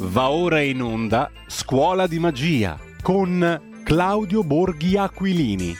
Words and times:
Va 0.00 0.30
ora 0.30 0.60
in 0.60 0.80
onda 0.80 1.28
Scuola 1.48 2.06
di 2.06 2.20
Magia 2.20 2.78
con 3.02 3.80
Claudio 3.82 4.44
Borghi 4.44 4.96
Aquilini. 4.96 5.74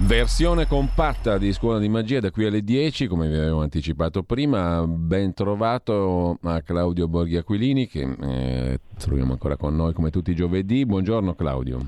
Versione 0.00 0.66
compatta 0.66 1.38
di 1.38 1.54
Scuola 1.54 1.78
di 1.78 1.88
Magia 1.88 2.20
da 2.20 2.30
qui 2.30 2.44
alle 2.44 2.62
10, 2.62 3.06
come 3.06 3.28
vi 3.28 3.36
avevo 3.36 3.62
anticipato 3.62 4.22
prima. 4.22 4.86
Ben 4.86 5.32
trovato 5.32 6.36
a 6.42 6.60
Claudio 6.60 7.08
Borghi 7.08 7.38
Aquilini, 7.38 7.86
che 7.86 8.14
eh, 8.20 8.78
troviamo 8.98 9.32
ancora 9.32 9.56
con 9.56 9.74
noi 9.74 9.94
come 9.94 10.10
tutti 10.10 10.32
i 10.32 10.34
giovedì. 10.34 10.84
Buongiorno 10.84 11.34
Claudio. 11.34 11.78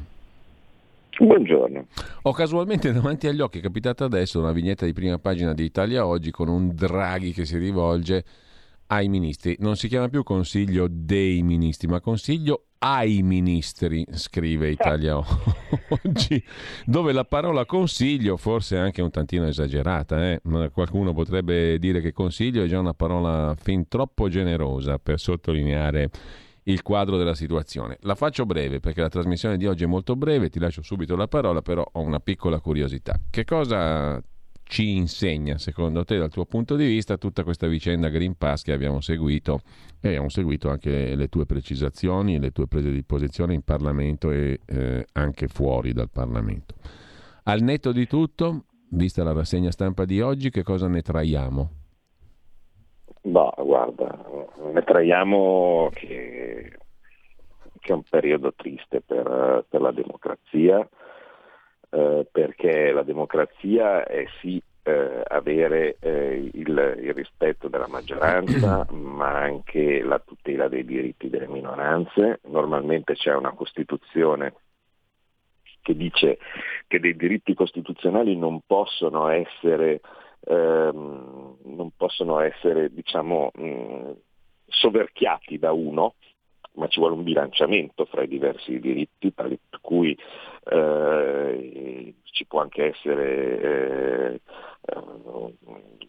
Buongiorno. 1.19 1.87
Ho 2.23 2.33
casualmente 2.33 2.91
davanti 2.95 3.27
agli 3.27 3.41
occhi, 3.43 3.59
è 3.59 3.63
capitata 3.63 4.07
adesso, 4.07 4.41
una 4.41 4.53
vignetta 4.53 4.87
di 4.87 4.95
prima 4.95 5.19
pagina 5.19 5.53
di 5.53 5.65
Italia 5.65 6.07
Oggi 6.07 6.31
con 6.31 6.49
un 6.49 6.71
Draghi 6.75 7.35
che 7.35 7.45
si 7.45 7.59
rivolge 7.59 8.25
ai 8.89 9.09
ministri. 9.09 9.57
Non 9.61 9.77
si 9.77 9.89
chiama 9.89 10.09
più 10.09 10.23
Consiglio 10.23 10.87
dei 10.91 11.43
ministri, 11.43 11.89
ma 11.89 12.01
Consiglio 12.01 12.67
ai 12.79 13.23
ministri, 13.23 14.05
scrive 14.11 14.69
Italia 14.69 15.17
Oggi, 16.05 16.43
dove 16.85 17.13
la 17.13 17.25
parola 17.25 17.65
consiglio 17.65 18.37
forse 18.37 18.77
è 18.77 18.79
anche 18.79 19.03
un 19.03 19.11
tantino 19.11 19.47
esagerata. 19.47 20.31
Eh? 20.31 20.41
Ma 20.45 20.69
qualcuno 20.71 21.13
potrebbe 21.13 21.79
dire 21.79 22.01
che 22.01 22.13
consiglio 22.13 22.63
è 22.63 22.67
già 22.67 22.79
una 22.79 22.95
parola 22.95 23.55
fin 23.59 23.89
troppo 23.89 24.29
generosa 24.29 24.99
per 24.99 25.19
sottolineare 25.19 26.11
il 26.65 26.83
quadro 26.83 27.17
della 27.17 27.35
situazione. 27.35 27.99
La 28.03 28.15
faccio 28.15 28.45
breve 28.45 28.81
perché 28.81 29.01
la 29.01 29.09
trasmissione 29.09 29.57
di 29.57 29.67
oggi 29.67 29.85
è 29.85 29.87
molto 29.87 30.17
breve, 30.17 30.51
ti 30.51 30.59
lascio 30.59 30.83
subito 30.83 31.17
la 31.17 31.29
parola, 31.29 31.63
però 31.63 31.87
ho 31.91 32.01
una 32.01 32.21
piccola 32.21 32.61
curiosità. 32.61 33.19
Che 33.31 33.45
cosa 33.45 34.21
ci 34.69 34.97
insegna, 34.97 35.59
secondo 35.59 36.05
te, 36.05 36.19
dal 36.19 36.31
tuo 36.31 36.45
punto 36.45 36.75
di 36.75 36.87
vista, 36.87 37.17
tutta 37.17 37.45
questa 37.45 37.69
vicenda 37.69 38.09
Green 38.09 38.37
Pass 38.37 38.63
che 38.63 38.73
abbiamo 38.73 39.01
seguito 39.01 39.61
e 40.01 40.09
abbiamo 40.09 40.29
seguito 40.29 40.69
anche 40.69 41.15
le 41.15 41.29
tue 41.29 41.47
precisazioni, 41.47 42.41
le 42.41 42.51
tue 42.51 42.67
prese 42.67 42.91
di 42.91 43.05
posizione 43.05 43.55
in 43.55 43.63
Parlamento 43.63 44.31
e 44.31 44.61
eh, 44.67 45.07
anche 45.13 45.47
fuori 45.47 45.93
dal 45.93 46.11
Parlamento. 46.11 46.75
Al 47.45 47.61
netto 47.63 47.93
di 47.93 48.09
tutto, 48.09 48.65
vista 48.91 49.23
la 49.23 49.33
rassegna 49.33 49.71
stampa 49.71 50.05
di 50.05 50.21
oggi, 50.21 50.51
che 50.51 50.65
cosa 50.65 50.89
ne 50.89 51.01
traiamo? 51.01 51.71
No, 53.23 53.55
guarda, 53.57 54.25
ne 54.73 54.83
traiamo 54.83 55.91
che, 55.93 56.77
che 57.79 57.93
è 57.93 57.95
un 57.95 58.03
periodo 58.09 58.53
triste 58.55 59.01
per, 59.01 59.65
per 59.69 59.81
la 59.81 59.93
democrazia, 59.93 60.89
eh, 61.97 62.27
perché 62.31 62.93
la 62.93 63.03
democrazia 63.03 64.05
è 64.05 64.27
sì 64.43 64.63
eh, 64.83 65.23
avere 65.27 65.97
eh, 65.99 66.51
il, 66.53 66.97
il, 67.01 67.15
rispetto 67.15 67.69
della 67.69 67.89
maggioranza, 67.89 68.87
ma 68.93 69.41
anche 69.41 70.03
la 70.03 70.19
tutela 70.19 70.69
dei 70.69 70.85
diritti 70.85 71.31
delle 71.31 71.49
minoranze. 71.49 72.41
Normalmente 72.49 73.15
c'è 73.15 73.35
una 73.35 73.53
Costituzione 73.53 74.53
che 75.81 75.97
dice 75.97 76.39
che 76.87 77.01
dei 77.01 77.17
diritti 77.17 77.55
costituzionali 77.55 78.37
non 78.37 78.61
possono 78.67 79.29
essere, 79.29 80.03
ehm, 80.41 81.57
non 81.63 81.91
possono 81.97 82.41
essere 82.41 82.93
diciamo, 82.93 83.53
mh, 83.55 84.11
soverchiati 84.67 85.59
da 85.59 85.73
uno, 85.73 86.17
ma 86.77 86.89
ci 86.89 87.01
vuole 87.01 87.15
un 87.15 87.25
bilanciamento 87.25 88.05
fra 88.07 88.23
i 88.23 88.29
diversi 88.29 88.79
diritti, 88.79 89.33
per 89.33 89.59
cui 89.81 90.17
eh, 90.65 92.15
ci 92.25 92.47
può 92.47 92.61
anche 92.61 92.85
essere 92.95 93.61
eh, 93.61 94.41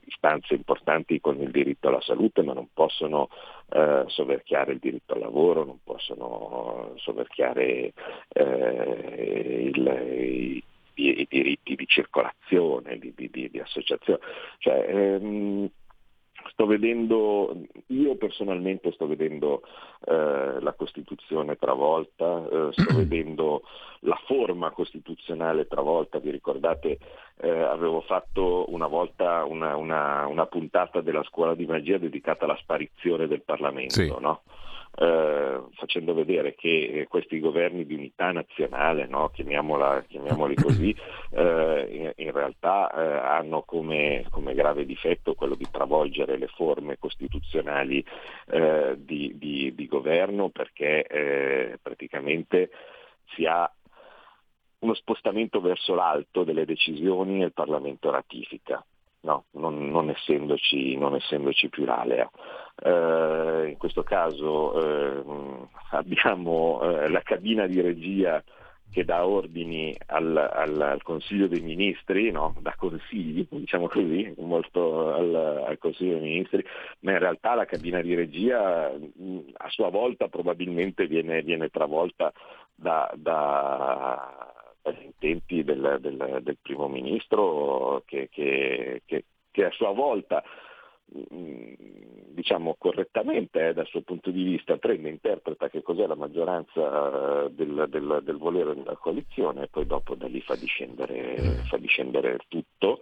istanze 0.05 0.55
importanti 0.55 1.19
con 1.21 1.39
il 1.41 1.51
diritto 1.51 1.87
alla 1.87 2.01
salute, 2.01 2.43
ma 2.43 2.53
non 2.53 2.69
possono 2.73 3.29
eh, 3.69 4.03
soverchiare 4.07 4.73
il 4.73 4.79
diritto 4.79 5.13
al 5.13 5.21
lavoro, 5.21 5.63
non 5.63 5.79
possono 5.83 6.93
soverchiare 6.95 7.93
eh, 8.29 9.71
il, 9.73 9.87
i, 10.15 10.63
i, 10.95 11.27
diritti 11.30 11.75
di 11.75 11.87
circolazione, 11.87 12.97
di, 12.97 13.13
di, 13.15 13.30
di 13.30 13.59
associazione. 13.59 14.19
Cioè, 14.58 14.86
ehm, 14.89 15.69
sto 16.52 16.65
vedendo, 16.65 17.55
io 17.87 18.15
personalmente 18.15 18.91
sto 18.91 19.08
vedendo 19.08 19.61
eh, 20.05 20.59
la 20.59 20.73
Costituzione 20.73 21.55
travolta, 21.55 22.47
eh, 22.49 22.69
sto 22.71 22.95
vedendo 22.95 23.63
la 24.02 24.19
forma 24.25 24.71
costituzionale 24.71 25.67
travolta, 25.67 26.19
vi 26.19 26.31
ricordate 26.31 26.97
eh, 27.39 27.49
avevo 27.49 28.02
fatto 28.02 28.65
una 28.71 28.87
volta 28.87 29.43
una, 29.45 29.75
una, 29.75 30.25
una, 30.27 30.45
puntata 30.45 31.02
della 31.02 31.23
scuola 31.23 31.55
di 31.55 31.65
magia 31.65 31.97
dedicata 31.97 32.45
alla 32.45 32.57
sparizione 32.57 33.27
del 33.27 33.43
Parlamento, 33.43 33.93
sì. 33.93 34.13
no? 34.19 34.41
Eh, 34.99 35.61
facendo 35.73 36.15
vedere 36.15 36.55
che 36.55 37.05
questi 37.08 37.39
governi 37.39 37.85
di 37.85 37.93
unità 37.93 38.31
nazionale, 38.31 39.05
no? 39.05 39.30
chiamiamoli 39.30 40.55
così, 40.55 40.89
eh, 41.31 41.87
in, 41.91 42.25
in, 42.25 42.31
realtà 42.31 42.91
eh, 42.91 43.27
hanno 43.27 43.61
come, 43.61 44.25
come, 44.31 44.55
grave 44.55 44.86
difetto 44.86 45.36
quello 45.36 45.53
di 45.53 45.67
travolgere 45.69 46.37
le 46.37 46.47
forme 46.47 46.97
costituzionali 46.97 48.03
eh, 48.47 48.95
di, 48.97 49.37
di, 49.37 49.75
di, 49.75 49.87
governo 49.87 50.49
perché 50.49 51.03
eh, 51.03 51.77
praticamente 51.80 52.71
si 53.36 53.45
ha 53.45 53.71
uno 54.80 54.93
spostamento 54.95 55.61
verso 55.61 55.93
l'alto 55.93 56.43
delle 56.43 56.65
decisioni 56.65 57.41
e 57.41 57.45
il 57.45 57.53
Parlamento 57.53 58.09
ratifica 58.09 58.83
no, 59.27 59.45
non, 59.52 59.89
non, 59.89 60.10
essendoci, 60.10 60.95
non, 60.95 61.15
essendoci, 61.15 61.67
più 61.67 61.83
l'alea. 61.83 62.30
Eh, 62.82 63.67
in 63.70 63.77
questo 63.77 64.04
caso 64.04 64.80
eh, 64.82 65.23
abbiamo 65.92 66.80
eh, 66.82 67.10
la 67.10 67.21
cabina 67.21 67.67
di 67.67 67.82
regia 67.82 68.42
che 68.89 69.04
dà 69.04 69.27
ordini 69.27 69.93
al, 70.08 70.37
al, 70.37 70.82
al 70.82 71.04
Consiglio 71.04 71.48
dei 71.48 71.60
Ministri, 71.60 72.32
no? 72.32 72.55
dà 72.61 72.73
consigli, 72.77 73.45
diciamo 73.49 73.89
così, 73.89 74.33
molto 74.37 75.14
al, 75.14 75.36
al, 75.67 75.77
Consiglio 75.77 76.20
dei 76.20 76.30
Ministri, 76.30 76.66
ma 77.02 77.11
in 77.11 77.20
realtà 77.20 77.54
la 77.54 77.66
cabina 77.66 78.02
di 78.02 78.16
regia 78.16 78.86
a 78.87 79.70
sua 79.70 79.89
volta 79.89 80.30
probabilmente 80.30 81.05
viene, 81.05 81.42
viene 81.42 81.67
travolta 81.67 82.32
da, 82.73 83.11
da 83.14 84.55
agli 84.87 85.03
intenti 85.03 85.64
del, 85.64 85.98
del, 85.99 86.39
del 86.42 86.58
primo 86.61 86.87
ministro 86.87 88.03
che, 88.05 88.30
che, 88.31 89.02
che, 89.05 89.25
che, 89.52 89.65
a 89.65 89.71
sua 89.71 89.92
volta 89.92 90.43
mm, 91.33 91.73
diciamo 92.30 92.75
correttamente 92.77 93.70
eh, 93.70 93.73
dal 93.73 93.87
suo 93.87 94.02
punto 94.02 94.31
di 94.31 94.43
vista 94.43 94.77
prende, 94.77 95.09
interpreta 95.09 95.70
che 95.70 95.81
cos'è 95.81 96.05
la 96.05 96.15
maggioranza 96.15 97.45
eh, 97.45 97.52
del, 97.52 97.86
del, 97.89 98.21
del, 98.23 98.37
volere 98.37 98.75
della 98.75 98.95
coalizione 98.95 99.64
e 99.64 99.67
poi 99.67 99.86
dopo 99.86 100.15
da 100.15 100.27
lì 100.27 100.42
fa 100.42 100.55
discendere, 100.55 101.64
fa 101.69 101.77
discendere 101.77 102.37
tutto 102.48 103.02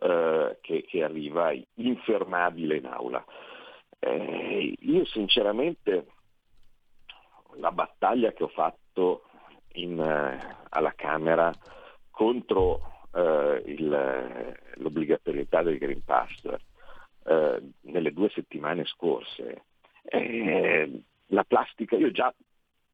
eh, 0.00 0.58
che, 0.60 0.84
che, 0.86 1.02
arriva 1.02 1.52
infermabile 1.74 2.76
in 2.76 2.86
aula. 2.86 3.24
Eh, 3.98 4.74
io 4.78 5.04
sinceramente 5.06 6.06
la 7.56 7.72
battaglia 7.72 8.32
che 8.32 8.44
ho 8.44 8.48
fatto 8.48 9.24
in, 9.74 9.98
eh, 10.00 10.56
alla 10.68 10.92
Camera 10.94 11.52
contro 12.10 13.06
eh, 13.14 13.62
il, 13.66 14.56
l'obbligatorietà 14.74 15.62
del 15.62 15.78
Green 15.78 16.04
Pass 16.04 16.44
eh, 17.28 17.62
nelle 17.82 18.12
due 18.12 18.30
settimane 18.30 18.84
scorse, 18.86 19.64
eh, 20.04 21.02
la 21.26 21.44
plastica, 21.44 21.96
io 21.96 22.10
già 22.10 22.34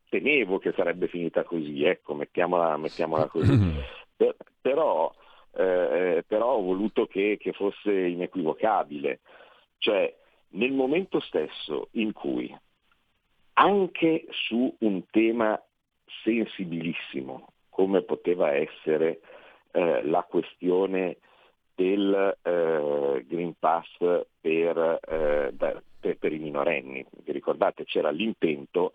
temevo 0.09 0.59
che 0.59 0.73
sarebbe 0.73 1.09
finita 1.09 1.45
così, 1.45 1.84
ecco, 1.84 2.15
mettiamola, 2.15 2.77
mettiamola 2.77 3.27
così, 3.27 3.53
mm-hmm. 3.53 3.79
per, 4.17 4.37
però, 4.61 5.13
eh, 5.53 6.25
però, 6.27 6.55
ho 6.55 6.63
voluto 6.63 7.07
che, 7.07 7.37
che 7.39 7.53
fosse 7.53 7.93
inequivocabile, 7.93 9.21
cioè 9.79 10.13
nel 10.51 10.73
momento 10.73 11.21
stesso 11.21 11.89
in 11.93 12.13
cui 12.13 12.53
anche 13.54 14.27
su 14.31 14.75
un 14.81 15.03
tema 15.10 15.60
sensibilissimo 16.22 17.49
come 17.71 18.03
poteva 18.03 18.53
essere 18.53 19.21
eh, 19.72 20.03
la 20.05 20.22
questione 20.22 21.19
del 21.75 22.37
eh, 22.43 23.25
Green 23.27 23.55
Pass 23.59 23.89
per, 24.41 25.01
eh, 25.09 25.51
da, 25.53 25.83
per, 26.01 26.16
per, 26.16 26.33
i 26.33 26.39
minorenni. 26.39 27.05
Vi 27.25 27.33
ricordate 27.33 27.84
c'era 27.84 28.11
l'intento 28.11 28.93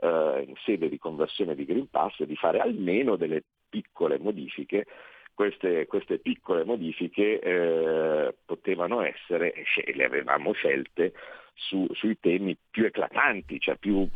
eh, 0.00 0.44
in 0.46 0.54
sede 0.64 0.88
di 0.88 0.98
conversione 0.98 1.54
di 1.54 1.64
Green 1.64 1.88
Pass 1.88 2.22
di 2.22 2.36
fare 2.36 2.58
almeno 2.58 3.16
delle 3.16 3.44
piccole 3.68 4.18
modifiche 4.18 4.86
queste, 5.36 5.86
queste, 5.86 6.18
piccole 6.18 6.64
modifiche 6.64 7.38
eh, 7.38 8.34
potevano 8.46 9.02
essere, 9.02 9.52
le 9.92 10.04
avevamo 10.04 10.52
scelte, 10.52 11.12
su, 11.52 11.86
sui 11.92 12.18
temi 12.18 12.56
più 12.70 12.86
eclatanti, 12.86 13.60
cioè 13.60 13.76
più, 13.76 14.08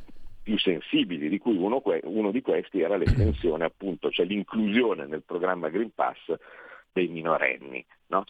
più 0.50 0.58
sensibili, 0.58 1.28
di 1.28 1.38
cui 1.38 1.56
uno, 1.56 1.80
uno 2.02 2.32
di 2.32 2.42
questi 2.42 2.80
era 2.80 2.96
l'estensione 2.96 3.64
appunto, 3.64 4.10
cioè 4.10 4.26
l'inclusione 4.26 5.06
nel 5.06 5.22
programma 5.22 5.68
Green 5.68 5.92
Pass 5.94 6.18
dei 6.90 7.06
minorenni. 7.06 7.84
No? 8.08 8.24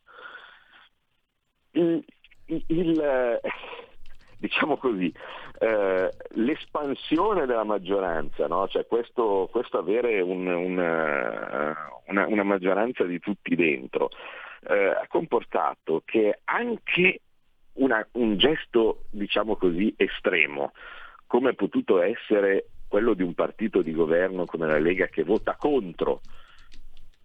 Il, 1.70 2.04
il, 2.44 3.40
diciamo 4.36 4.76
così, 4.76 5.10
eh, 5.60 6.10
l'espansione 6.32 7.46
della 7.46 7.64
maggioranza, 7.64 8.46
no? 8.46 8.68
cioè 8.68 8.84
questo, 8.86 9.48
questo 9.50 9.78
avere 9.78 10.20
un, 10.20 10.46
un, 10.46 10.76
una, 12.06 12.26
una, 12.26 12.42
maggioranza 12.42 13.04
di 13.04 13.18
tutti 13.18 13.54
dentro, 13.54 14.10
eh, 14.68 14.88
ha 14.88 15.06
comportato 15.08 16.02
che 16.04 16.40
anche 16.44 17.20
una, 17.74 18.06
un 18.12 18.36
gesto, 18.36 19.04
diciamo 19.08 19.56
così, 19.56 19.94
estremo, 19.96 20.72
come 21.30 21.50
è 21.50 21.54
potuto 21.54 22.02
essere 22.02 22.70
quello 22.88 23.14
di 23.14 23.22
un 23.22 23.34
partito 23.34 23.82
di 23.82 23.92
governo 23.92 24.46
come 24.46 24.66
la 24.66 24.80
Lega 24.80 25.06
che 25.06 25.22
vota 25.22 25.54
contro 25.54 26.22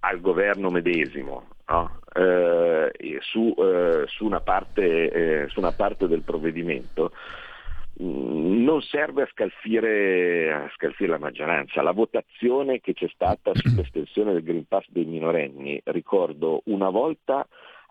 al 0.02 0.22
governo 0.22 0.70
medesimo 0.70 1.48
no? 1.70 2.02
eh, 2.14 2.92
su, 3.22 3.52
eh, 3.58 4.04
su, 4.06 4.26
una 4.26 4.42
parte, 4.42 5.10
eh, 5.10 5.48
su, 5.50 5.58
una 5.58 5.72
parte, 5.72 6.08
del 6.08 6.22
provvedimento, 6.22 7.14
mm, 8.00 8.64
non 8.64 8.80
serve 8.84 9.24
a 9.24 9.30
scalfire, 9.32 10.54
a 10.54 10.72
scalfire, 10.76 11.10
la 11.10 11.18
maggioranza. 11.18 11.82
La 11.82 11.92
votazione 11.92 12.82
che 12.82 12.94
c'è 12.94 13.10
stata 13.12 13.54
sull'estensione 13.56 14.34
del 14.34 14.44
Green 14.44 14.68
Pass 14.68 14.86
dei 14.90 15.06
minorenni, 15.06 15.82
ricordo, 15.86 16.62
una 16.66 16.90
volta 16.90 17.48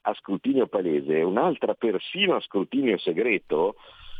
a 0.06 0.14
scrutinio 0.14 0.68
palese 0.68 1.18
e 1.18 1.24
un'altra 1.24 1.74
persino 1.74 2.36
a 2.36 2.40
scrutinio 2.40 2.98
segreto, 2.98 3.74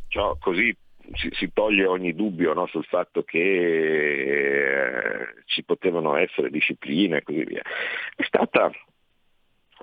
cioè, 0.09 0.37
così 0.41 0.77
si, 1.13 1.29
si, 1.33 1.53
toglie 1.53 1.87
ogni 1.87 2.15
dubbio 2.15 2.53
no, 2.55 2.67
sul 2.67 2.85
fatto 2.85 3.23
che 3.23 3.39
eh, 3.39 5.27
ci 5.47 5.65
potevano 5.65 6.17
essere 6.17 6.51
discipline 6.51 7.19
e 7.19 7.23
così 7.23 7.45
via. 7.45 7.63
È 8.15 8.23
stata, 8.25 8.71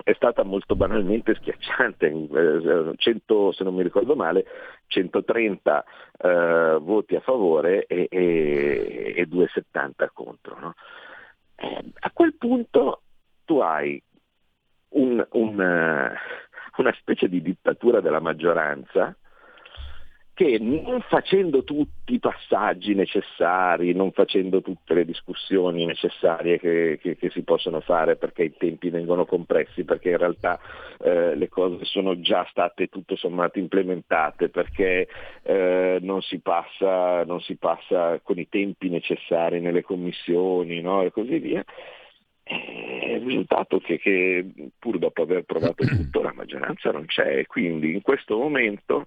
è 0.02 0.12
stata 0.14 0.42
molto 0.42 0.74
banalmente 0.74 1.34
schiacciante, 1.34 2.94
100, 2.96 3.48
eh, 3.48 3.52
se 3.52 3.64
non 3.64 3.74
mi 3.74 3.82
ricordo 3.82 4.16
male, 4.16 4.44
130 4.88 5.84
eh, 6.18 6.78
voti 6.80 7.14
a 7.14 7.20
favore 7.20 7.86
e, 7.86 8.08
e, 8.10 9.14
e 9.16 9.26
270 9.26 10.10
contro. 10.10 10.58
No? 10.58 10.74
Eh, 11.56 11.84
a 12.00 12.10
quel 12.10 12.34
punto 12.34 13.02
tu 13.44 13.58
hai 13.58 14.02
un, 14.90 15.26
un, 15.32 16.16
una 16.76 16.92
specie 16.98 17.28
di 17.28 17.40
dittatura 17.40 18.00
della 18.00 18.20
maggioranza 18.20 19.16
che 20.34 20.58
non 20.58 21.02
facendo 21.02 21.62
tutti 21.62 22.14
i 22.14 22.18
passaggi 22.18 22.94
necessari, 22.94 23.92
non 23.92 24.12
facendo 24.12 24.62
tutte 24.62 24.94
le 24.94 25.04
discussioni 25.04 25.84
necessarie 25.84 26.58
che, 26.58 26.98
che, 27.02 27.16
che 27.16 27.28
si 27.30 27.42
possono 27.42 27.80
fare 27.80 28.16
perché 28.16 28.44
i 28.44 28.56
tempi 28.56 28.88
vengono 28.88 29.26
compressi, 29.26 29.84
perché 29.84 30.10
in 30.10 30.16
realtà 30.16 30.58
eh, 31.00 31.34
le 31.34 31.48
cose 31.48 31.84
sono 31.84 32.18
già 32.20 32.46
state 32.50 32.88
tutto 32.88 33.14
sommato 33.14 33.58
implementate, 33.58 34.48
perché 34.48 35.06
eh, 35.42 35.98
non, 36.00 36.22
si 36.22 36.38
passa, 36.38 37.24
non, 37.24 37.40
si 37.42 37.56
passa, 37.56 38.18
con 38.22 38.38
i 38.38 38.48
tempi 38.48 38.88
necessari 38.88 39.60
nelle 39.60 39.82
commissioni 39.82 40.80
no? 40.80 41.02
e 41.02 41.10
così 41.10 41.38
via. 41.40 41.62
Eh, 42.44 43.16
il 43.16 43.22
risultato 43.22 43.76
è 43.76 43.80
che, 43.80 43.98
che 43.98 44.46
pur 44.78 44.98
dopo 44.98 45.22
aver 45.22 45.42
provato 45.42 45.84
tutto 45.84 46.22
la 46.22 46.32
maggioranza 46.34 46.90
non 46.90 47.04
c'è 47.04 47.38
e 47.38 47.46
quindi 47.46 47.92
in 47.92 48.00
questo 48.00 48.36
momento 48.36 49.06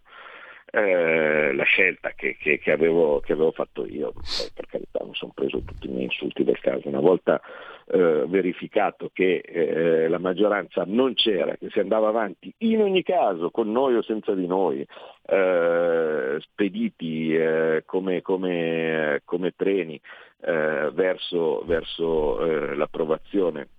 eh, 0.76 1.54
la 1.54 1.64
scelta 1.64 2.12
che, 2.16 2.36
che, 2.38 2.60
che, 2.60 2.72
avevo, 2.72 3.22
che, 3.22 3.32
avevo, 3.32 3.52
fatto 3.52 3.86
io, 3.86 4.12
poi 4.12 4.50
per 4.54 4.66
carità 4.68 5.06
mi 5.06 5.16
sono 5.16 5.32
preso 5.34 5.62
tutti 5.62 5.88
i 5.88 5.90
miei 5.90 6.04
insulti 6.04 6.44
del 6.44 6.60
caso, 6.60 6.90
una 6.90 7.00
volta 7.00 7.40
eh, 7.86 8.26
verificato 8.28 9.10
che 9.14 9.38
eh, 9.38 10.10
la 10.10 10.18
maggioranza 10.18 10.84
non 10.86 11.14
c'era, 11.14 11.56
che 11.56 11.70
si 11.70 11.80
andava 11.80 12.10
avanti 12.10 12.54
in 12.58 12.82
ogni 12.82 13.04
caso 13.04 13.52
con 13.52 13.72
noi 13.72 13.96
o 13.96 14.02
senza 14.02 14.34
di 14.34 14.48
noi, 14.48 14.86
eh, 15.28 16.38
spediti 16.42 17.34
eh, 17.34 17.84
come, 17.86 18.22
come, 18.22 19.22
come, 19.24 19.54
treni 19.56 20.00
verso, 20.42 21.64
verso 21.66 22.76
l'approvazione 22.76 23.70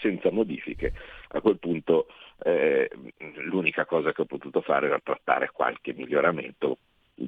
senza 0.00 0.30
modifiche, 0.30 0.92
a 1.28 1.40
quel 1.40 1.58
punto 1.58 2.08
eh, 2.42 2.90
l'unica 3.44 3.84
cosa 3.84 4.12
che 4.12 4.22
ho 4.22 4.26
potuto 4.26 4.60
fare 4.60 4.86
era 4.86 5.00
trattare 5.02 5.50
qualche 5.52 5.92
miglioramento 5.94 6.78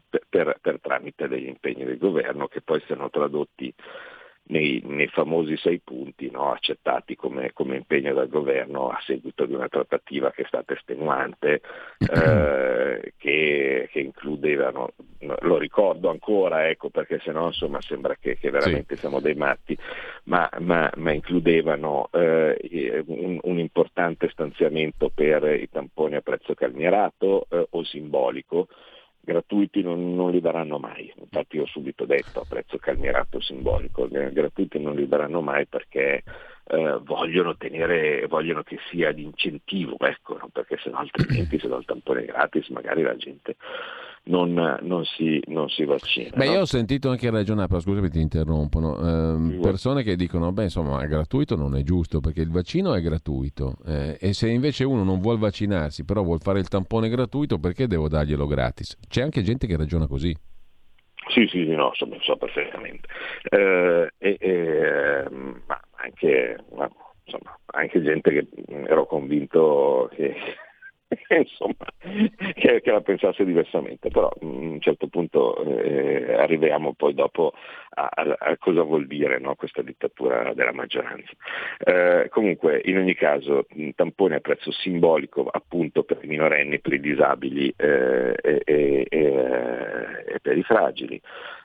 per, 0.08 0.26
per, 0.28 0.58
per 0.60 0.80
tramite 0.80 1.28
degli 1.28 1.46
impegni 1.46 1.84
del 1.84 1.98
governo 1.98 2.46
che 2.46 2.60
poi 2.60 2.82
siano 2.86 3.08
tradotti 3.10 3.72
nei, 4.48 4.82
nei, 4.84 5.08
famosi 5.08 5.56
sei 5.56 5.80
punti 5.80 6.30
no, 6.30 6.52
accettati 6.52 7.16
come, 7.16 7.52
come, 7.52 7.76
impegno 7.76 8.12
dal 8.14 8.28
governo 8.28 8.88
a 8.88 8.98
seguito 9.04 9.46
di 9.46 9.54
una 9.54 9.68
trattativa 9.68 10.30
che 10.30 10.42
è 10.42 10.46
stata 10.46 10.74
estenuante, 10.74 11.60
eh, 11.98 13.12
che, 13.16 13.88
che, 13.90 14.00
includevano, 14.00 14.92
lo 15.40 15.58
ricordo 15.58 16.10
ancora, 16.10 16.68
ecco, 16.68 16.90
perché 16.90 17.20
sennò 17.22 17.46
insomma 17.46 17.80
sembra 17.80 18.16
che, 18.20 18.36
che 18.38 18.50
veramente 18.50 18.94
sì. 18.94 19.00
siamo 19.00 19.20
dei 19.20 19.34
matti, 19.34 19.76
ma, 20.24 20.48
ma, 20.60 20.90
ma 20.96 21.12
includevano 21.12 22.08
eh, 22.12 23.04
un, 23.06 23.38
un, 23.42 23.58
importante 23.58 24.28
stanziamento 24.30 25.10
per 25.14 25.44
i 25.44 25.68
tamponi 25.70 26.16
a 26.16 26.20
prezzo 26.20 26.54
calmierato 26.54 27.46
eh, 27.50 27.66
o 27.70 27.84
simbolico 27.84 28.68
gratuiti 29.28 29.82
non, 29.82 30.14
non, 30.14 30.30
li 30.30 30.40
daranno 30.40 30.78
mai, 30.78 31.12
infatti 31.18 31.58
ho 31.58 31.66
subito 31.66 32.06
detto 32.06 32.40
a 32.40 32.46
prezzo 32.48 32.78
calmierato 32.78 33.40
simbolico, 33.40 34.08
gratuiti 34.08 34.78
non 34.78 34.94
li 34.94 35.06
daranno 35.06 35.42
mai 35.42 35.66
perché 35.66 36.22
eh, 36.64 36.98
vogliono, 37.02 37.54
tenere, 37.56 38.26
vogliono 38.26 38.62
che 38.62 38.78
sia 38.88 39.12
di 39.12 39.24
incentivo, 39.24 39.98
ecco, 40.00 40.38
perché 40.50 40.78
se 40.78 40.88
no 40.88 40.96
altrimenti 40.96 41.58
se 41.58 41.68
do 41.68 41.76
il 41.76 41.84
tampone 41.84 42.24
gratis 42.24 42.68
magari 42.68 43.02
la 43.02 43.16
gente 43.16 43.56
non, 44.28 44.78
non, 44.82 45.04
si, 45.04 45.40
non 45.46 45.68
si, 45.68 45.84
vaccina. 45.84 46.30
Beh, 46.34 46.46
no? 46.46 46.52
io 46.52 46.60
ho 46.60 46.64
sentito 46.64 47.10
anche 47.10 47.30
ragionare, 47.30 47.68
però 47.68 47.80
scusami 47.80 48.08
ti 48.08 48.20
interrompono, 48.20 48.98
ehm, 48.98 49.60
persone 49.60 50.02
che 50.02 50.16
dicono, 50.16 50.52
beh 50.52 50.64
insomma, 50.64 51.04
gratuito 51.06 51.56
non 51.56 51.76
è 51.76 51.82
giusto 51.82 52.20
perché 52.20 52.40
il 52.40 52.50
vaccino 52.50 52.94
è 52.94 53.00
gratuito 53.00 53.76
eh, 53.86 54.16
e 54.20 54.32
se 54.32 54.48
invece 54.48 54.84
uno 54.84 55.02
non 55.02 55.20
vuole 55.20 55.38
vaccinarsi, 55.38 56.04
però 56.04 56.22
vuole 56.22 56.40
fare 56.40 56.58
il 56.60 56.68
tampone 56.68 57.08
gratuito, 57.08 57.58
perché 57.58 57.86
devo 57.86 58.08
darglielo 58.08 58.46
gratis? 58.46 58.96
C'è 59.08 59.22
anche 59.22 59.42
gente 59.42 59.66
che 59.66 59.76
ragiona 59.76 60.06
così. 60.06 60.34
Sì, 61.28 61.46
sì, 61.46 61.64
sì, 61.64 61.74
no, 61.74 61.90
so, 61.94 62.08
so 62.20 62.36
perfettamente. 62.36 63.08
Eh, 63.50 64.10
e, 64.18 64.36
e, 64.40 65.24
ma 65.30 65.80
anche, 65.96 66.56
ma, 66.74 66.90
insomma, 67.24 67.58
anche 67.66 68.02
gente 68.02 68.30
che 68.30 68.46
ero 68.86 69.06
convinto 69.06 70.10
che 70.14 70.34
insomma, 71.38 71.86
che, 72.54 72.80
che, 72.80 72.90
la 72.90 73.00
pensasse 73.38 73.44
diversamente, 73.44 74.10
però 74.10 74.28
a 74.28 74.36
un 74.40 74.80
certo 74.80 75.06
punto 75.06 75.62
eh, 75.64 76.34
arriviamo 76.34 76.94
poi 76.94 77.14
dopo 77.14 77.52
a, 77.90 78.10
a, 78.14 78.56
cosa 78.58 78.82
vuol 78.82 79.06
dire 79.06 79.38
no, 79.38 79.54
questa 79.54 79.82
dittatura 79.82 80.52
della 80.54 80.72
maggioranza. 80.72 81.32
Eh, 81.78 82.28
comunque, 82.30 82.80
in 82.84 82.98
ogni 82.98 83.14
caso, 83.14 83.66
tampone 83.94 84.36
a 84.36 84.40
prezzo 84.40 84.72
simbolico 84.72 85.46
appunto 85.50 86.02
per 86.02 86.18
i 86.22 86.26
minorenni, 86.26 86.80
per 86.80 86.94
i 86.94 87.00
disabili 87.00 87.72
eh, 87.76 88.34
e, 88.40 88.62
e, 88.64 89.06
e, 89.08 90.38
per 90.40 90.56
i 90.56 90.62
fragili. 90.62 91.20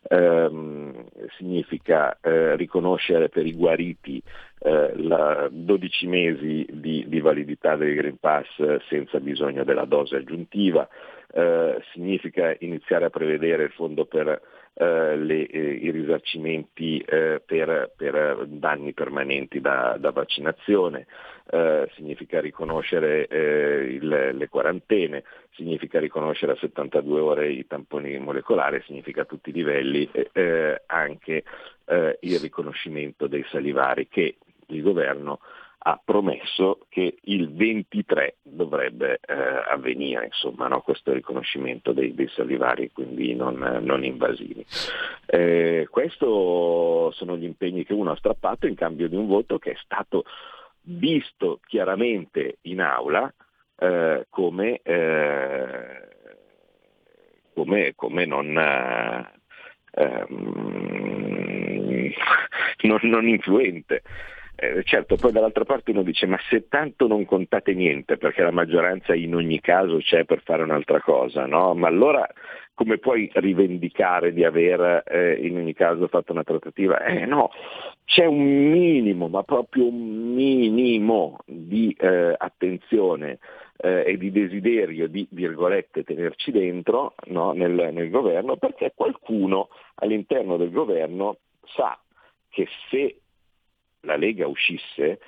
Ehm, 0.10 1.06
significa 1.38 2.18
eh, 2.22 2.58
riconoscere 2.58 3.30
per 3.30 3.46
i 3.46 3.54
guariti 3.54 4.22
eh, 4.60 4.94
la 4.98 5.48
12 5.50 6.08
mesi 6.08 6.66
di, 6.70 7.06
di, 7.08 7.20
validità 7.22 7.76
del 7.76 7.96
Green 7.96 8.18
Pass 8.18 8.48
senza 8.90 9.20
bisogno 9.20 9.64
della 9.64 9.86
dose 9.86 10.18
aggiuntiva, 10.18 10.88
eh, 11.36 11.82
significa 11.92 12.56
iniziare 12.60 13.06
a 13.06 13.10
prevedere 13.10 13.64
il 13.64 13.72
fondo 13.72 14.06
per 14.06 14.40
eh, 14.76 15.16
le, 15.16 15.48
eh, 15.48 15.60
i 15.60 15.92
risarcimenti 15.92 17.00
eh, 17.00 17.42
per, 17.46 17.92
per, 17.96 18.46
danni 18.48 18.94
permanenti 18.94 19.62
da, 19.62 19.98
da 20.00 20.12
vaccinazione, 20.12 21.06
eh, 21.52 21.90
significa 21.96 22.40
riconoscere 22.40 23.28
eh, 23.28 23.98
il, 24.00 24.30
le 24.34 24.50
quarantene, 24.50 25.24
significa 25.52 26.00
riconoscere 26.00 26.54
a 26.54 26.58
72 26.58 27.20
ore 27.20 27.52
i 27.52 27.68
tamponi 27.68 28.18
molecolari, 28.18 28.82
significa 28.86 29.22
a 29.22 29.26
tutti 29.26 29.50
i 29.50 29.54
livelli 29.54 30.10
anche 30.88 31.44
il 32.20 32.40
riconoscimento 32.40 33.28
dei 33.28 33.46
salivari 33.50 34.08
che 34.08 34.38
il 34.68 34.82
governo 34.82 35.40
ha 35.86 36.00
promesso 36.04 36.86
che 36.88 37.18
il 37.24 37.54
23 37.54 38.38
dovrebbe 38.42 39.20
eh, 39.26 39.34
avvenire 39.34 40.26
insomma, 40.26 40.68
no? 40.68 40.80
questo 40.82 41.12
riconoscimento 41.12 41.92
dei, 41.92 42.14
dei, 42.14 42.30
salivari 42.30 42.92
quindi 42.92 43.36
non, 43.36 43.58
non 43.82 44.06
invasivi. 44.06 44.66
Eh, 45.26 45.88
questi 45.90 46.20
sono 46.24 47.36
gli 47.38 47.44
impegni 47.44 47.84
che 47.84 47.94
uno 47.94 48.12
ha 48.12 48.16
strappato 48.16 48.66
in 48.66 48.76
cambio 48.76 49.10
di 49.10 49.16
un 49.16 49.28
voto 49.28 49.60
che 49.60 49.72
è 49.72 49.78
stato 49.84 50.24
visto 50.84 51.60
chiaramente 51.66 52.60
in 52.62 52.80
aula 52.80 53.34
eh, 53.78 54.28
come, 54.30 54.80
eh, 54.84 56.08
come, 57.54 57.94
come 57.96 58.26
non, 58.26 58.58
ehm, 59.92 60.54
non, 62.84 63.00
non 63.02 63.28
influente. 63.28 64.02
Eh, 64.56 64.84
certo, 64.84 65.16
poi 65.16 65.32
dall'altra 65.32 65.66
parte 65.66 65.92
uno 65.92 66.04
dice 66.04 66.28
ma 66.28 66.38
se 66.50 66.68
tanto 66.68 67.08
non 67.08 67.26
contate 67.26 67.74
niente 67.74 68.18
perché 68.18 68.44
la 68.44 68.52
maggioranza 68.52 69.16
in 69.16 69.34
ogni 69.36 69.60
caso 69.60 69.98
c'è 69.98 70.26
per 70.26 70.42
fare 70.44 70.64
un'altra 70.64 71.02
cosa, 71.02 71.46
no? 71.46 71.74
Ma 71.74 71.88
allora 71.88 72.28
come 72.76 72.98
puoi 72.98 73.30
rivendicare 73.34 74.34
di 74.34 74.44
aver 74.44 75.04
eh, 75.08 75.34
in 75.46 75.58
ogni 75.58 75.74
caso 75.74 76.08
fatto 76.08 76.32
una 76.32 76.44
trattativa? 76.44 77.04
Eh 77.04 77.26
no, 77.26 77.50
c'è 78.06 78.26
un 78.26 78.70
minimo, 78.70 79.28
ma 79.28 79.44
proprio 79.44 79.88
un 79.88 80.34
minimo 80.34 81.40
di 81.46 81.96
eh, 82.00 82.36
attenzione 82.38 83.40
eh, 83.78 84.04
e 84.06 84.18
di 84.18 84.32
desiderio 84.32 85.08
di, 85.08 85.28
virgolette, 85.32 86.04
tenerci 86.04 86.52
dentro 86.52 87.16
no, 87.28 87.54
nel, 87.54 87.90
nel 87.92 88.10
governo, 88.10 88.58
perché 88.58 88.94
qualcuno 88.96 89.70
all'interno 89.96 90.58
del 90.58 90.72
governo 90.72 91.38
sa 91.76 91.98
che 92.50 92.68
se 92.90 93.23
la 94.04 94.16
Lega 94.16 94.48
uscisse 94.48 95.20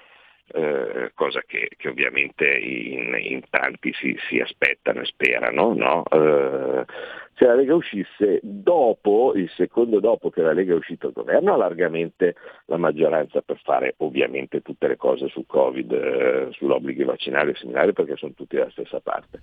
eh, 0.47 1.11
cosa 1.15 1.41
che, 1.45 1.71
che 1.75 1.89
ovviamente 1.89 2.47
in, 2.47 3.15
in, 3.19 3.41
tanti 3.49 3.91
si, 3.93 4.15
si, 4.29 4.39
aspettano 4.39 5.01
e 5.01 5.05
sperano, 5.05 5.73
no? 5.73 6.03
eh, 6.05 6.85
se 7.33 7.45
la 7.45 7.55
Lega 7.55 7.73
uscisse 7.73 8.39
dopo, 8.43 9.33
il 9.35 9.49
secondo 9.55 9.99
dopo 9.99 10.29
che 10.29 10.41
la 10.41 10.53
Lega 10.53 10.73
è 10.73 10.77
uscita 10.77 11.07
al 11.07 11.13
governo, 11.13 11.53
ha 11.53 11.57
largamente 11.57 12.35
la 12.65 12.77
maggioranza 12.77 13.41
per 13.41 13.59
fare 13.63 13.95
ovviamente 13.97 14.61
tutte 14.61 14.87
le 14.87 14.97
cose 14.97 15.27
sul 15.29 15.47
Covid, 15.47 15.91
eh, 15.91 16.47
sull'obbligo 16.51 17.05
vaccinale 17.05 17.51
e 17.51 17.55
similari 17.55 17.93
perché 17.93 18.15
sono 18.15 18.33
tutti 18.33 18.55
dalla 18.55 18.69
stessa 18.69 18.99
parte. 18.99 19.39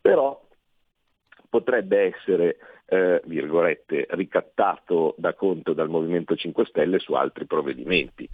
Però 0.00 0.40
potrebbe 1.50 2.14
essere 2.14 2.56
eh, 2.86 3.20
virgolette, 3.24 4.06
ricattato 4.10 5.14
da 5.16 5.34
conto 5.34 5.72
dal 5.72 5.88
Movimento 5.88 6.34
5 6.34 6.64
Stelle 6.66 6.98
su 6.98 7.12
altri 7.12 7.46
provvedimenti. 7.46 8.28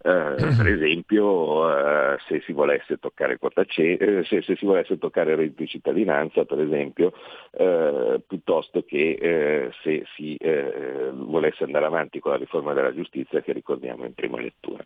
Eh, 0.00 0.34
per 0.56 0.66
esempio 0.66 1.68
eh, 1.68 2.16
se 2.28 2.40
si 2.46 2.52
volesse 2.52 2.98
toccare 2.98 3.36
quota 3.36 3.64
C, 3.64 3.96
eh, 3.98 4.22
se, 4.24 4.42
se, 4.42 4.56
si 4.56 4.64
volesse 4.64 4.96
toccare 4.96 5.32
il 5.32 5.36
reddito 5.36 5.62
di 5.62 5.68
cittadinanza 5.68 6.44
per 6.44 6.60
esempio 6.60 7.12
eh, 7.50 8.20
piuttosto 8.26 8.84
che 8.86 9.18
eh, 9.20 9.70
se 9.82 10.04
si 10.14 10.38
volesse 11.12 11.64
andare 11.64 11.86
avanti 11.86 12.20
con 12.20 12.30
la 12.30 12.38
riforma 12.38 12.72
della 12.72 12.94
giustizia 12.94 13.42
che 13.42 13.52
ricordiamo 13.52 14.04
in 14.04 14.14
prima 14.14 14.40
lettura. 14.40 14.84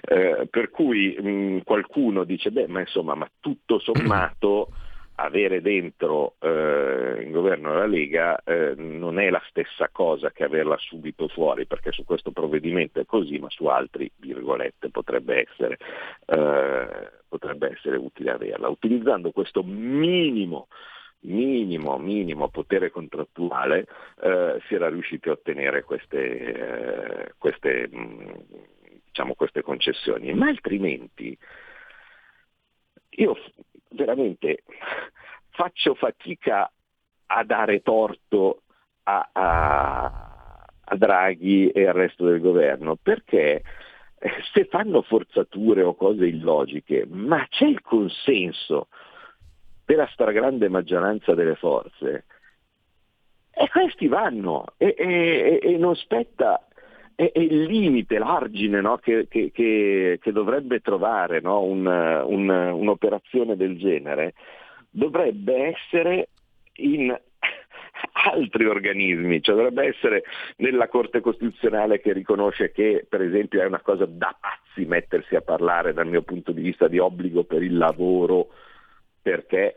per 0.00 0.70
cui 0.70 1.16
mh, 1.18 1.62
qualcuno 1.64 2.24
dice 2.24 2.50
beh 2.50 2.68
ma 2.68 2.80
insomma 2.80 3.14
ma 3.14 3.28
tutto 3.40 3.78
sommato 3.78 4.68
avere 5.22 5.60
dentro 5.60 6.34
eh, 6.40 7.22
in 7.22 7.30
governo 7.30 7.74
la 7.74 7.86
Lega 7.86 8.42
eh, 8.42 8.74
non 8.76 9.18
è 9.18 9.30
la 9.30 9.42
stessa 9.48 9.88
cosa 9.90 10.30
che 10.30 10.44
averla 10.44 10.76
subito 10.78 11.28
fuori, 11.28 11.66
perché 11.66 11.92
su 11.92 12.04
questo 12.04 12.30
provvedimento 12.30 13.00
è 13.00 13.04
così, 13.06 13.38
ma 13.38 13.50
su 13.50 13.66
altri, 13.66 14.10
virgolette, 14.16 14.90
potrebbe 14.90 15.46
essere, 15.48 15.78
eh, 16.26 17.10
potrebbe 17.28 17.72
essere 17.72 17.96
utile 17.96 18.32
averla. 18.32 18.68
Utilizzando 18.68 19.30
questo 19.30 19.62
minimo 19.62 20.68
minimo, 21.22 21.98
minimo 21.98 22.48
potere 22.48 22.90
contrattuale 22.90 23.86
eh, 24.22 24.58
si 24.66 24.74
era 24.74 24.88
riusciti 24.88 25.28
a 25.28 25.32
ottenere 25.32 25.82
queste, 25.82 27.26
eh, 27.26 27.32
queste, 27.36 27.88
mh, 27.90 27.98
mm, 27.98 28.30
diciamo, 29.04 29.34
queste 29.34 29.62
concessioni, 29.62 30.32
ma 30.32 30.48
altrimenti 30.48 31.36
io 33.10 33.36
veramente 33.90 34.62
faccio 35.50 35.94
fatica 35.94 36.70
a 37.26 37.44
dare 37.44 37.82
torto 37.82 38.62
a, 39.04 39.28
a, 39.32 40.64
a 40.84 40.96
Draghi 40.96 41.70
e 41.70 41.86
al 41.86 41.94
resto 41.94 42.26
del 42.26 42.40
governo, 42.40 42.96
perché 42.96 43.62
eh, 44.18 44.30
se 44.52 44.64
fanno 44.66 45.02
forzature 45.02 45.82
o 45.82 45.94
cose 45.94 46.26
illogiche, 46.26 47.06
ma 47.08 47.46
c'è 47.48 47.66
il 47.66 47.80
consenso 47.82 48.88
della 49.84 50.08
stragrande 50.12 50.68
maggioranza 50.68 51.34
delle 51.34 51.56
forze, 51.56 52.24
e 53.52 53.68
questi 53.68 54.06
vanno 54.06 54.64
e, 54.76 54.94
e, 54.96 55.60
e 55.62 55.76
non 55.76 55.94
spetta 55.96 56.66
è, 57.20 57.38
il 57.38 57.64
limite, 57.64 58.18
l'argine 58.18 58.80
no? 58.80 58.96
che, 58.96 59.26
che, 59.28 59.50
che, 59.52 60.18
che, 60.20 60.32
dovrebbe 60.32 60.80
trovare 60.80 61.40
no? 61.40 61.62
un, 61.62 61.84
un, 61.86 62.48
un'operazione 62.48 63.56
del 63.56 63.76
genere 63.76 64.32
dovrebbe 64.88 65.74
essere 65.76 66.30
in 66.76 67.10
altri 68.24 68.64
organismi, 68.64 69.42
cioè 69.42 69.54
dovrebbe 69.54 69.88
essere 69.88 70.22
nella 70.56 70.88
Corte 70.88 71.20
Costituzionale 71.20 72.00
che 72.00 72.14
riconosce 72.14 72.72
che 72.72 73.04
per 73.06 73.20
esempio 73.20 73.60
è 73.60 73.66
una 73.66 73.80
cosa 73.80 74.06
da 74.06 74.34
pazzi 74.38 74.86
mettersi 74.86 75.36
a 75.36 75.42
parlare 75.42 75.92
dal 75.92 76.06
mio 76.06 76.22
punto 76.22 76.52
di 76.52 76.62
vista 76.62 76.88
di 76.88 76.98
obbligo 76.98 77.44
per 77.44 77.62
il 77.62 77.76
lavoro 77.76 78.48
perché 79.20 79.76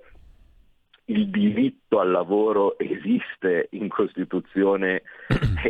il 1.05 1.27
diritto 1.29 1.99
al 1.99 2.11
lavoro 2.11 2.77
esiste 2.79 3.67
in 3.71 3.89
Costituzione 3.89 5.01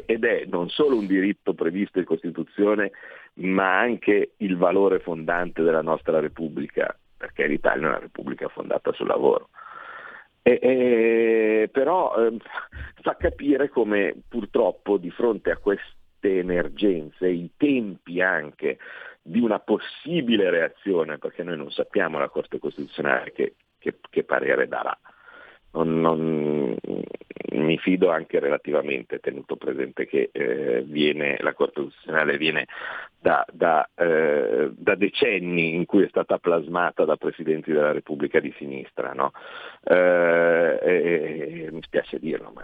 ed 0.05 0.23
è 0.25 0.45
non 0.45 0.69
solo 0.69 0.97
un 0.97 1.05
diritto 1.05 1.53
previsto 1.53 1.99
in 1.99 2.05
Costituzione, 2.05 2.91
ma 3.35 3.79
anche 3.79 4.33
il 4.37 4.57
valore 4.57 4.99
fondante 4.99 5.61
della 5.61 5.81
nostra 5.81 6.19
Repubblica, 6.19 6.95
perché 7.17 7.47
l'Italia 7.47 7.85
è 7.85 7.89
una 7.89 7.99
Repubblica 7.99 8.47
fondata 8.47 8.91
sul 8.93 9.07
lavoro. 9.07 9.49
E, 10.41 10.59
e, 10.61 11.69
però 11.71 12.15
eh, 12.17 12.37
fa 13.01 13.15
capire 13.15 13.69
come 13.69 14.13
purtroppo 14.27 14.97
di 14.97 15.09
fronte 15.09 15.51
a 15.51 15.57
queste 15.57 15.95
emergenze, 16.21 17.29
i 17.29 17.51
tempi 17.55 18.21
anche 18.21 18.77
di 19.21 19.39
una 19.39 19.59
possibile 19.59 20.49
reazione, 20.49 21.17
perché 21.17 21.43
noi 21.43 21.55
non 21.55 21.71
sappiamo 21.71 22.19
la 22.19 22.27
Corte 22.27 22.59
Costituzionale 22.59 23.31
che, 23.31 23.55
che, 23.79 23.99
che 24.09 24.23
parere 24.25 24.67
darà, 24.67 24.97
non, 25.73 25.99
non, 26.01 26.75
mi 27.51 27.77
fido 27.77 28.09
anche 28.09 28.39
relativamente, 28.39 29.19
tenuto 29.19 29.55
presente 29.55 30.05
che 30.07 30.29
eh, 30.31 30.83
viene, 30.85 31.37
la 31.39 31.53
Corte 31.53 31.81
Costituzionale 31.81 32.37
viene 32.37 32.67
da, 33.19 33.45
da, 33.51 33.87
eh, 33.95 34.71
da, 34.71 34.95
decenni 34.95 35.75
in 35.75 35.85
cui 35.85 36.03
è 36.03 36.07
stata 36.09 36.37
plasmata 36.37 37.05
da 37.05 37.15
Presidenti 37.15 37.71
della 37.71 37.91
Repubblica 37.91 38.39
di 38.39 38.53
sinistra. 38.57 39.13
No? 39.13 39.31
Eh, 39.83 41.69
mi 41.71 41.81
spiace 41.81 42.19
dirlo, 42.19 42.51
ma 42.53 42.63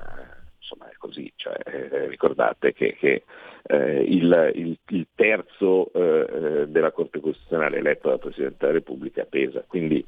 insomma 0.58 0.90
è 0.90 0.96
così, 0.98 1.32
cioè, 1.36 1.58
eh, 1.66 2.08
ricordate 2.08 2.74
che, 2.74 2.96
che 3.00 3.24
eh, 3.64 4.04
il, 4.04 4.52
il, 4.56 4.78
il, 4.90 5.08
terzo 5.16 5.92
eh, 5.94 6.68
della 6.68 6.92
Corte 6.92 7.20
Costituzionale 7.20 7.78
eletto 7.78 8.10
dal 8.10 8.20
Presidente 8.20 8.58
della 8.60 8.74
Repubblica 8.74 9.26
pesa, 9.26 9.64
quindi 9.68 10.06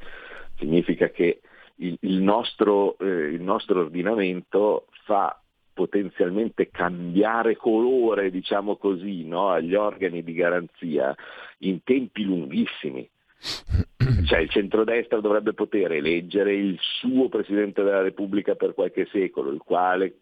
significa 0.58 1.10
che 1.10 1.42
il, 1.78 1.98
il, 2.02 2.22
nostro, 2.22 2.98
eh, 3.00 3.06
il 3.06 3.42
nostro 3.42 3.80
ordinamento 3.80 4.88
fa 5.06 5.36
potenzialmente 5.74 6.70
cambiare 6.70 7.56
colore, 7.56 8.30
diciamo 8.30 8.76
così, 8.76 9.26
no? 9.26 9.50
agli 9.50 9.74
organi 9.74 10.24
di 10.24 10.34
garanzia 10.34 11.16
in 11.60 11.84
tempi 11.84 12.24
lunghissimi. 12.24 13.10
Cioè 14.26 14.40
il 14.40 14.50
centrodestra 14.50 15.20
dovrebbe 15.20 15.54
poter 15.54 15.92
eleggere 15.94 16.54
il 16.54 16.78
suo 16.80 17.28
Presidente 17.30 17.84
della 17.84 18.02
Repubblica 18.02 18.56
per 18.56 18.74
qualche 18.74 19.08
secolo, 19.12 19.52
il 19.52 19.62
quale 19.64 20.16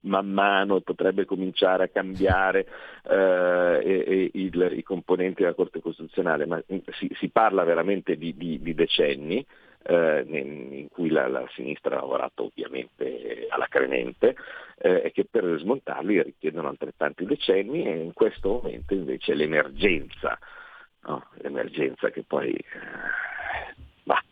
man 0.00 0.28
mano 0.28 0.80
potrebbe 0.80 1.24
cominciare 1.24 1.84
a 1.84 1.88
cambiare 1.88 2.66
eh, 3.08 3.80
e, 3.82 4.04
e 4.06 4.30
il, 4.34 4.72
i 4.76 4.82
componenti 4.82 5.42
della 5.42 5.54
Corte 5.54 5.80
Costituzionale, 5.80 6.46
ma 6.46 6.62
si, 6.98 7.10
si 7.18 7.28
parla 7.28 7.64
veramente 7.64 8.16
di, 8.16 8.36
di, 8.36 8.60
di 8.60 8.74
decenni 8.74 9.44
eh, 9.86 10.24
in 10.26 10.88
cui 10.90 11.10
la, 11.10 11.28
la, 11.28 11.46
sinistra 11.54 11.96
ha 11.96 12.00
lavorato 12.00 12.44
ovviamente 12.44 13.46
alla 13.48 13.66
cremente 13.68 14.36
eh, 14.78 15.02
e 15.04 15.12
che 15.12 15.24
per 15.24 15.44
smontarli 15.58 16.22
richiedono 16.22 16.68
altrettanti 16.68 17.24
decenni 17.24 17.86
e 17.86 17.96
in 17.98 18.12
questo 18.12 18.60
momento 18.62 18.94
invece 18.94 19.34
l'emergenza, 19.34 20.38
no? 21.02 21.28
l'emergenza 21.38 22.10
che 22.10 22.24
poi 22.26 22.52
eh, 22.52 23.74
bah, 24.02 24.22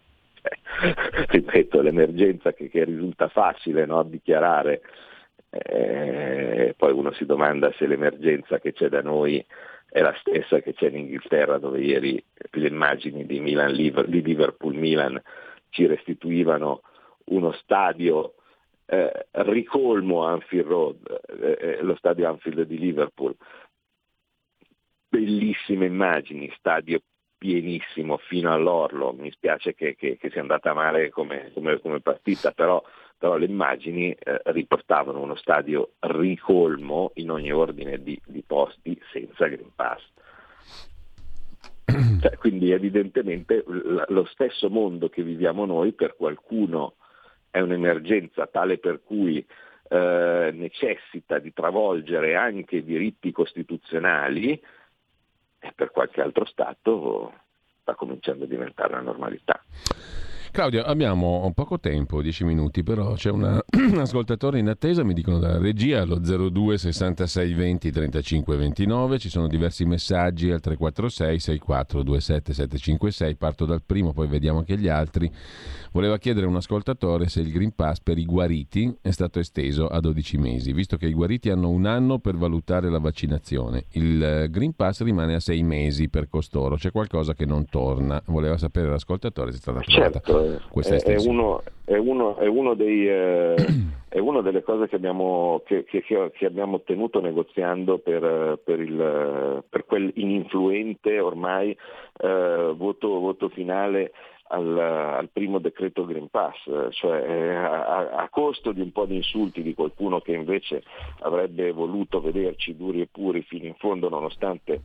cioè, 0.80 1.26
ripeto, 1.28 1.80
l'emergenza 1.80 2.52
che, 2.52 2.68
che 2.68 2.84
risulta 2.84 3.28
facile 3.28 3.86
no? 3.86 4.02
dichiarare 4.02 4.82
eh, 5.62 6.74
poi 6.76 6.92
uno 6.92 7.12
si 7.12 7.24
domanda 7.24 7.72
se 7.76 7.86
l'emergenza 7.86 8.58
che 8.58 8.72
c'è 8.72 8.88
da 8.88 9.02
noi 9.02 9.44
è 9.88 10.00
la 10.00 10.14
stessa 10.18 10.60
che 10.60 10.74
c'è 10.74 10.88
in 10.88 10.96
Inghilterra 10.96 11.58
dove 11.58 11.80
ieri 11.80 12.22
le 12.50 12.68
immagini 12.68 13.26
di, 13.26 13.40
Milan, 13.40 13.74
di 13.74 14.22
Liverpool-Milan 14.22 15.20
ci 15.70 15.86
restituivano 15.86 16.82
uno 17.26 17.52
stadio 17.52 18.34
eh, 18.86 19.26
ricolmo 19.30 20.24
Anfield 20.24 20.66
Road, 20.66 21.20
eh, 21.40 21.58
eh, 21.60 21.82
lo 21.82 21.96
stadio 21.96 22.28
Anfield 22.28 22.62
di 22.62 22.78
Liverpool. 22.78 23.34
Bellissime 25.08 25.86
immagini, 25.86 26.52
stadio 26.58 27.00
pienissimo 27.38 28.16
fino 28.16 28.52
all'orlo, 28.52 29.12
mi 29.12 29.30
spiace 29.30 29.74
che, 29.74 29.94
che, 29.96 30.16
che 30.16 30.30
sia 30.30 30.40
andata 30.40 30.72
male 30.72 31.10
come, 31.10 31.50
come, 31.52 31.78
come 31.80 32.00
partita, 32.00 32.52
però, 32.52 32.82
però, 33.24 33.36
le 33.38 33.46
immagini 33.46 34.10
eh, 34.10 34.42
riportavano 34.44 35.18
uno 35.18 35.34
stadio 35.34 35.92
ricolmo 36.00 37.12
in 37.14 37.30
ogni 37.30 37.50
ordine 37.52 38.02
di, 38.02 38.20
di 38.26 38.44
posti 38.46 39.00
senza 39.10 39.46
Green 39.46 39.70
Pass. 39.74 40.02
Cioè, 42.20 42.36
quindi 42.36 42.70
evidentemente 42.70 43.64
lo 43.66 44.26
stesso 44.26 44.68
mondo 44.68 45.08
che 45.08 45.22
viviamo 45.22 45.64
noi 45.64 45.92
per 45.92 46.16
qualcuno 46.16 46.96
è 47.50 47.60
un'emergenza 47.60 48.46
tale 48.46 48.76
per 48.76 49.00
cui 49.02 49.38
eh, 49.88 50.50
necessita 50.52 51.38
di 51.38 51.52
travolgere 51.54 52.34
anche 52.34 52.84
diritti 52.84 53.32
costituzionali 53.32 54.52
e 55.58 55.72
per 55.74 55.90
qualche 55.90 56.20
altro 56.20 56.44
Stato 56.44 57.32
sta 57.80 57.94
cominciando 57.94 58.44
a 58.44 58.48
diventare 58.48 58.92
la 58.92 59.00
normalità. 59.00 59.62
Claudio, 60.54 60.84
abbiamo 60.84 61.50
poco 61.52 61.80
tempo, 61.80 62.22
10 62.22 62.44
minuti, 62.44 62.84
però 62.84 63.14
c'è 63.14 63.28
una, 63.28 63.60
un 63.72 63.98
ascoltatore 63.98 64.60
in 64.60 64.68
attesa, 64.68 65.02
mi 65.02 65.12
dicono 65.12 65.40
dalla 65.40 65.58
regia, 65.58 66.02
allo 66.02 66.20
02 66.20 66.78
66 66.78 67.52
20 67.54 67.90
35 67.90 68.56
29, 68.56 69.18
ci 69.18 69.28
sono 69.28 69.48
diversi 69.48 69.84
messaggi 69.84 70.52
al 70.52 70.60
346 70.60 71.40
64 71.40 72.02
27 72.04 72.52
756, 72.52 73.34
parto 73.34 73.64
dal 73.64 73.82
primo, 73.84 74.12
poi 74.12 74.28
vediamo 74.28 74.58
anche 74.58 74.78
gli 74.78 74.86
altri. 74.86 75.28
Voleva 75.90 76.18
chiedere 76.18 76.46
a 76.46 76.48
un 76.48 76.56
ascoltatore 76.56 77.28
se 77.28 77.40
il 77.40 77.50
Green 77.50 77.74
Pass 77.74 77.98
per 78.00 78.18
i 78.18 78.24
guariti 78.24 78.96
è 79.00 79.10
stato 79.10 79.40
esteso 79.40 79.88
a 79.88 79.98
12 79.98 80.38
mesi, 80.38 80.72
visto 80.72 80.96
che 80.96 81.06
i 81.06 81.12
guariti 81.14 81.50
hanno 81.50 81.70
un 81.70 81.84
anno 81.84 82.20
per 82.20 82.36
valutare 82.36 82.90
la 82.90 82.98
vaccinazione. 83.00 83.86
Il 83.90 84.22
eh, 84.22 84.48
Green 84.50 84.74
Pass 84.74 85.02
rimane 85.02 85.34
a 85.34 85.40
6 85.40 85.62
mesi 85.64 86.08
per 86.08 86.28
costoro, 86.28 86.76
c'è 86.76 86.92
qualcosa 86.92 87.34
che 87.34 87.44
non 87.44 87.64
torna. 87.66 88.22
Voleva 88.26 88.56
sapere 88.56 88.88
l'ascoltatore 88.88 89.50
se 89.50 89.58
è 89.58 89.60
stata 89.60 89.80
trovata 89.80 90.43
questa 90.70 90.96
è, 90.96 91.00
è, 91.00 91.16
uno, 91.26 91.62
è, 91.84 91.96
uno, 91.96 92.36
è 92.36 92.46
uno 92.46 92.74
dei... 92.74 93.08
Eh... 93.08 93.54
è 94.14 94.20
una 94.20 94.42
delle 94.42 94.62
cose 94.62 94.86
che 94.86 94.94
abbiamo, 94.94 95.62
che, 95.66 95.82
che, 95.82 96.00
che 96.04 96.46
abbiamo 96.46 96.76
ottenuto 96.76 97.20
negoziando 97.20 97.98
per, 97.98 98.60
per, 98.62 98.78
il, 98.78 99.64
per 99.68 99.84
quel 99.86 100.12
ininfluente 100.14 101.18
ormai 101.18 101.76
eh, 102.18 102.72
voto, 102.76 103.08
voto, 103.18 103.48
finale 103.48 104.12
al, 104.50 104.78
al, 104.78 105.30
primo 105.32 105.58
decreto 105.58 106.04
Green 106.04 106.28
Pass, 106.28 106.54
cioè 106.90 107.28
eh, 107.28 107.54
a, 107.56 108.10
a, 108.10 108.28
costo 108.28 108.70
di 108.70 108.82
un 108.82 108.92
po' 108.92 109.04
di 109.04 109.16
insulti 109.16 109.62
di 109.62 109.74
qualcuno 109.74 110.20
che 110.20 110.30
invece 110.30 110.84
avrebbe 111.22 111.72
voluto 111.72 112.20
vederci 112.20 112.76
duri 112.76 113.00
e 113.00 113.08
puri 113.10 113.42
fino 113.42 113.66
in 113.66 113.74
fondo 113.74 114.08
nonostante 114.08 114.80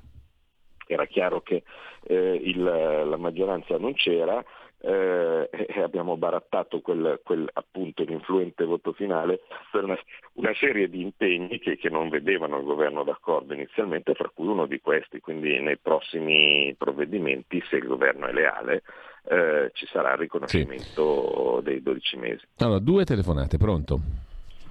era 0.88 1.06
chiaro 1.06 1.42
che 1.42 1.62
eh, 2.08 2.42
il, 2.44 2.64
la 2.64 3.18
maggioranza 3.18 3.78
non 3.78 3.94
c'era, 3.94 4.44
eh, 4.82 5.50
e 5.52 5.82
abbiamo 5.82 6.16
barattato 6.16 6.80
quel, 6.80 7.20
quel, 7.24 7.50
appunto 7.54 8.04
l'influente 8.04 8.64
voto 8.64 8.94
finale 8.94 9.42
per 9.72 9.84
una, 9.84 9.98
una 10.34 10.54
serie 10.56 10.90
di 10.90 11.02
impegni 11.02 11.60
che, 11.60 11.78
che, 11.78 11.90
non 11.90 12.10
vedevano 12.10 12.58
il 12.58 12.64
governo 12.64 13.04
d'accordo 13.04 13.54
inizialmente, 13.54 14.14
fra 14.14 14.32
cui 14.34 14.48
uno 14.48 14.66
di 14.66 14.80
questi, 14.80 15.20
quindi 15.20 15.60
nei 15.60 15.78
prossimi 15.78 16.74
provvedimenti, 16.78 17.62
se 17.70 17.78
il 17.78 17.88
governo 17.88 18.28
è 18.28 18.32
leale, 18.32 18.84
eh, 19.26 19.72
ci 19.74 19.86
sarà 19.88 20.14
il 20.14 20.20
riconoscimento 20.20 21.58
sì. 21.58 21.64
dei 21.64 21.82
12 21.82 22.18
mesi. 22.18 22.46
Allora, 22.60 22.80
due 22.80 23.04
telefonate, 23.04 23.58
pronto? 23.58 24.00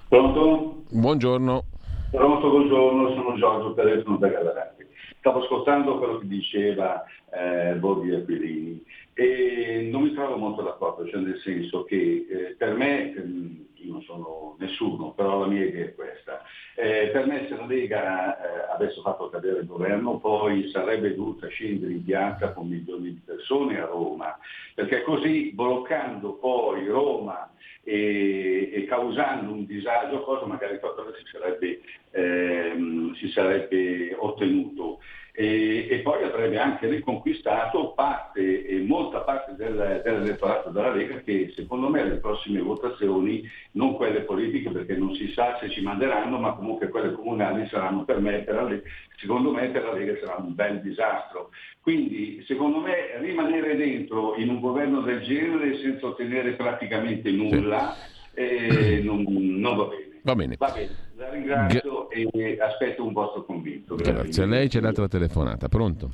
Pronto? 0.07 0.83
Buongiorno. 0.89 1.63
Pronto, 2.09 2.49
buongiorno, 2.49 3.13
sono 3.13 3.37
Giorgio, 3.37 3.73
telefono 3.75 4.17
da 4.17 4.27
Galarati. 4.27 4.78
Stavo 5.19 5.43
ascoltando 5.43 5.97
quello 5.97 6.17
che 6.17 6.27
diceva 6.27 7.03
eh, 7.31 7.75
Borghi 7.75 8.13
Aquilini 8.13 8.83
e 9.13 9.89
non 9.91 10.03
mi 10.03 10.13
trovo 10.13 10.37
molto 10.37 10.61
d'accordo, 10.61 11.05
cioè 11.07 11.19
nel 11.19 11.37
senso 11.39 11.83
che 11.83 12.25
eh, 12.29 12.55
per 12.57 12.73
me, 12.75 13.13
ehm, 13.13 13.65
non 13.89 14.01
sono 14.03 14.55
nessuno, 14.59 15.11
però 15.11 15.39
la 15.39 15.47
mia 15.47 15.65
idea 15.65 15.85
è 15.85 15.95
questa, 15.95 16.43
eh, 16.75 17.09
per 17.11 17.25
me 17.25 17.47
se 17.47 17.55
la 17.55 17.65
Lega 17.65 18.37
eh, 18.37 18.71
avesse 18.73 19.01
fatto 19.01 19.29
cadere 19.29 19.59
il 19.59 19.65
governo 19.65 20.17
poi 20.17 20.69
sarebbe 20.69 21.15
dovuta 21.15 21.47
scendere 21.47 21.91
in 21.91 22.03
piazza 22.03 22.53
con 22.53 22.67
milioni 22.67 23.13
di 23.13 23.21
persone 23.25 23.79
a 23.79 23.85
Roma, 23.85 24.37
perché 24.75 25.01
così 25.01 25.51
bloccando 25.53 26.33
poi 26.33 26.87
Roma 26.87 27.51
e, 27.83 28.71
e 28.73 28.85
causando 28.85 29.51
un 29.51 29.65
disagio, 29.65 30.21
cosa 30.21 30.45
magari 30.45 30.79
qualcosa 30.79 31.11
si 31.17 31.23
sarebbe, 31.31 31.81
ehm, 32.11 33.13
si 33.15 33.29
sarebbe 33.29 34.15
ottenuto 34.17 34.99
e, 35.39 35.87
e, 35.89 35.99
poi 35.99 36.21
avrebbe 36.21 36.57
anche 36.59 36.89
riconquistato 36.89 37.93
parte 37.93 38.65
e 38.65 38.81
molta 38.81 39.19
parte 39.19 39.55
del, 39.55 40.01
dell'elettorato 40.03 40.69
della 40.69 40.91
Lega 40.91 41.21
che 41.21 41.53
secondo 41.55 41.87
me 41.87 42.01
alle 42.01 42.17
prossime 42.17 42.59
votazioni, 42.59 43.49
non 43.71 43.95
quelle 43.95 44.23
politiche 44.23 44.69
perché 44.69 44.97
non 44.97 45.15
si 45.15 45.31
sa 45.31 45.57
se 45.61 45.69
ci 45.69 45.81
manderanno, 45.81 46.39
ma 46.39 46.51
comunque 46.55 46.89
quelle 46.89 47.13
comunali 47.13 47.65
saranno 47.69 48.03
per 48.03 48.19
me, 48.19 48.39
per 48.39 48.55
la, 48.55 48.77
secondo 49.15 49.53
me 49.53 49.69
per 49.69 49.85
la 49.85 49.93
Lega 49.93 50.17
sarà 50.19 50.43
un 50.43 50.53
bel 50.53 50.81
disastro. 50.81 51.51
Quindi 51.79 52.43
secondo 52.45 52.81
me 52.81 53.17
rimanere 53.19 53.77
dentro 53.77 54.35
in 54.35 54.49
un 54.49 54.59
governo 54.59 54.99
del 54.99 55.21
genere 55.21 55.77
senza 55.77 56.07
ottenere 56.07 56.51
praticamente 56.55 57.31
nulla 57.31 57.95
eh, 58.33 58.99
non, 59.03 59.23
non 59.25 59.75
va 59.77 59.85
bene. 59.85 59.98
Va 60.21 60.35
bene. 60.35 60.55
Va 60.57 60.71
bene, 60.71 60.95
la 61.15 61.29
ringrazio 61.29 62.07
G- 62.09 62.27
e 62.31 62.57
aspetto 62.61 63.05
un 63.05 63.13
vostro 63.13 63.43
convinto. 63.45 63.95
Grazie. 63.95 64.13
Grazie 64.13 64.43
a 64.43 64.45
lei, 64.45 64.67
c'è 64.67 64.79
l'altra 64.79 65.07
telefonata. 65.07 65.67
Pronto? 65.67 66.11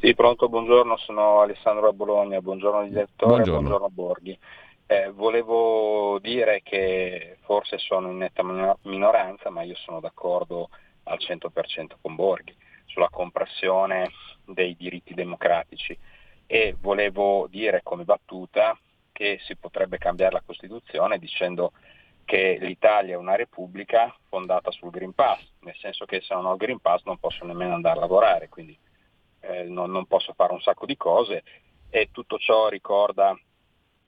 Sì, 0.00 0.14
pronto, 0.14 0.48
buongiorno, 0.48 0.96
sono 0.96 1.40
Alessandro 1.40 1.88
a 1.88 1.92
Bologna, 1.92 2.40
buongiorno 2.40 2.88
direttore, 2.88 3.32
buongiorno, 3.32 3.60
buongiorno 3.60 3.90
Borghi. 3.90 4.38
Eh, 4.86 5.10
volevo 5.14 6.18
dire 6.20 6.62
che 6.64 7.36
forse 7.42 7.78
sono 7.78 8.10
in 8.10 8.16
netta 8.16 8.42
minoranza, 8.82 9.50
ma 9.50 9.62
io 9.62 9.76
sono 9.76 10.00
d'accordo 10.00 10.70
al 11.04 11.18
100% 11.20 11.98
con 12.00 12.14
Borghi 12.14 12.54
sulla 12.86 13.08
compressione 13.08 14.10
dei 14.44 14.74
diritti 14.76 15.14
democratici 15.14 15.96
e 16.46 16.74
volevo 16.80 17.46
dire 17.48 17.80
come 17.84 18.04
battuta 18.04 18.76
che 19.12 19.38
si 19.42 19.54
potrebbe 19.56 19.98
cambiare 19.98 20.32
la 20.32 20.42
Costituzione 20.44 21.18
dicendo 21.18 21.72
che 22.30 22.58
l'Italia 22.60 23.14
è 23.14 23.16
una 23.16 23.34
repubblica 23.34 24.16
fondata 24.28 24.70
sul 24.70 24.90
Green 24.90 25.14
Pass, 25.14 25.40
nel 25.62 25.74
senso 25.74 26.04
che 26.04 26.20
se 26.20 26.32
non 26.32 26.46
ho 26.46 26.52
il 26.52 26.58
Green 26.58 26.78
Pass 26.78 27.02
non 27.02 27.18
posso 27.18 27.44
nemmeno 27.44 27.74
andare 27.74 27.96
a 27.96 28.02
lavorare, 28.02 28.48
quindi 28.48 28.78
eh, 29.40 29.64
non, 29.64 29.90
non, 29.90 30.06
posso 30.06 30.32
fare 30.34 30.52
un 30.52 30.60
sacco 30.60 30.86
di 30.86 30.96
cose 30.96 31.42
e 31.90 32.10
tutto 32.12 32.38
ciò 32.38 32.68
ricorda 32.68 33.36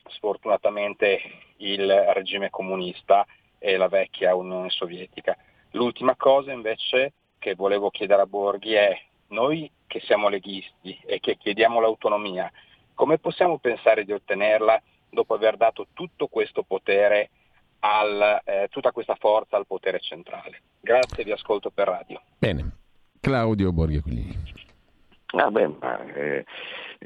sfortunatamente 0.04 1.20
il 1.56 1.90
regime 2.12 2.48
comunista 2.48 3.26
e 3.58 3.76
la 3.76 3.88
vecchia 3.88 4.36
Unione 4.36 4.70
Sovietica. 4.70 5.36
L'ultima 5.72 6.14
cosa 6.14 6.52
invece 6.52 7.14
che 7.40 7.56
volevo 7.56 7.90
chiedere 7.90 8.22
a 8.22 8.26
Borghi 8.26 8.74
è 8.74 8.96
noi 9.30 9.68
che 9.88 9.98
siamo 9.98 10.28
leghisti 10.28 10.96
e 11.06 11.18
che 11.18 11.36
chiediamo 11.36 11.80
l'autonomia, 11.80 12.48
come 12.94 13.18
possiamo 13.18 13.58
pensare 13.58 14.04
di 14.04 14.12
ottenerla 14.12 14.80
dopo 15.10 15.34
aver 15.34 15.56
dato 15.56 15.88
tutto 15.92 16.28
questo 16.28 16.62
potere 16.62 17.30
al, 17.84 18.40
eh, 18.44 18.68
tutta 18.70 18.92
questa 18.92 19.16
forza 19.16 19.56
al 19.56 19.66
potere 19.66 19.98
centrale. 20.00 20.62
Grazie, 20.80 21.24
vi 21.24 21.32
ascolto 21.32 21.70
per 21.70 21.88
radio. 21.88 22.20
Bene, 22.38 22.76
Claudio 23.20 23.72
Borghi 23.72 23.96
Aquilini. 23.96 24.50
Ah 25.34 25.50
beh, 25.50 25.68
ma, 25.80 26.04
eh, 26.12 26.44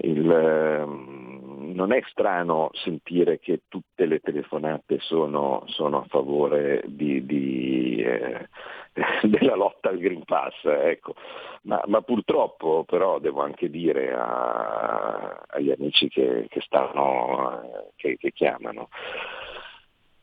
il, 0.00 0.30
eh, 0.30 0.84
non 0.84 1.92
è 1.92 2.02
strano 2.10 2.70
sentire 2.72 3.38
che 3.38 3.62
tutte 3.68 4.04
le 4.06 4.18
telefonate 4.18 4.98
sono, 5.00 5.62
sono 5.66 5.98
a 5.98 6.06
favore 6.08 6.82
di, 6.86 7.24
di, 7.24 8.02
eh, 8.02 8.48
della 9.22 9.54
lotta 9.54 9.90
al 9.90 9.98
Green 9.98 10.24
Pass, 10.24 10.64
ecco. 10.64 11.14
ma, 11.62 11.80
ma, 11.86 12.00
purtroppo 12.00 12.84
però 12.84 13.20
devo 13.20 13.42
anche 13.42 13.70
dire 13.70 14.12
a, 14.12 15.44
agli 15.46 15.70
amici 15.70 16.08
che, 16.08 16.46
che, 16.48 16.60
stanno, 16.62 17.62
eh, 17.62 17.92
che, 17.94 18.16
che 18.16 18.32
chiamano, 18.32 18.88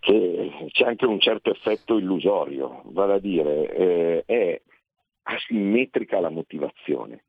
che 0.03 0.67
c'è 0.71 0.85
anche 0.85 1.05
un 1.05 1.19
certo 1.19 1.49
effetto 1.49 1.97
illusorio, 1.97 2.81
vale 2.87 3.13
a 3.13 3.19
dire 3.19 3.73
eh, 3.73 4.23
è 4.25 4.61
asimmetrica 5.23 6.19
la 6.19 6.29
motivazione, 6.29 7.23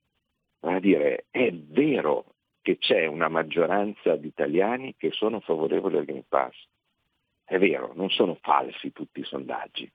vale 0.58 0.76
a 0.76 0.80
dire 0.80 1.24
è 1.30 1.52
vero 1.52 2.34
che 2.60 2.78
c'è 2.78 3.06
una 3.06 3.28
maggioranza 3.28 4.16
di 4.16 4.26
italiani 4.26 4.96
che 4.96 5.12
sono 5.12 5.38
favorevoli 5.38 5.98
al 5.98 6.04
Green 6.04 6.24
Pass, 6.28 6.56
è 7.44 7.58
vero, 7.58 7.92
non 7.94 8.10
sono 8.10 8.36
falsi 8.40 8.90
tutti 8.90 9.20
i 9.20 9.24
sondaggi, 9.24 9.88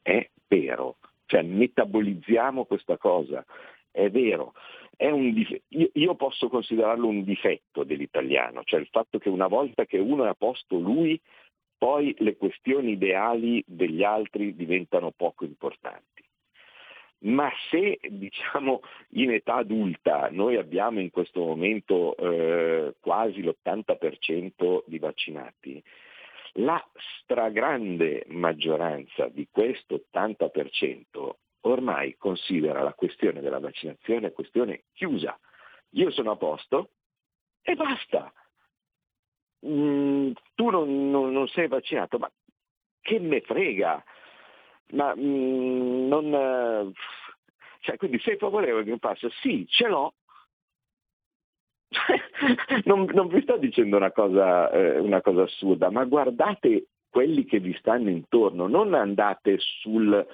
è 0.00 0.26
vero, 0.48 0.96
cioè 1.26 1.42
metabolizziamo 1.42 2.64
questa 2.64 2.96
cosa, 2.96 3.44
è 3.90 4.08
vero, 4.08 4.54
è 4.96 5.12
dif- 5.12 5.60
io, 5.92 6.14
posso 6.14 6.48
considerarlo 6.48 7.06
un 7.06 7.22
difetto 7.22 7.84
dell'italiano, 7.84 8.62
cioè 8.64 8.80
il 8.80 8.88
fatto 8.90 9.18
che 9.18 9.28
una 9.28 9.46
volta 9.46 9.84
che 9.84 9.98
uno 9.98 10.24
è 10.24 10.28
a 10.28 10.34
posto 10.34 10.78
lui 10.78 11.20
poi 11.84 12.14
le 12.20 12.38
questioni 12.38 12.92
ideali 12.92 13.62
degli 13.66 14.02
altri 14.02 14.56
diventano 14.56 15.10
poco 15.10 15.44
importanti. 15.44 16.24
Ma 17.24 17.50
se 17.68 18.00
diciamo 18.08 18.80
in 19.16 19.30
età 19.30 19.56
adulta 19.56 20.30
noi 20.30 20.56
abbiamo 20.56 21.00
in 21.00 21.10
questo 21.10 21.40
momento 21.40 22.16
eh, 22.16 22.94
quasi 23.00 23.42
l'80% 23.42 24.84
di 24.86 24.98
vaccinati, 24.98 25.84
la 26.52 26.82
stragrande 27.20 28.24
maggioranza 28.28 29.28
di 29.28 29.46
questo 29.50 30.06
80% 30.10 31.32
ormai 31.66 32.16
considera 32.16 32.82
la 32.82 32.94
questione 32.94 33.42
della 33.42 33.60
vaccinazione 33.60 34.32
questione 34.32 34.84
chiusa 34.94 35.38
io 35.90 36.10
sono 36.10 36.30
a 36.30 36.36
posto 36.36 36.88
e 37.60 37.74
basta. 37.74 38.32
Mm, 39.66 40.32
tu 40.54 40.70
non, 40.70 41.10
non, 41.10 41.32
non, 41.32 41.48
sei 41.48 41.68
vaccinato, 41.68 42.18
ma 42.18 42.30
che 43.00 43.18
me 43.18 43.40
frega? 43.40 44.02
Ma 44.92 45.14
mm, 45.16 46.08
non... 46.08 46.92
Cioè, 47.80 47.96
quindi 47.96 48.18
sei 48.20 48.36
favorevole 48.36 48.78
al 48.78 48.84
Green 48.84 48.98
Pass? 48.98 49.26
Sì, 49.40 49.66
ce 49.68 49.88
l'ho, 49.88 50.14
non, 52.84 53.08
non, 53.12 53.28
vi 53.28 53.42
sto 53.42 53.56
dicendo 53.56 53.96
una 53.96 54.12
cosa, 54.12 54.70
eh, 54.70 54.98
una 54.98 55.20
cosa, 55.20 55.42
assurda, 55.42 55.90
ma 55.90 56.04
guardate 56.04 56.86
quelli 57.08 57.44
che 57.44 57.60
vi 57.60 57.74
stanno 57.78 58.10
intorno, 58.10 58.66
non 58.66 58.94
andate 58.94 59.58
sul 59.58 60.26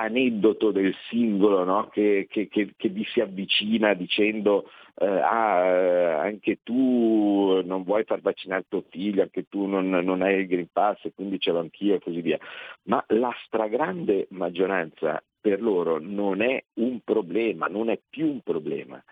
aneddoto 0.00 0.70
del 0.70 0.94
singolo 1.08 1.64
no? 1.64 1.88
che, 1.88 2.26
che, 2.30 2.48
che, 2.48 2.74
che, 2.76 2.88
vi 2.88 3.04
si 3.04 3.20
avvicina 3.20 3.94
dicendo 3.94 4.70
eh, 4.98 5.06
ah, 5.06 5.64
eh, 5.64 6.12
anche 6.12 6.60
tu 6.62 7.60
non 7.64 7.82
vuoi 7.82 8.04
far 8.04 8.20
vaccinare 8.20 8.64
tuo 8.68 8.84
figlio, 8.88 9.22
anche 9.22 9.46
tu 9.48 9.66
non, 9.66 9.88
non 9.88 10.22
hai 10.22 10.40
il 10.40 10.46
Green 10.46 10.68
Pass 10.72 11.04
e 11.04 11.12
quindi 11.14 11.38
ce 11.38 11.50
l'ho 11.50 11.60
anch'io 11.60 11.94
e 11.94 12.00
così 12.00 12.20
via. 12.20 12.38
Ma 12.84 13.04
la 13.08 13.34
stragrande 13.44 14.26
maggioranza 14.30 15.22
per 15.38 15.60
loro 15.60 15.98
non 16.00 16.40
è 16.40 16.62
un 16.74 17.00
problema, 17.04 17.66
non 17.66 17.90
è 17.90 18.00
più 18.08 18.26
un 18.26 18.40
problema. 18.40 19.02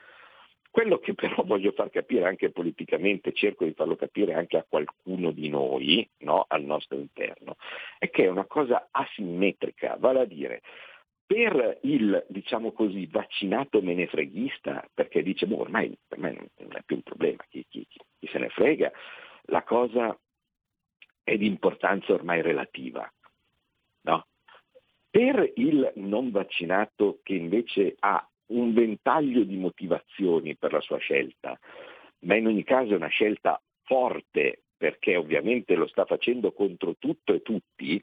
Quello 0.74 0.98
che 0.98 1.14
però 1.14 1.36
voglio 1.46 1.70
far 1.70 1.88
capire 1.88 2.26
anche 2.26 2.50
politicamente, 2.50 3.32
cerco 3.32 3.64
di 3.64 3.74
farlo 3.74 3.94
capire 3.94 4.34
anche 4.34 4.56
a 4.56 4.66
qualcuno 4.68 5.30
di 5.30 5.48
noi, 5.48 6.04
no? 6.22 6.46
al 6.48 6.64
nostro 6.64 6.98
interno, 6.98 7.54
è 7.96 8.10
che 8.10 8.24
è 8.24 8.28
una 8.28 8.44
cosa 8.46 8.88
asimmetrica, 8.90 9.94
vale 10.00 10.22
a 10.22 10.24
dire 10.24 10.62
per 11.24 11.78
il 11.82 12.26
diciamo 12.28 12.72
così, 12.72 13.06
vaccinato 13.06 13.80
menefreghista, 13.82 14.84
perché 14.92 15.22
dice 15.22 15.46
boh, 15.46 15.60
ormai 15.60 15.96
per 16.08 16.18
me 16.18 16.50
non 16.56 16.72
è 16.72 16.82
più 16.84 16.96
un 16.96 17.02
problema, 17.02 17.44
chi, 17.48 17.64
chi, 17.68 17.86
chi 17.88 18.26
se 18.26 18.38
ne 18.38 18.48
frega, 18.48 18.90
la 19.42 19.62
cosa 19.62 20.18
è 21.22 21.36
di 21.36 21.46
importanza 21.46 22.12
ormai 22.12 22.42
relativa. 22.42 23.08
No? 24.00 24.26
Per 25.08 25.52
il 25.54 25.92
non 25.94 26.32
vaccinato 26.32 27.20
che 27.22 27.34
invece 27.34 27.94
ha 28.00 28.28
un 28.46 28.72
ventaglio 28.72 29.44
di 29.44 29.56
motivazioni 29.56 30.56
per 30.56 30.72
la 30.72 30.80
sua 30.80 30.98
scelta, 30.98 31.58
ma 32.20 32.36
in 32.36 32.46
ogni 32.46 32.64
caso 32.64 32.92
è 32.92 32.96
una 32.96 33.08
scelta 33.08 33.60
forte 33.82 34.62
perché 34.76 35.16
ovviamente 35.16 35.74
lo 35.74 35.86
sta 35.86 36.04
facendo 36.04 36.52
contro 36.52 36.96
tutto 36.98 37.32
e 37.32 37.42
tutti, 37.42 38.02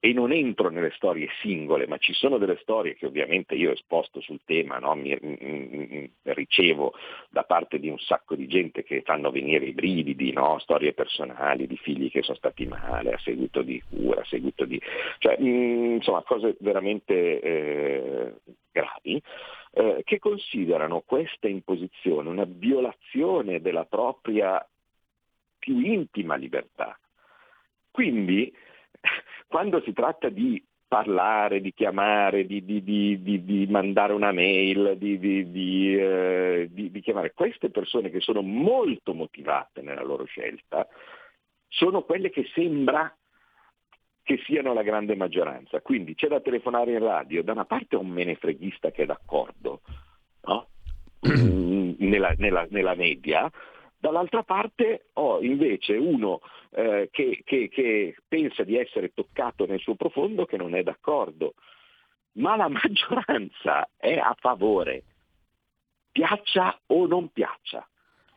e 0.00 0.12
non 0.12 0.30
entro 0.32 0.70
nelle 0.70 0.92
storie 0.94 1.28
singole, 1.40 1.88
ma 1.88 1.98
ci 1.98 2.12
sono 2.12 2.38
delle 2.38 2.58
storie 2.62 2.94
che 2.94 3.06
ovviamente 3.06 3.56
io 3.56 3.72
esposto 3.72 4.20
sul 4.20 4.40
tema, 4.44 4.78
no? 4.78 4.94
mi, 4.94 5.16
mi, 5.20 5.36
mi, 5.40 6.10
ricevo 6.22 6.94
da 7.30 7.42
parte 7.42 7.80
di 7.80 7.88
un 7.88 7.98
sacco 7.98 8.36
di 8.36 8.46
gente 8.46 8.84
che 8.84 9.02
fanno 9.02 9.32
venire 9.32 9.66
i 9.66 9.72
brividi, 9.72 10.32
no? 10.32 10.60
storie 10.60 10.92
personali 10.92 11.66
di 11.66 11.76
figli 11.76 12.10
che 12.10 12.22
sono 12.22 12.36
stati 12.36 12.64
male 12.66 13.12
a 13.12 13.18
seguito 13.18 13.62
di 13.62 13.82
cura, 13.88 14.20
a 14.20 14.24
seguito 14.24 14.64
di... 14.64 14.80
cioè 15.18 15.36
mh, 15.36 15.48
mm, 15.48 15.94
insomma 15.96 16.22
cose 16.22 16.56
veramente 16.60 17.40
eh, 17.40 18.34
gravi, 18.70 19.20
eh, 19.72 20.02
che 20.04 20.18
considerano 20.20 21.02
questa 21.04 21.48
imposizione 21.48 22.28
una 22.28 22.46
violazione 22.46 23.60
della 23.60 23.84
propria 23.84 24.64
più 25.58 25.80
intima 25.80 26.36
libertà. 26.36 26.96
Quindi 27.90 28.54
quando 29.48 29.80
si 29.82 29.92
tratta 29.92 30.28
di 30.28 30.62
parlare, 30.86 31.60
di 31.60 31.74
chiamare, 31.74 32.46
di, 32.46 32.64
di, 32.64 32.82
di, 32.82 33.44
di 33.44 33.66
mandare 33.68 34.12
una 34.12 34.32
mail, 34.32 34.96
eh, 35.00 36.68
di, 36.70 37.00
chiamare 37.02 37.32
queste 37.34 37.70
persone 37.70 38.10
che 38.10 38.20
sono 38.20 38.40
molto 38.40 39.12
motivate 39.12 39.82
nella 39.82 40.02
loro 40.02 40.24
scelta, 40.24 40.86
sono 41.68 42.02
quelle 42.02 42.30
che 42.30 42.48
sembra 42.54 43.14
che 44.22 44.40
siano 44.44 44.72
la 44.72 44.82
grande 44.82 45.14
maggioranza. 45.14 45.80
Quindi 45.80 46.14
c'è 46.14 46.28
da 46.28 46.40
telefonare 46.40 46.92
in 46.92 47.00
radio, 47.00 47.42
da 47.42 47.52
una 47.52 47.64
parte 47.66 47.96
un 47.96 48.08
menefreghista 48.08 48.90
che 48.90 49.02
è 49.02 49.06
d'accordo, 49.06 49.82
no? 50.42 50.68
nella, 51.98 52.34
nella, 52.36 52.66
nella 52.70 52.94
media, 52.94 53.50
Dall'altra 54.00 54.44
parte 54.44 55.06
ho 55.14 55.42
invece 55.42 55.96
uno 55.96 56.40
eh, 56.70 57.08
che, 57.10 57.42
che, 57.44 57.68
che 57.68 58.14
pensa 58.28 58.62
di 58.62 58.76
essere 58.76 59.12
toccato 59.12 59.66
nel 59.66 59.80
suo 59.80 59.96
profondo 59.96 60.44
che 60.44 60.56
non 60.56 60.76
è 60.76 60.84
d'accordo, 60.84 61.54
ma 62.34 62.54
la 62.54 62.68
maggioranza 62.70 63.88
è 63.96 64.16
a 64.16 64.36
favore, 64.38 65.02
piaccia 66.12 66.78
o 66.86 67.06
non 67.06 67.28
piaccia. 67.32 67.86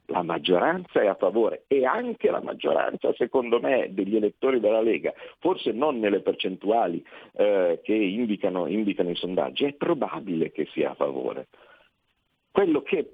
La 0.08 0.24
maggioranza 0.24 1.00
è 1.00 1.08
a 1.08 1.16
favore 1.16 1.64
e 1.68 1.86
anche 1.86 2.32
la 2.32 2.42
maggioranza, 2.42 3.14
secondo 3.14 3.62
me, 3.62 3.94
degli 3.94 4.16
elettori 4.16 4.60
della 4.60 4.82
Lega, 4.82 5.14
forse 5.40 5.72
non 5.72 6.00
nelle 6.00 6.22
percentuali 6.22 7.06
eh, 7.34 7.80
che 7.82 7.94
indicano, 7.94 8.68
indicano 8.68 9.12
i 9.12 9.16
sondaggi, 9.16 9.64
è 9.64 9.74
probabile 9.74 10.52
che 10.52 10.68
sia 10.74 10.90
a 10.90 10.96
favore. 10.96 11.48
Quello 12.52 12.82
che 12.82 13.12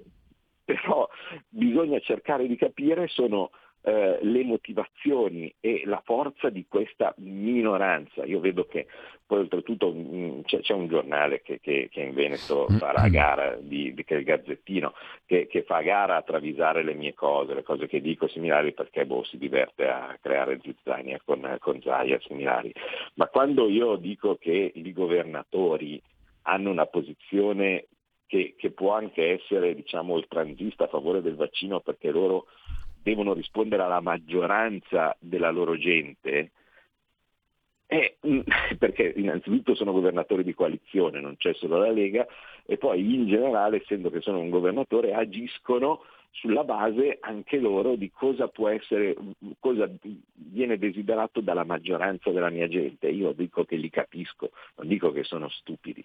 però 0.68 1.08
bisogna 1.48 1.98
cercare 2.00 2.46
di 2.46 2.54
capire 2.56 3.08
sono 3.08 3.50
eh, 3.80 4.18
le 4.20 4.44
motivazioni 4.44 5.50
e 5.60 5.84
la 5.86 6.02
forza 6.04 6.50
di 6.50 6.66
questa 6.68 7.14
minoranza. 7.16 8.26
Io 8.26 8.38
vedo 8.38 8.66
che 8.66 8.86
poi 9.24 9.38
oltretutto 9.38 9.90
mh, 9.90 10.16
mm, 10.16 10.40
c'è, 10.42 10.60
c'è, 10.60 10.74
un 10.74 10.88
giornale 10.88 11.40
che, 11.40 11.58
che, 11.60 11.88
che 11.90 12.02
in 12.02 12.12
Veneto 12.12 12.66
mm. 12.70 12.76
farà 12.76 13.00
a 13.00 13.08
gara, 13.08 13.56
di, 13.58 13.94
di, 13.94 14.04
che 14.04 14.16
è 14.16 14.18
il 14.18 14.24
Gazzettino, 14.24 14.92
che, 15.24 15.46
che, 15.46 15.62
fa 15.62 15.80
gara 15.80 16.16
a 16.16 16.22
travisare 16.22 16.82
le 16.82 16.92
mie 16.92 17.14
cose, 17.14 17.54
le 17.54 17.62
cose 17.62 17.86
che 17.86 18.02
dico 18.02 18.28
similari 18.28 18.74
perché 18.74 19.06
boh, 19.06 19.24
si 19.24 19.38
diverte 19.38 19.88
a 19.88 20.18
creare 20.20 20.60
zizzania 20.62 21.18
con, 21.24 21.56
con 21.60 21.80
Zaia 21.80 22.20
similari. 22.20 22.70
Ma 23.14 23.28
quando 23.28 23.70
io 23.70 23.96
dico 23.96 24.36
che 24.36 24.70
i 24.74 24.92
governatori 24.92 25.98
hanno 26.42 26.70
una 26.70 26.86
posizione 26.86 27.86
che, 28.28 28.54
che 28.56 28.70
può 28.70 28.92
anche 28.92 29.40
essere 29.40 29.74
diciamo, 29.74 30.12
oltranzista 30.12 30.84
a 30.84 30.88
favore 30.88 31.22
del 31.22 31.34
vaccino 31.34 31.80
perché 31.80 32.10
loro 32.10 32.46
devono 33.02 33.32
rispondere 33.32 33.82
alla 33.82 34.00
maggioranza 34.00 35.16
della 35.18 35.50
loro 35.50 35.76
gente, 35.78 36.50
mm, 38.26 38.40
perché 38.78 39.14
innanzitutto 39.16 39.74
sono 39.74 39.92
governatori 39.92 40.44
di 40.44 40.54
coalizione, 40.54 41.20
non 41.20 41.36
c'è 41.38 41.54
solo 41.54 41.78
la 41.78 41.90
Lega, 41.90 42.26
e 42.66 42.76
poi 42.76 43.14
in 43.14 43.26
generale, 43.26 43.78
essendo 43.78 44.10
che 44.10 44.20
sono 44.20 44.40
un 44.40 44.50
governatore, 44.50 45.14
agiscono 45.14 46.02
sulla 46.30 46.64
base 46.64 47.16
anche 47.20 47.58
loro 47.58 47.96
di 47.96 48.10
cosa 48.10 48.48
può 48.48 48.68
essere, 48.68 49.16
cosa 49.58 49.90
viene 50.34 50.76
desiderato 50.76 51.40
dalla 51.40 51.64
maggioranza 51.64 52.30
della 52.30 52.50
mia 52.50 52.68
gente. 52.68 53.08
Io 53.08 53.32
dico 53.32 53.64
che 53.64 53.76
li 53.76 53.88
capisco, 53.88 54.50
non 54.76 54.86
dico 54.86 55.10
che 55.12 55.24
sono 55.24 55.48
stupidi 55.48 56.04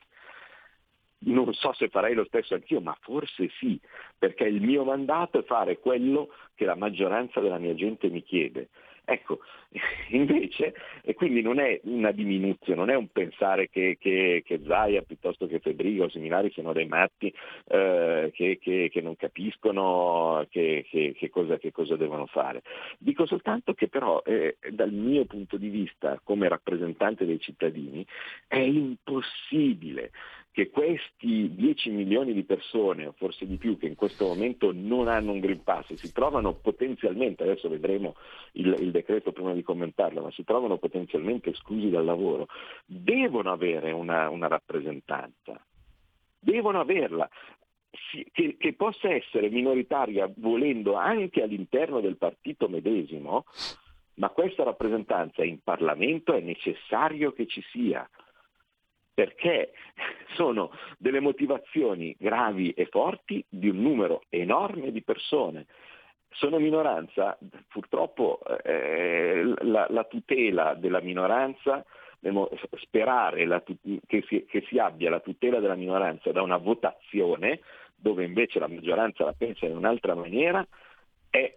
non 1.25 1.53
so 1.53 1.73
se 1.73 1.89
farei 1.89 2.13
lo 2.13 2.25
stesso 2.25 2.53
anch'io, 2.53 2.81
ma 2.81 2.97
forse 3.01 3.49
sì, 3.59 3.79
perché 4.17 4.45
il 4.45 4.61
mio 4.61 4.83
mandato 4.83 5.39
è 5.39 5.43
fare 5.43 5.79
quello 5.79 6.29
che 6.55 6.65
la 6.65 6.75
maggioranza 6.75 7.39
della 7.39 7.57
mia 7.57 7.75
gente 7.75 8.09
mi 8.09 8.23
chiede. 8.23 8.69
Ecco, 9.05 9.39
invece, 10.11 10.73
e 11.01 11.13
quindi 11.13 11.41
non 11.41 11.59
è 11.59 11.79
una 11.83 12.11
diminuzione, 12.11 12.79
non 12.79 12.89
è 12.89 12.95
un 12.95 13.09
pensare 13.09 13.69
che, 13.69 13.97
che, 13.99 14.43
che 14.45 14.61
Zaia 14.65 15.01
piuttosto 15.01 15.45
che 15.45 15.59
Federico 15.59 16.05
o 16.05 16.09
similari 16.09 16.51
siano 16.51 16.71
dei 16.71 16.85
matti 16.85 17.33
eh, 17.67 18.31
che, 18.33 18.59
che, 18.61 19.01
non 19.01 19.17
capiscono 19.17 20.47
che, 20.49 20.85
cosa, 21.29 21.59
cosa, 21.73 21.97
devono 21.97 22.27
fare. 22.27 22.61
Dico 22.97 23.25
soltanto 23.25 23.73
che 23.73 23.89
però 23.89 24.21
eh, 24.25 24.55
dal 24.71 24.93
mio 24.93 25.25
punto 25.25 25.57
di 25.57 25.67
vista 25.67 26.17
come 26.23 26.47
rappresentante 26.47 27.25
dei 27.25 27.41
cittadini 27.41 28.05
è 28.47 28.59
impossibile 28.59 30.11
che 30.53 30.69
questi 30.69 31.55
10 31.55 31.89
milioni 31.89 32.31
di 32.31 32.43
persone, 32.43 33.07
o 33.07 33.13
forse 33.17 33.47
di 33.47 33.57
più, 33.57 33.75
che 33.75 33.87
in 33.87 33.95
questo 33.95 34.27
momento 34.27 34.71
non 34.71 35.07
hanno 35.07 35.31
un 35.31 35.39
Green 35.39 35.63
Pass 35.63 35.89
e 35.89 35.97
si 35.97 36.13
trovano 36.13 36.53
potenzialmente, 36.53 37.41
adesso 37.41 37.67
vedremo 37.67 38.15
il, 38.51 38.67
il, 38.79 38.91
decreto 38.91 39.31
prima 39.31 39.53
di 39.53 39.63
commentarlo, 39.63 40.21
ma 40.21 40.31
si 40.31 40.43
trovano 40.43 40.77
potenzialmente 40.77 41.49
esclusi 41.49 41.89
dal 41.89 42.05
lavoro, 42.05 42.45
devono 42.85 43.51
avere 43.51 43.91
una, 43.91 44.29
una 44.29 44.47
rappresentanza, 44.47 45.59
devono 46.39 46.79
averla. 46.79 47.27
Che, 48.31 48.57
che 48.57 48.73
possa 48.73 49.11
essere 49.11 49.49
minoritaria 49.49 50.31
volendo 50.37 50.95
anche 50.95 51.41
all'interno 51.41 51.99
del 51.99 52.17
partito 52.17 52.67
medesimo, 52.67 53.45
ma 54.15 54.29
questa 54.29 54.63
rappresentanza 54.63 55.43
in 55.43 55.61
Parlamento 55.63 56.33
è 56.33 56.39
necessario 56.39 57.31
che 57.33 57.47
ci 57.47 57.63
sia 57.71 58.07
perché 59.13 59.73
sono 60.35 60.71
delle 60.97 61.19
motivazioni 61.19 62.15
gravi 62.17 62.71
e 62.71 62.85
forti 62.85 63.43
di 63.47 63.69
un 63.69 63.81
numero 63.81 64.23
enorme 64.29 64.91
di 64.91 65.01
persone. 65.01 65.65
Sono 66.29 66.57
minoranza, 66.57 67.37
purtroppo 67.67 68.39
eh, 68.63 69.43
la, 69.61 69.85
la, 69.89 70.03
tutela 70.05 70.73
della 70.73 70.99
minoranza, 70.99 71.85
sperare 72.79 73.45
la, 73.45 73.61
che, 73.61 74.23
si, 74.27 74.45
che 74.45 74.65
si 74.67 74.79
abbia 74.79 75.11
la 75.11 75.19
tutela 75.19 75.59
della 75.59 75.75
minoranza 75.75 76.31
da 76.31 76.41
una 76.41 76.57
votazione 76.57 77.59
dove 77.95 78.25
invece 78.25 78.59
la 78.59 78.67
maggioranza 78.67 79.23
la 79.23 79.33
pensa 79.37 79.65
in 79.65 79.77
un'altra 79.77 80.15
maniera, 80.15 80.65
è 81.29 81.55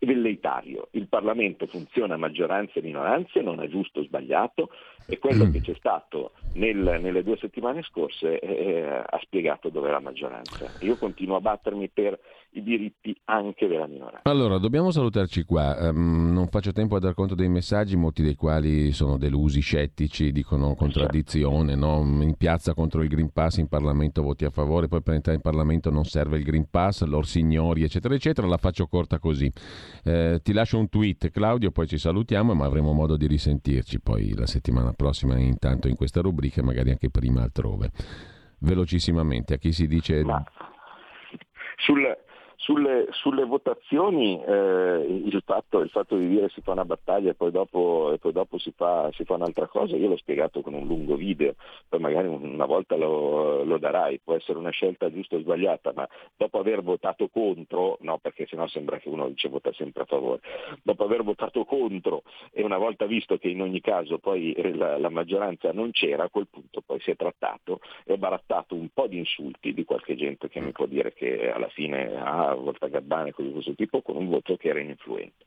velleitario. 0.00 0.88
Il 0.92 1.08
Parlamento 1.08 1.66
funziona 1.66 2.14
a 2.14 2.18
maggioranze 2.18 2.78
e 2.78 2.82
minoranze, 2.82 3.40
non 3.40 3.60
è 3.60 3.68
giusto 3.68 4.00
o 4.00 4.04
sbagliato 4.04 4.70
e 5.06 5.18
quello 5.18 5.46
mm. 5.46 5.52
che 5.52 5.60
c'è 5.60 5.74
stato 5.76 6.32
nel, 6.54 6.98
nelle 7.00 7.22
due 7.22 7.36
settimane 7.38 7.82
scorse 7.82 8.38
eh, 8.38 8.82
ha 8.82 9.18
spiegato 9.22 9.68
dove 9.68 9.88
è 9.88 9.92
la 9.92 10.00
maggioranza. 10.00 10.70
Io 10.80 10.96
continuo 10.96 11.36
a 11.36 11.40
battermi 11.40 11.88
per 11.88 12.18
i 12.52 12.62
diritti 12.62 13.16
anche 13.26 13.68
della 13.68 13.86
minoranza. 13.86 14.28
Allora, 14.28 14.58
dobbiamo 14.58 14.90
salutarci 14.90 15.44
qua. 15.44 15.90
Um, 15.90 16.32
non 16.32 16.48
faccio 16.48 16.72
tempo 16.72 16.96
a 16.96 16.98
dar 16.98 17.14
conto 17.14 17.34
dei 17.34 17.48
messaggi, 17.48 17.96
molti 17.96 18.22
dei 18.22 18.34
quali 18.34 18.90
sono 18.92 19.18
delusi, 19.18 19.60
scettici, 19.60 20.32
dicono 20.32 20.74
contraddizione, 20.74 21.76
no? 21.76 22.00
in 22.00 22.34
piazza 22.36 22.74
contro 22.74 23.02
il 23.02 23.08
Green 23.08 23.32
Pass, 23.32 23.58
in 23.58 23.68
Parlamento 23.68 24.22
voti 24.22 24.44
a 24.44 24.50
favore, 24.50 24.88
poi 24.88 25.02
per 25.02 25.14
entrare 25.14 25.36
in 25.36 25.42
Parlamento 25.42 25.90
non 25.90 26.04
serve 26.04 26.38
il 26.38 26.44
Green 26.44 26.68
Pass, 26.68 27.04
lor 27.04 27.26
signori, 27.26 27.84
eccetera, 27.84 28.14
eccetera. 28.14 28.48
La 28.48 28.56
faccio 28.56 28.86
corta 28.88 29.18
così. 29.20 29.39
Eh, 30.04 30.40
ti 30.42 30.52
lascio 30.52 30.78
un 30.78 30.88
tweet, 30.88 31.30
Claudio, 31.30 31.70
poi 31.70 31.86
ci 31.86 31.98
salutiamo, 31.98 32.54
ma 32.54 32.64
avremo 32.64 32.92
modo 32.92 33.16
di 33.16 33.26
risentirci 33.26 34.00
poi 34.00 34.34
la 34.34 34.46
settimana 34.46 34.92
prossima, 34.92 35.38
intanto 35.38 35.88
in 35.88 35.94
questa 35.94 36.20
rubrica, 36.20 36.62
magari 36.62 36.90
anche 36.90 37.10
prima 37.10 37.42
altrove. 37.42 37.90
Velocissimamente, 38.58 39.54
a 39.54 39.56
chi 39.58 39.72
si 39.72 39.86
dice... 39.86 40.22
Ma 40.24 40.42
sul, 41.76 42.02
sulle, 42.60 43.06
sulle 43.10 43.44
votazioni 43.44 44.42
eh, 44.42 45.22
il, 45.24 45.42
fatto, 45.44 45.80
il, 45.80 45.88
fatto, 45.88 46.16
di 46.16 46.28
dire 46.28 46.50
si 46.50 46.60
fa 46.60 46.72
una 46.72 46.84
battaglia 46.84 47.30
e 47.30 47.34
poi 47.34 47.50
dopo, 47.50 48.12
e 48.12 48.18
poi 48.18 48.32
dopo 48.32 48.58
si, 48.58 48.70
fa, 48.76 49.10
si, 49.14 49.24
fa, 49.24 49.34
un'altra 49.34 49.66
cosa, 49.66 49.96
io 49.96 50.08
l'ho 50.08 50.16
spiegato 50.18 50.60
con 50.60 50.74
un 50.74 50.86
lungo 50.86 51.16
video, 51.16 51.54
poi 51.88 52.00
magari 52.00 52.28
una 52.28 52.66
volta 52.66 52.96
lo, 52.96 53.64
lo, 53.64 53.78
darai, 53.78 54.20
può 54.22 54.34
essere 54.34 54.58
una 54.58 54.70
scelta 54.70 55.10
giusta 55.10 55.36
o 55.36 55.40
sbagliata, 55.40 55.92
ma 55.94 56.06
dopo 56.36 56.58
aver 56.58 56.82
votato 56.82 57.28
contro, 57.28 57.96
no 58.00 58.18
perché 58.18 58.46
sennò 58.46 58.66
sembra 58.68 58.98
che 58.98 59.08
uno 59.08 59.28
dice 59.28 59.48
vota 59.48 59.72
sempre 59.72 60.02
a 60.02 60.06
favore, 60.06 60.40
dopo 60.82 61.04
aver 61.04 61.22
votato 61.22 61.64
contro 61.64 62.24
e 62.52 62.62
una 62.62 62.78
volta 62.78 63.06
visto 63.06 63.38
che 63.38 63.48
in 63.48 63.62
ogni 63.62 63.80
caso 63.80 64.18
poi 64.18 64.54
la, 64.74 64.98
la 64.98 65.08
maggioranza 65.08 65.72
non 65.72 65.92
c'era, 65.92 66.24
a 66.24 66.28
quel 66.28 66.48
punto 66.50 66.82
poi 66.84 67.00
si 67.00 67.10
è 67.10 67.16
trattato 67.16 67.80
e 68.04 68.18
barattato 68.18 68.74
un 68.74 68.88
po' 68.92 69.06
di 69.06 69.16
insulti 69.16 69.72
di 69.72 69.84
qualche 69.84 70.14
gente 70.14 70.48
che 70.50 70.60
mi 70.60 70.72
può 70.72 70.84
dire 70.84 71.14
che 71.14 71.50
alla 71.50 71.68
fine 71.68 72.14
ha 72.16 72.48
ah, 72.49 72.49
Volta 72.54 72.88
Gabbana 72.88 73.28
e 73.28 73.32
cose 73.32 73.48
di 73.48 73.54
questo 73.54 73.74
tipo 73.74 74.02
con 74.02 74.16
un 74.16 74.28
voto 74.28 74.56
che 74.56 74.68
era 74.68 74.80
ininfluente. 74.80 75.46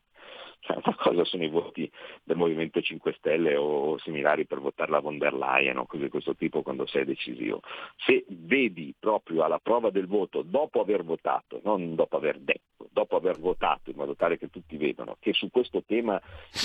Cioè, 0.64 0.78
una 0.82 0.96
cosa 0.96 1.24
sono 1.24 1.44
i 1.44 1.50
voti 1.50 1.90
del 2.22 2.38
Movimento 2.38 2.80
5 2.80 3.12
Stelle 3.18 3.54
o 3.54 3.98
similari 3.98 4.46
per 4.46 4.60
votare 4.60 4.90
la 4.90 5.00
von 5.00 5.18
der 5.18 5.34
Leyen 5.34 5.76
o 5.76 5.84
cose 5.84 6.04
di 6.04 6.08
questo 6.08 6.34
tipo 6.34 6.62
quando 6.62 6.86
sei 6.86 7.04
decisivo. 7.04 7.60
Se 7.96 8.24
vedi 8.28 8.94
proprio 8.98 9.42
alla 9.42 9.58
prova 9.58 9.90
del 9.90 10.06
voto, 10.06 10.40
dopo 10.40 10.80
aver 10.80 11.04
votato, 11.04 11.60
non 11.64 11.94
dopo 11.94 12.16
aver 12.16 12.38
detto, 12.38 12.88
dopo 12.90 13.16
aver 13.16 13.38
votato 13.38 13.90
in 13.90 13.96
modo 13.96 14.14
tale 14.14 14.38
che 14.38 14.48
tutti 14.48 14.78
vedano 14.78 15.18
che 15.20 15.34
su 15.34 15.50
questo 15.50 15.82
tema 15.84 16.18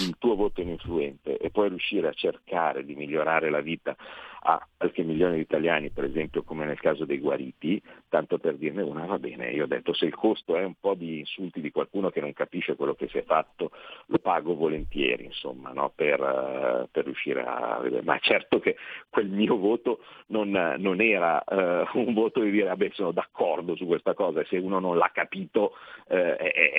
il 0.06 0.15
tuo 0.17 0.36
voto 0.36 0.62
è 0.62 0.63
ininfluente 0.63 1.38
e 1.38 1.49
puoi 1.49 1.67
riuscire 1.67 2.08
a 2.08 2.13
cercare 2.13 2.86
di 2.86 2.95
migliorare 2.95 3.49
la 3.49 3.60
vita 3.60 3.97
a 4.41 4.65
qualche 4.78 5.04
milione 5.04 5.36
di 5.36 5.41
italiani, 5.41 5.89
per 5.89 6.06
esempio 6.06 6.43
come 6.43 6.65
nel 6.65 6.80
caso 6.80 7.06
dei 7.06 7.19
guariti, 7.19 7.82
tanto 8.08 8.38
per 8.38 8.56
dirne 8.56 8.82
una 8.82 9.06
va 9.06 9.19
bene, 9.19 9.52
io 9.52 9.65
ho 9.65 9.67
detto 9.67 9.93
se 9.93 10.06
il 10.06 10.15
costo 10.15 10.56
è 10.56 10.63
un 10.63 10.75
po' 10.80 10.93
di 10.93 11.19
insulti 11.19 11.60
di 11.60 11.71
qualcuno 11.71 12.10
che 12.10 12.21
non 12.21 12.32
capisce 12.34 12.75
quello 12.75 12.95
che 12.95 13.08
si 13.10 13.17
è 13.17 13.23
fatto, 13.23 13.71
lo 14.06 14.17
pago 14.19 14.56
volentieri, 14.56 15.25
insomma, 15.25 15.71
no? 15.71 15.91
per, 15.93 16.19
uh, 16.19 16.88
per, 16.91 17.04
riuscire 17.04 17.43
a 17.45 17.80
vedere. 17.82 18.04
Ma 18.04 18.17
certo 18.19 18.60
che 18.60 18.78
quel 19.10 19.28
mio 19.28 19.58
voto 19.58 19.99
non, 20.28 20.49
non 20.78 21.02
era 21.02 21.43
uh, 21.45 21.97
un 21.97 22.13
voto 22.13 22.41
di 22.41 22.52
dire 22.52 22.67
vabbè 22.67 22.89
sono 22.93 23.12
d'accordo 23.12 23.75
su 23.75 23.86
questa 23.86 24.13
cosa 24.13 24.41
e 24.41 24.45
se 24.45 24.58
uno 24.58 24.80
non 24.80 24.97
l'ha 24.97 25.12
capito 25.13 25.73
uh, 26.08 26.13
è, 26.13 26.36
è, 26.36 26.71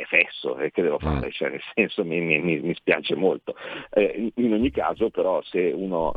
è, 0.00 0.04
fesso, 0.06 0.58
e 0.58 0.70
che 0.70 0.82
devo 0.82 0.98
mm. 1.02 1.06
fare? 1.06 1.30
Cioè, 1.30 1.50
nel 1.50 1.62
senso 1.74 2.04
mi, 2.04 2.20
mi, 2.20 2.40
mi 2.40 2.74
spiace 2.74 3.14
molto. 3.14 3.54
In, 3.94 4.30
in, 4.34 4.52
ogni 4.52 4.70
caso 4.70 5.10
però 5.10 5.40
se 5.42 5.72
uno 5.74 6.12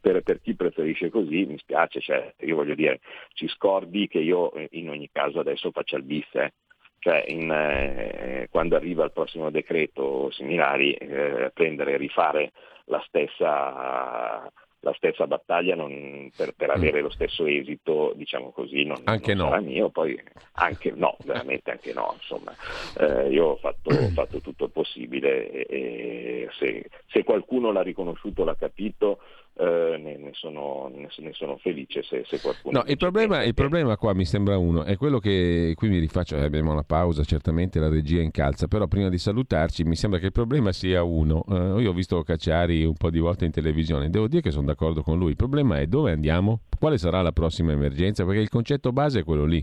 per, 0.00 0.22
per, 0.22 0.40
chi 0.40 0.54
preferisce 0.54 1.10
così 1.10 1.44
mi 1.46 1.58
spiace, 1.58 2.00
cioè, 2.00 2.34
io 2.40 2.56
voglio 2.56 2.74
dire 2.74 3.00
ci 3.34 3.48
scordi 3.48 4.08
che 4.08 4.18
io 4.18 4.52
in 4.70 4.88
ogni 4.88 5.08
caso 5.12 5.40
adesso 5.40 5.70
faccia 5.70 5.96
il 5.96 6.04
bis. 6.04 6.28
Eh 6.34 6.52
cioè 7.00 7.24
in, 7.28 7.50
eh, 7.50 8.48
quando 8.50 8.76
arriva 8.76 9.04
il 9.04 9.12
prossimo 9.12 9.50
decreto 9.50 10.30
similari, 10.30 10.92
eh, 10.92 11.50
prendere 11.52 11.94
e 11.94 11.96
rifare 11.96 12.52
la 12.84 13.02
stessa, 13.06 14.52
la 14.80 14.92
stessa 14.94 15.26
battaglia 15.26 15.74
non, 15.74 16.30
per, 16.36 16.52
per, 16.54 16.68
mm. 16.68 16.72
avere 16.72 17.00
lo 17.00 17.08
stesso 17.08 17.46
esito, 17.46 18.12
diciamo 18.16 18.50
così, 18.50 18.84
non, 18.84 19.00
anche 19.04 19.32
non 19.32 19.46
no. 19.46 19.50
sarà 19.50 19.62
mio, 19.62 19.88
poi 19.88 20.22
anche 20.52 20.92
no, 20.94 21.16
veramente 21.24 21.70
anche 21.70 21.94
no, 21.94 22.14
insomma, 22.16 22.52
eh, 22.98 23.30
io 23.30 23.46
ho 23.46 23.56
fatto, 23.56 23.94
ho 23.94 24.08
fatto, 24.10 24.40
tutto 24.40 24.64
il 24.66 24.70
possibile 24.70 25.50
e, 25.50 25.66
e 25.70 26.48
se, 26.58 26.90
se, 27.06 27.24
qualcuno 27.24 27.72
l'ha 27.72 27.82
riconosciuto, 27.82 28.44
l'ha 28.44 28.56
capito, 28.56 29.20
eh, 29.60 29.98
ne, 29.98 30.16
ne, 30.16 30.30
sono, 30.32 30.90
ne, 30.90 31.32
sono, 31.32 31.58
felice 31.58 32.02
se, 32.02 32.22
se 32.24 32.40
qualcuno... 32.40 32.78
No, 32.78 32.84
il 32.90 32.96
problema, 32.96 33.42
il 33.42 33.52
problema, 33.52 33.98
qua 33.98 34.14
mi 34.14 34.24
sembra 34.24 34.56
uno, 34.56 34.84
è 34.84 34.96
quello 34.96 35.18
che 35.18 35.74
qui 35.76 35.90
mi 35.90 35.98
rifaccio, 35.98 36.36
eh, 36.36 36.44
abbiamo 36.44 36.72
la 36.72 36.82
pausa, 36.82 37.24
certamente 37.24 37.78
la 37.78 37.90
regia 37.90 38.22
incalza, 38.22 38.68
però 38.68 38.86
prima 38.86 39.10
di 39.10 39.18
salutarci 39.18 39.84
mi 39.84 39.96
sembra 39.96 40.18
che 40.18 40.26
il 40.26 40.32
problema 40.32 40.72
sia 40.72 41.02
uno. 41.02 41.44
Eh, 41.46 41.82
io 41.82 41.90
ho 41.90 41.92
visto 41.92 42.22
Cacciari 42.22 42.84
un 42.84 42.94
po' 42.94 43.10
di 43.10 43.18
volte 43.18 43.44
in 43.44 43.50
televisione, 43.50 44.08
devo 44.08 44.28
dire 44.28 44.40
che 44.40 44.50
sono 44.50 44.64
d'accordo 44.64 45.02
con 45.02 45.18
lui, 45.18 45.30
il 45.30 45.36
problema 45.36 45.78
è 45.78 45.86
dove 45.86 46.12
andiamo, 46.12 46.60
quale 46.78 46.96
sarà 46.96 47.20
la 47.20 47.32
prossima 47.32 47.72
emergenza, 47.72 48.24
perché 48.24 48.40
il 48.40 48.48
concetto 48.48 48.92
base 48.92 49.20
è 49.20 49.24
quello 49.24 49.44
lì. 49.44 49.62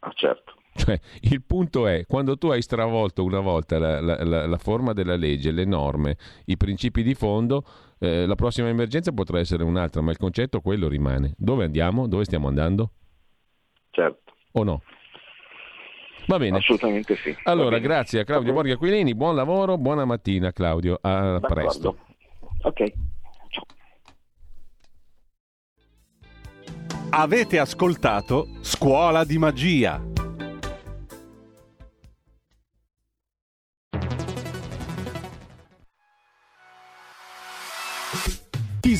Ah, 0.00 0.12
certo. 0.14 0.57
Cioè, 0.78 0.98
il 1.22 1.42
punto 1.42 1.88
è, 1.88 2.06
quando 2.06 2.38
tu 2.38 2.48
hai 2.48 2.62
stravolto 2.62 3.24
una 3.24 3.40
volta 3.40 3.78
la, 3.80 4.00
la, 4.00 4.22
la, 4.22 4.46
la 4.46 4.58
forma 4.58 4.92
della 4.92 5.16
legge, 5.16 5.50
le 5.50 5.64
norme, 5.64 6.16
i 6.46 6.56
principi 6.56 7.02
di 7.02 7.14
fondo, 7.14 7.64
eh, 7.98 8.26
la 8.26 8.36
prossima 8.36 8.68
emergenza 8.68 9.10
potrà 9.10 9.40
essere 9.40 9.64
un'altra, 9.64 10.00
ma 10.02 10.12
il 10.12 10.16
concetto 10.16 10.60
quello 10.60 10.86
rimane. 10.86 11.34
Dove 11.36 11.64
andiamo? 11.64 12.06
Dove 12.06 12.24
stiamo 12.24 12.46
andando? 12.46 12.92
Certo. 13.90 14.32
O 14.52 14.62
no? 14.62 14.82
Va 16.28 16.38
bene. 16.38 16.58
Assolutamente 16.58 17.16
sì. 17.16 17.36
Allora, 17.42 17.78
grazie 17.78 18.20
a 18.20 18.24
Claudio 18.24 18.52
Borghi 18.52 18.70
Aquilini, 18.70 19.14
buon 19.14 19.34
lavoro, 19.34 19.78
buona 19.78 20.04
mattina 20.04 20.52
Claudio, 20.52 20.98
a 21.00 21.38
D'accordo. 21.38 21.54
presto. 21.54 21.98
Ok. 22.62 22.92
Avete 27.10 27.58
ascoltato 27.58 28.46
Scuola 28.60 29.24
di 29.24 29.38
Magia. 29.38 30.00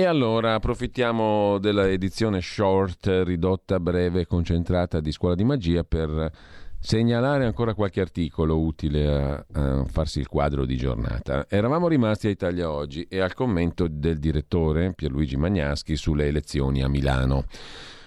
E 0.00 0.06
allora 0.06 0.54
approfittiamo 0.54 1.58
della 1.58 1.86
edizione 1.86 2.40
short, 2.40 3.20
ridotta, 3.22 3.78
breve, 3.78 4.26
concentrata 4.26 4.98
di 4.98 5.12
Scuola 5.12 5.34
di 5.34 5.44
Magia 5.44 5.84
per 5.84 6.32
segnalare 6.78 7.44
ancora 7.44 7.74
qualche 7.74 8.00
articolo 8.00 8.58
utile 8.58 9.06
a, 9.06 9.44
a, 9.52 9.84
farsi 9.84 10.18
il 10.18 10.26
quadro 10.26 10.64
di 10.64 10.78
giornata. 10.78 11.44
Eravamo 11.50 11.86
rimasti 11.86 12.28
a 12.28 12.30
Italia 12.30 12.70
Oggi 12.70 13.06
e 13.10 13.20
al 13.20 13.34
commento 13.34 13.88
del 13.90 14.18
direttore 14.18 14.94
Pierluigi 14.94 15.36
Magnaschi 15.36 15.96
sulle 15.96 16.28
elezioni 16.28 16.82
a 16.82 16.88
Milano. 16.88 17.44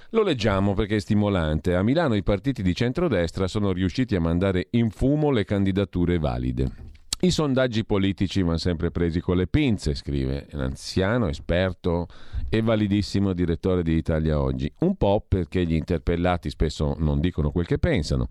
Lo 0.09 0.23
leggiamo 0.23 0.73
perché 0.73 0.95
è 0.95 0.99
stimolante. 0.99 1.75
A 1.75 1.83
Milano 1.83 2.15
i 2.15 2.23
partiti 2.23 2.63
di 2.63 2.73
centrodestra 2.73 3.47
sono 3.47 3.71
riusciti 3.71 4.15
a 4.15 4.19
mandare 4.19 4.65
in 4.71 4.89
fumo 4.89 5.29
le 5.29 5.45
candidature 5.45 6.17
valide. 6.17 6.92
I 7.23 7.31
sondaggi 7.31 7.85
politici 7.85 8.41
vanno 8.41 8.57
sempre 8.57 8.91
presi 8.91 9.21
con 9.21 9.37
le 9.37 9.47
pinze, 9.47 9.95
scrive 9.95 10.45
l'anziano, 10.49 11.29
esperto 11.29 12.07
e 12.49 12.61
validissimo 12.61 13.31
direttore 13.31 13.81
di 13.81 13.93
Italia 13.93 14.41
Oggi. 14.41 14.69
Un 14.79 14.97
po' 14.97 15.23
perché 15.25 15.65
gli 15.65 15.73
interpellati 15.73 16.49
spesso 16.49 16.97
non 16.99 17.21
dicono 17.21 17.51
quel 17.51 17.65
che 17.65 17.77
pensano 17.77 18.27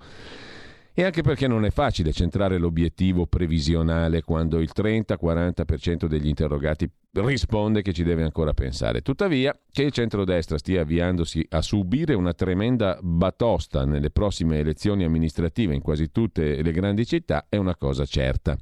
e 0.93 1.05
anche 1.05 1.23
perché 1.23 1.49
non 1.49 1.65
è 1.65 1.71
facile 1.71 2.13
centrare 2.13 2.59
l'obiettivo 2.59 3.25
previsionale 3.25 4.21
quando 4.21 4.61
il 4.61 4.71
30-40% 4.77 6.05
degli 6.05 6.29
interrogati 6.29 6.87
risponde 7.21 7.83
che 7.83 7.93
ci 7.93 8.05
deve 8.05 8.23
ancora 8.23 8.55
pensare. 8.55 9.03
Tuttavia, 9.03 9.57
che 9.71 9.83
il 9.83 9.93
centrodestra 9.93 10.57
stia 10.57 10.81
avviandosi 10.81 11.47
a 11.51 11.61
subire 11.61 12.15
una 12.15 12.33
tremenda 12.33 12.99
batosta 13.03 13.85
nelle 13.85 14.11
prossime 14.11 14.59
elezioni 14.59 15.05
amministrative 15.05 15.75
in 15.75 15.83
quasi 15.83 16.11
tutte 16.11 16.63
le 16.63 16.73
grandi 16.73 17.05
città 17.05 17.47
è 17.51 17.57
una 17.57 17.77
cosa 17.77 18.07
certa. 18.07 18.57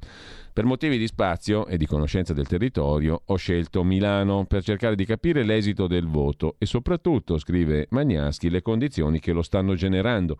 Per 0.53 0.65
motivi 0.65 0.99
di 0.99 1.07
spazio 1.07 1.67
e 1.69 1.77
di 1.77 1.87
conoscenza 1.87 2.33
del 2.33 2.49
territorio 2.49 3.23
ho 3.25 3.37
scelto 3.37 3.85
Milano 3.85 4.45
per 4.47 4.65
cercare 4.65 4.97
di 4.97 5.05
capire 5.05 5.45
l'esito 5.45 5.87
del 5.87 6.09
voto 6.09 6.57
e 6.59 6.67
soprattutto, 6.67 7.39
scrive 7.39 7.87
Magnaschi, 7.91 8.51
le 8.51 8.63
condizioni 8.63 9.21
che 9.21 9.33
lo 9.33 9.43
stanno 9.43 9.75
generando. 9.75 10.39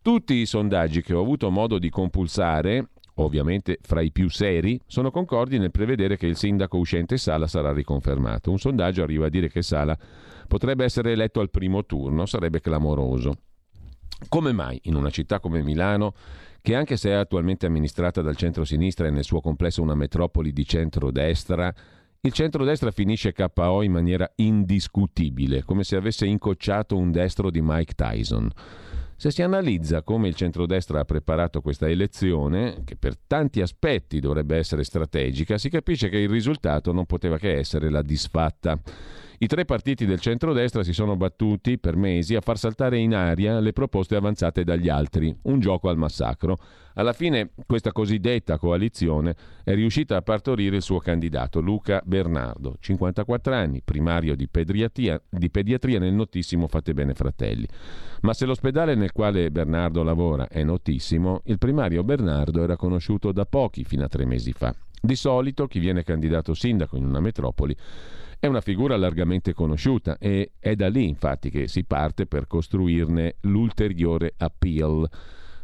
Tutti 0.00 0.34
i 0.34 0.46
sondaggi 0.46 1.02
che 1.02 1.12
ho 1.12 1.20
avuto 1.20 1.50
modo 1.50 1.78
di 1.78 1.90
compulsare, 1.90 2.90
ovviamente 3.16 3.78
fra 3.82 4.00
i 4.00 4.10
più 4.10 4.28
seri, 4.28 4.80
sono 4.86 5.10
concordi 5.10 5.58
nel 5.58 5.70
prevedere 5.70 6.16
che 6.16 6.26
il 6.26 6.36
sindaco 6.36 6.78
uscente 6.78 7.16
Sala 7.16 7.46
sarà 7.46 7.72
riconfermato. 7.72 8.50
Un 8.50 8.58
sondaggio 8.58 9.02
arriva 9.02 9.26
a 9.26 9.30
dire 9.30 9.48
che 9.48 9.62
Sala 9.62 9.96
potrebbe 10.48 10.84
essere 10.84 11.12
eletto 11.12 11.40
al 11.40 11.50
primo 11.50 11.84
turno, 11.84 12.26
sarebbe 12.26 12.60
clamoroso. 12.60 13.38
Come 14.28 14.52
mai 14.52 14.80
in 14.84 14.94
una 14.94 15.10
città 15.10 15.40
come 15.40 15.62
Milano, 15.62 16.14
che 16.62 16.74
anche 16.74 16.96
se 16.96 17.10
è 17.10 17.14
attualmente 17.14 17.66
amministrata 17.66 18.22
dal 18.22 18.36
centro-sinistra 18.36 19.06
e 19.06 19.10
nel 19.10 19.24
suo 19.24 19.40
complesso 19.40 19.82
una 19.82 19.94
metropoli 19.94 20.52
di 20.52 20.64
centro-destra, 20.64 21.72
il 22.20 22.32
centro-destra 22.32 22.90
finisce 22.90 23.32
KO 23.32 23.82
in 23.82 23.92
maniera 23.92 24.30
indiscutibile, 24.36 25.62
come 25.62 25.84
se 25.84 25.96
avesse 25.96 26.26
incocciato 26.26 26.96
un 26.96 27.12
destro 27.12 27.50
di 27.50 27.60
Mike 27.62 27.94
Tyson? 27.94 28.50
Se 29.18 29.30
si 29.30 29.40
analizza 29.40 30.02
come 30.02 30.28
il 30.28 30.34
centrodestra 30.34 31.00
ha 31.00 31.04
preparato 31.04 31.62
questa 31.62 31.88
elezione, 31.88 32.82
che 32.84 32.96
per 32.96 33.16
tanti 33.16 33.62
aspetti 33.62 34.20
dovrebbe 34.20 34.58
essere 34.58 34.84
strategica, 34.84 35.56
si 35.56 35.70
capisce 35.70 36.10
che 36.10 36.18
il 36.18 36.28
risultato 36.28 36.92
non 36.92 37.06
poteva 37.06 37.38
che 37.38 37.54
essere 37.56 37.88
la 37.88 38.02
disfatta. 38.02 38.78
I 39.38 39.46
tre 39.48 39.66
partiti 39.66 40.06
del 40.06 40.18
centrodestra 40.18 40.82
si 40.82 40.94
sono 40.94 41.14
battuti 41.14 41.76
per 41.76 41.94
mesi 41.94 42.34
a 42.34 42.40
far 42.40 42.56
saltare 42.56 42.96
in 42.96 43.14
aria 43.14 43.60
le 43.60 43.74
proposte 43.74 44.16
avanzate 44.16 44.64
dagli 44.64 44.88
altri, 44.88 45.36
un 45.42 45.60
gioco 45.60 45.90
al 45.90 45.98
massacro. 45.98 46.56
Alla 46.94 47.12
fine 47.12 47.50
questa 47.66 47.92
cosiddetta 47.92 48.56
coalizione 48.56 49.36
è 49.62 49.74
riuscita 49.74 50.16
a 50.16 50.22
partorire 50.22 50.76
il 50.76 50.82
suo 50.82 51.00
candidato, 51.00 51.60
Luca 51.60 52.00
Bernardo, 52.02 52.76
54 52.80 53.52
anni, 53.52 53.82
primario 53.84 54.34
di 54.34 54.48
pediatria, 54.48 55.20
di 55.28 55.50
pediatria 55.50 55.98
nel 55.98 56.14
notissimo 56.14 56.66
Fate 56.66 56.94
Bene 56.94 57.12
Fratelli. 57.12 57.68
Ma 58.22 58.32
se 58.32 58.46
l'ospedale 58.46 58.94
nel 58.94 59.12
quale 59.12 59.50
Bernardo 59.50 60.02
lavora 60.02 60.48
è 60.48 60.62
notissimo, 60.62 61.42
il 61.44 61.58
primario 61.58 62.02
Bernardo 62.04 62.62
era 62.62 62.76
conosciuto 62.76 63.32
da 63.32 63.44
pochi 63.44 63.84
fino 63.84 64.04
a 64.04 64.08
tre 64.08 64.24
mesi 64.24 64.52
fa. 64.52 64.74
Di 64.98 65.14
solito 65.14 65.66
chi 65.66 65.78
viene 65.78 66.02
candidato 66.04 66.54
sindaco 66.54 66.96
in 66.96 67.04
una 67.04 67.20
metropoli 67.20 67.76
è 68.46 68.48
una 68.48 68.60
figura 68.60 68.96
largamente 68.96 69.52
conosciuta 69.52 70.16
e 70.18 70.52
è 70.58 70.74
da 70.74 70.88
lì 70.88 71.06
infatti 71.06 71.50
che 71.50 71.68
si 71.68 71.84
parte 71.84 72.26
per 72.26 72.46
costruirne 72.46 73.36
l'ulteriore 73.42 74.34
appeal. 74.36 75.08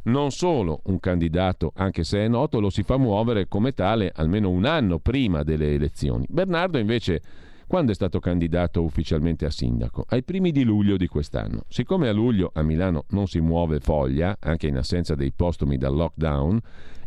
Non 0.05 0.33
solo 0.33 0.81
un 0.87 0.99
candidato, 0.99 1.73
anche 1.77 2.03
se 2.03 2.25
è 2.25 2.29
noto, 2.29 2.59
lo 2.59 2.71
si 2.71 2.83
fa 2.83 2.97
muovere 2.97 3.47
come 3.47 3.73
tale 3.73 4.11
almeno 4.13 4.51
un 4.51 4.65
anno 4.65 4.99
prima 4.99 5.45
delle 5.45 5.73
elezioni. 5.75 6.27
Bernardo 6.29 6.79
invece 6.79 7.23
quando 7.69 7.93
è 7.93 7.95
stato 7.95 8.19
candidato 8.19 8.83
ufficialmente 8.83 9.47
a 9.47 9.51
sindaco? 9.51 10.05
Ai 10.09 10.25
primi 10.25 10.51
di 10.51 10.65
luglio 10.65 10.97
di 10.97 11.07
quest'anno. 11.07 11.63
Siccome 11.69 12.09
a 12.09 12.13
luglio 12.13 12.51
a 12.53 12.63
Milano 12.63 13.05
non 13.11 13.29
si 13.29 13.41
muove 13.41 13.79
foglia, 13.79 14.37
anche 14.41 14.67
in 14.67 14.77
assenza 14.77 15.15
dei 15.15 15.33
postumi 15.33 15.79
dal 15.79 15.95
lockdown, 15.95 16.61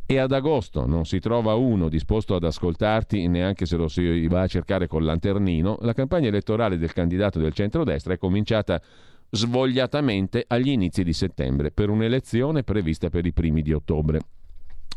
e 0.07 0.19
ad 0.19 0.31
agosto 0.31 0.85
non 0.85 1.05
si 1.05 1.19
trova 1.19 1.55
uno 1.55 1.89
disposto 1.89 2.35
ad 2.35 2.43
ascoltarti 2.43 3.27
neanche 3.27 3.65
se 3.65 3.75
lo 3.75 3.87
si 3.87 4.27
va 4.27 4.41
a 4.41 4.47
cercare 4.47 4.87
col 4.87 5.03
lanternino, 5.03 5.77
la 5.81 5.93
campagna 5.93 6.27
elettorale 6.27 6.77
del 6.77 6.93
candidato 6.93 7.39
del 7.39 7.53
centrodestra 7.53 8.13
è 8.13 8.17
cominciata 8.17 8.79
svogliatamente 9.31 10.45
agli 10.47 10.69
inizi 10.69 11.03
di 11.03 11.13
settembre 11.13 11.71
per 11.71 11.89
un'elezione 11.89 12.63
prevista 12.63 13.09
per 13.09 13.25
i 13.25 13.33
primi 13.33 13.61
di 13.61 13.73
ottobre. 13.73 14.19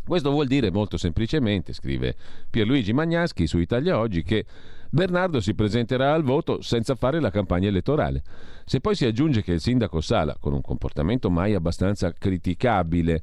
Questo 0.05 0.31
vuol 0.31 0.47
dire 0.47 0.71
molto 0.71 0.97
semplicemente, 0.97 1.73
scrive 1.73 2.15
Pierluigi 2.49 2.93
Magnaschi 2.93 3.47
su 3.47 3.59
Italia 3.59 3.99
Oggi, 3.99 4.23
che 4.23 4.47
Bernardo 4.91 5.39
si 5.39 5.55
presenterà 5.55 6.15
al 6.15 6.23
voto 6.23 6.63
senza 6.63 6.95
fare 6.95 7.21
la 7.21 7.31
campagna 7.31 7.69
elettorale. 7.69 8.23
Se 8.65 8.81
poi 8.81 8.95
si 8.95 9.05
aggiunge 9.05 9.43
che 9.43 9.53
il 9.53 9.61
sindaco 9.61 10.01
Sala, 10.01 10.37
con 10.41 10.55
un 10.55 10.63
comportamento 10.63 11.29
mai 11.29 11.53
abbastanza 11.53 12.11
criticabile, 12.13 13.21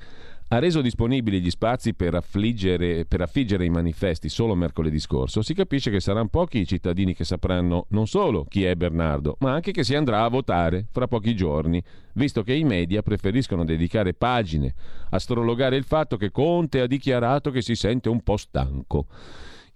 ha 0.50 0.60
reso 0.60 0.82
disponibili 0.82 1.42
gli 1.42 1.50
spazi 1.50 1.96
per, 1.96 2.22
per 2.22 3.22
affiggere 3.22 3.66
i 3.66 3.70
manifesti 3.70 4.30
solo 4.30 4.54
mercoledì 4.54 5.00
scorso, 5.00 5.42
si 5.42 5.56
capisce 5.56 5.90
che 5.90 6.00
saranno 6.00 6.28
pochi 6.28 6.60
i 6.60 6.68
cittadini 6.68 7.16
che 7.16 7.24
sapranno 7.24 7.88
non 7.90 8.06
solo 8.06 8.46
chi 8.48 8.64
è 8.64 8.76
Bernardo, 8.76 9.38
ma 9.40 9.54
anche 9.54 9.72
che 9.72 9.84
si 9.84 9.96
andrà 9.96 10.24
a 10.24 10.30
votare 10.30 10.86
fra 10.92 11.08
pochi 11.08 11.36
giorni, 11.36 11.82
visto 12.14 12.44
che 12.44 12.54
i 12.54 12.64
media 12.64 13.02
preferiscono 13.02 13.66
dedicare 13.66 14.14
pagine 14.14 14.74
a 15.10 15.20
strologare 15.20 15.78
il 15.78 15.84
fatto 15.84 16.16
che 16.16 16.30
Conte 16.30 16.80
ha 16.80 16.88
dichiarato 16.88 17.50
che 17.50 17.62
si 17.62 17.76
sente 17.76 18.10
un 18.10 18.22
po' 18.22 18.38
stanco. 18.38 19.08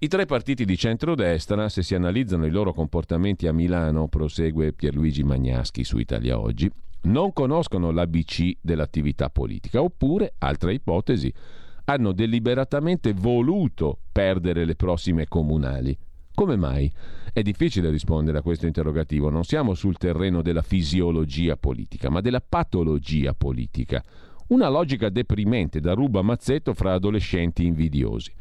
I 0.02 0.08
tre 0.08 0.26
partiti 0.26 0.64
di 0.64 0.78
centrodestra, 0.78 1.68
se 1.68 1.82
si 1.82 1.94
analizzano 1.94 2.46
i 2.46 2.52
loro 2.52 2.74
comportamenti 2.74 3.48
a 3.48 3.52
Milano, 3.52 4.08
prosegue 4.08 4.72
Pierluigi 4.72 5.24
Magnaschi 5.24 5.84
su 5.84 5.98
Italia 5.98 6.40
Oggi, 6.40 6.72
non 7.02 7.34
conoscono 7.34 7.92
l'ABC 7.92 8.58
dell'attività 8.62 9.30
politica, 9.30 9.82
oppure, 9.82 10.34
altra 10.40 10.72
ipotesi, 10.72 11.34
hanno 11.86 12.12
deliberatamente 12.12 13.14
voluto 13.14 14.00
perdere 14.12 14.66
le 14.66 14.76
prossime 14.76 15.28
comunali. 15.28 15.98
Come 16.34 16.56
mai? 16.56 16.92
È 17.34 17.42
difficile 17.42 17.90
rispondere 17.90 18.38
a 18.38 18.42
questo 18.42 18.66
interrogativo, 18.66 19.30
non 19.30 19.44
siamo 19.44 19.74
sul 19.74 19.98
terreno 19.98 20.42
della 20.42 20.62
fisiologia 20.62 21.58
politica, 21.58 22.10
ma 22.10 22.22
della 22.22 22.42
patologia 22.42 23.34
politica. 23.34 24.04
Una 24.48 24.70
logica 24.70 25.10
deprimente 25.10 25.80
da 25.80 25.94
ruba 25.94 26.22
mazzetto 26.22 26.74
fra 26.74 26.94
adolescenti 26.94 27.66
invidiosi. 27.66 28.34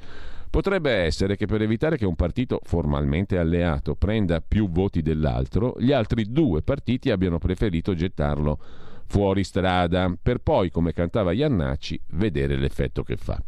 Potrebbe 0.51 0.90
essere 0.90 1.36
che 1.36 1.46
per 1.46 1.62
evitare 1.62 1.96
che 1.96 2.07
un 2.07 2.16
partito 2.16 2.61
formalmente 2.62 3.38
alleato 3.38 3.94
prenda 3.94 4.40
più 4.40 4.70
voti 4.70 5.03
dell'altro, 5.03 5.74
gli 5.78 5.92
altri 5.92 6.30
due 6.30 6.62
partiti 6.62 7.11
abbiano 7.11 7.38
preferito 7.38 7.94
gettarlo 7.94 8.59
fuori 9.07 9.44
strada, 9.44 10.14
per 10.20 10.38
poi, 10.38 10.70
come 10.70 10.92
cantava 10.92 11.32
Iannacci, 11.32 12.01
vedere 12.12 12.57
l'effetto 12.57 13.03
che 13.03 13.16
fa. 13.16 13.40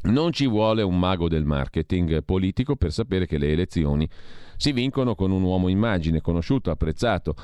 Non 0.00 0.32
ci 0.32 0.46
vuole 0.46 0.82
un 0.82 0.98
mago 0.98 1.28
del 1.28 1.44
marketing 1.44 2.22
politico 2.22 2.76
per 2.76 2.92
sapere 2.92 3.26
che 3.26 3.36
le 3.36 3.50
elezioni 3.50 4.08
si 4.56 4.72
vincono 4.72 5.14
con 5.14 5.32
un 5.32 5.42
uomo 5.42 5.68
immagine, 5.68 6.20
conosciuto, 6.20 6.70
apprezzato. 6.70 7.34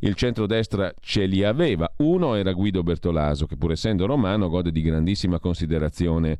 Il 0.00 0.14
centrodestra 0.14 0.92
ce 1.00 1.26
li 1.26 1.44
aveva. 1.44 1.90
Uno 1.98 2.34
era 2.34 2.52
Guido 2.52 2.82
Bertolaso, 2.82 3.46
che 3.46 3.56
pur 3.56 3.72
essendo 3.72 4.06
romano 4.06 4.48
gode 4.48 4.72
di 4.72 4.82
grandissima 4.82 5.38
considerazione 5.38 6.38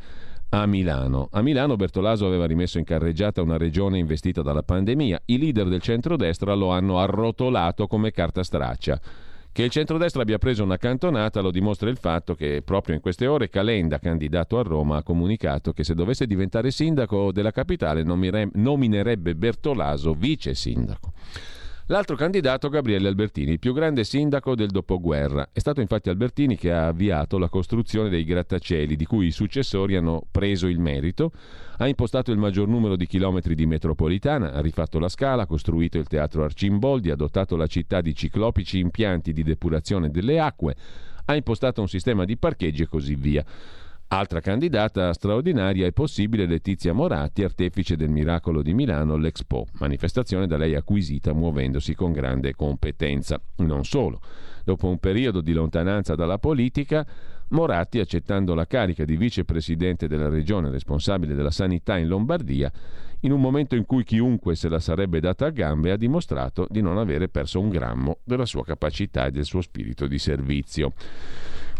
a 0.50 0.66
Milano. 0.66 1.28
A 1.32 1.42
Milano 1.42 1.76
Bertolaso 1.76 2.26
aveva 2.26 2.46
rimesso 2.46 2.78
in 2.78 2.84
carreggiata 2.84 3.42
una 3.42 3.56
regione 3.56 3.98
investita 3.98 4.42
dalla 4.42 4.62
pandemia. 4.62 5.20
I 5.26 5.38
leader 5.38 5.68
del 5.68 5.82
centrodestra 5.82 6.54
lo 6.54 6.70
hanno 6.70 6.98
arrotolato 6.98 7.86
come 7.86 8.10
carta 8.10 8.42
straccia. 8.42 9.00
Che 9.50 9.62
il 9.62 9.70
centrodestra 9.70 10.22
abbia 10.22 10.38
preso 10.38 10.62
una 10.62 10.76
cantonata 10.76 11.40
lo 11.40 11.50
dimostra 11.50 11.90
il 11.90 11.96
fatto 11.96 12.34
che 12.34 12.62
proprio 12.64 12.94
in 12.94 13.00
queste 13.00 13.26
ore 13.26 13.48
Calenda, 13.48 13.98
candidato 13.98 14.58
a 14.58 14.62
Roma, 14.62 14.98
ha 14.98 15.02
comunicato 15.02 15.72
che 15.72 15.84
se 15.84 15.94
dovesse 15.94 16.26
diventare 16.26 16.70
sindaco 16.70 17.32
della 17.32 17.50
capitale 17.50 18.04
nominerebbe 18.04 19.34
Bertolaso 19.34 20.12
vice 20.12 20.54
sindaco. 20.54 21.12
L'altro 21.90 22.16
candidato, 22.16 22.68
Gabriele 22.68 23.08
Albertini, 23.08 23.52
il 23.52 23.58
più 23.58 23.72
grande 23.72 24.04
sindaco 24.04 24.54
del 24.54 24.68
dopoguerra. 24.68 25.48
È 25.54 25.58
stato 25.58 25.80
infatti 25.80 26.10
Albertini 26.10 26.54
che 26.54 26.70
ha 26.70 26.88
avviato 26.88 27.38
la 27.38 27.48
costruzione 27.48 28.10
dei 28.10 28.24
grattacieli, 28.24 28.94
di 28.94 29.06
cui 29.06 29.28
i 29.28 29.30
successori 29.30 29.96
hanno 29.96 30.22
preso 30.30 30.66
il 30.66 30.78
merito, 30.80 31.32
ha 31.78 31.88
impostato 31.88 32.30
il 32.30 32.36
maggior 32.36 32.68
numero 32.68 32.94
di 32.94 33.06
chilometri 33.06 33.54
di 33.54 33.64
metropolitana, 33.64 34.52
ha 34.52 34.60
rifatto 34.60 34.98
la 34.98 35.08
scala, 35.08 35.44
ha 35.44 35.46
costruito 35.46 35.96
il 35.96 36.08
teatro 36.08 36.44
Arcimboldi, 36.44 37.10
ha 37.10 37.16
dotato 37.16 37.56
la 37.56 37.66
città 37.66 38.02
di 38.02 38.14
ciclopici 38.14 38.78
impianti 38.78 39.32
di 39.32 39.42
depurazione 39.42 40.10
delle 40.10 40.38
acque, 40.40 40.76
ha 41.24 41.34
impostato 41.34 41.80
un 41.80 41.88
sistema 41.88 42.26
di 42.26 42.36
parcheggi 42.36 42.82
e 42.82 42.86
così 42.86 43.14
via. 43.14 43.42
Altra 44.10 44.40
candidata 44.40 45.12
straordinaria 45.12 45.84
è 45.84 45.92
possibile 45.92 46.46
Letizia 46.46 46.94
Moratti, 46.94 47.44
artefice 47.44 47.94
del 47.94 48.08
miracolo 48.08 48.62
di 48.62 48.72
Milano, 48.72 49.18
l'Expo, 49.18 49.66
manifestazione 49.80 50.46
da 50.46 50.56
lei 50.56 50.74
acquisita 50.74 51.34
muovendosi 51.34 51.94
con 51.94 52.12
grande 52.12 52.54
competenza. 52.54 53.38
Non 53.56 53.84
solo, 53.84 54.22
dopo 54.64 54.88
un 54.88 54.96
periodo 54.96 55.42
di 55.42 55.52
lontananza 55.52 56.14
dalla 56.14 56.38
politica, 56.38 57.06
Moratti, 57.48 57.98
accettando 57.98 58.54
la 58.54 58.66
carica 58.66 59.04
di 59.04 59.18
vicepresidente 59.18 60.08
della 60.08 60.30
regione 60.30 60.70
responsabile 60.70 61.34
della 61.34 61.50
sanità 61.50 61.98
in 61.98 62.08
Lombardia, 62.08 62.72
in 63.20 63.32
un 63.32 63.42
momento 63.42 63.74
in 63.74 63.84
cui 63.84 64.04
chiunque 64.04 64.54
se 64.54 64.70
la 64.70 64.80
sarebbe 64.80 65.20
data 65.20 65.44
a 65.44 65.50
gambe, 65.50 65.90
ha 65.90 65.96
dimostrato 65.98 66.66
di 66.70 66.80
non 66.80 66.96
avere 66.96 67.28
perso 67.28 67.60
un 67.60 67.68
grammo 67.68 68.20
della 68.24 68.46
sua 68.46 68.64
capacità 68.64 69.26
e 69.26 69.32
del 69.32 69.44
suo 69.44 69.60
spirito 69.60 70.06
di 70.06 70.18
servizio. 70.18 70.94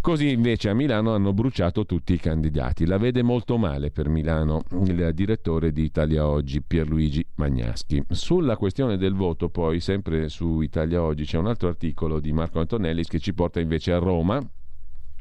Così 0.00 0.30
invece 0.30 0.70
a 0.70 0.74
Milano 0.74 1.12
hanno 1.14 1.32
bruciato 1.32 1.84
tutti 1.84 2.14
i 2.14 2.18
candidati. 2.18 2.86
La 2.86 2.98
vede 2.98 3.22
molto 3.22 3.58
male 3.58 3.90
per 3.90 4.08
Milano 4.08 4.62
il 4.84 5.10
direttore 5.12 5.72
di 5.72 5.82
Italia 5.82 6.26
Oggi, 6.26 6.62
Pierluigi 6.62 7.24
Magnaschi. 7.34 8.04
Sulla 8.08 8.56
questione 8.56 8.96
del 8.96 9.14
voto, 9.14 9.48
poi, 9.50 9.80
sempre 9.80 10.28
su 10.28 10.60
Italia 10.60 11.02
Oggi, 11.02 11.24
c'è 11.24 11.36
un 11.36 11.46
altro 11.46 11.68
articolo 11.68 12.20
di 12.20 12.32
Marco 12.32 12.60
Antonellis 12.60 13.08
che 13.08 13.18
ci 13.18 13.34
porta 13.34 13.60
invece 13.60 13.92
a 13.92 13.98
Roma, 13.98 14.40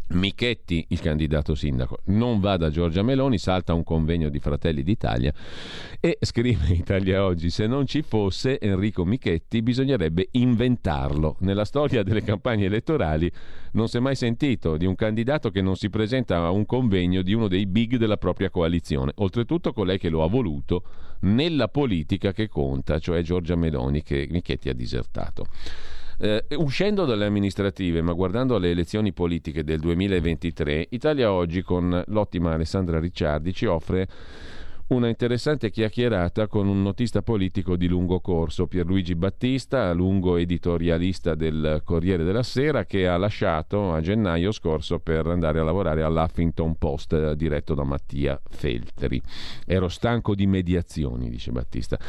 Michetti, 0.10 0.86
il 0.90 1.02
candidato 1.02 1.54
sindaco, 1.54 2.00
non 2.06 2.40
va 2.40 2.56
da 2.56 2.70
Giorgia 2.70 3.04
Meloni, 3.04 3.38
salta 3.38 3.74
un 3.74 3.84
convegno 3.84 4.30
di 4.30 4.40
Fratelli 4.40 4.82
d'Italia 4.82 5.34
e 6.00 6.18
scrive 6.22 6.74
Italia 6.74 7.26
Oggi, 7.26 7.50
se 7.50 7.68
non 7.68 7.86
ci 7.86 8.04
fosse 8.04 8.58
Enrico 8.60 9.04
Michetti 9.04 9.62
bisognerebbe 9.62 10.30
inventarlo. 10.32 11.36
Nella 11.40 11.66
storia 11.66 12.04
delle 12.04 12.24
campagne 12.24 12.66
elettorali 12.66 13.30
non 13.74 13.90
si 13.90 13.98
è 13.98 14.00
mai 14.00 14.16
sentito 14.16 14.78
di 14.78 14.86
un 14.86 14.96
candidato 14.96 15.50
che 15.50 15.62
non 15.62 15.76
si 15.76 15.90
presenta 15.90 16.38
a 16.38 16.52
un 16.52 16.66
convegno 16.66 17.22
di 17.22 17.34
uno 17.34 17.50
dei 17.50 17.66
big 17.66 17.98
della 17.98 18.18
propria 18.18 18.50
coalizione, 18.50 19.12
oltretutto 19.16 19.74
colei 19.74 20.00
che 20.00 20.10
lo 20.10 20.24
ha 20.24 20.28
voluto 20.30 20.84
nella 21.22 21.68
politica 21.68 22.32
che 22.32 22.48
conta, 22.48 23.00
cioè 23.00 23.22
Giorgia 23.24 23.56
Meloni 23.56 24.04
che 24.04 24.28
Michetti 24.30 24.70
ha 24.70 24.74
disertato. 24.74 25.48
Eh, 26.20 26.44
uscendo 26.56 27.06
dalle 27.06 27.26
amministrative, 27.26 28.02
ma 28.02 28.14
guardando 28.14 28.56
alle 28.56 28.72
elezioni 28.72 29.14
politiche 29.14 29.64
del 29.64 29.80
2023, 29.80 30.88
Italia 30.90 31.32
Oggi 31.32 31.62
con 31.62 32.04
l'ottima 32.08 32.54
Alessandra 32.54 33.00
Ricciardi 33.00 33.54
ci 33.54 33.68
offre 33.68 34.08
una 34.90 35.10
interessante 35.10 35.70
chiacchierata 35.70 36.48
con 36.48 36.70
un 36.70 36.82
notista 36.82 37.22
politico 37.22 37.76
di 37.76 37.88
lungo 37.88 38.22
corso, 38.22 38.68
Pierluigi 38.68 39.16
Battista, 39.16 39.92
lungo 39.92 40.38
editorialista 40.38 41.36
del 41.36 41.82
Corriere 41.84 42.24
della 42.24 42.44
Sera, 42.44 42.86
che 42.86 43.06
ha 43.06 43.18
lasciato 43.18 43.92
a 43.92 44.00
gennaio 44.00 44.54
scorso 44.54 45.00
per 45.00 45.28
andare 45.28 45.60
a 45.60 45.64
lavorare 45.64 46.04
all'Huffington 46.04 46.76
Post 46.78 47.34
diretto 47.34 47.74
da 47.74 47.84
Mattia 47.84 48.40
Feltri. 48.50 49.22
Ero 49.66 49.90
stanco 49.90 50.34
di 50.36 50.48
mediazioni, 50.48 51.30
dice 51.30 51.52
Battista. 51.52 52.00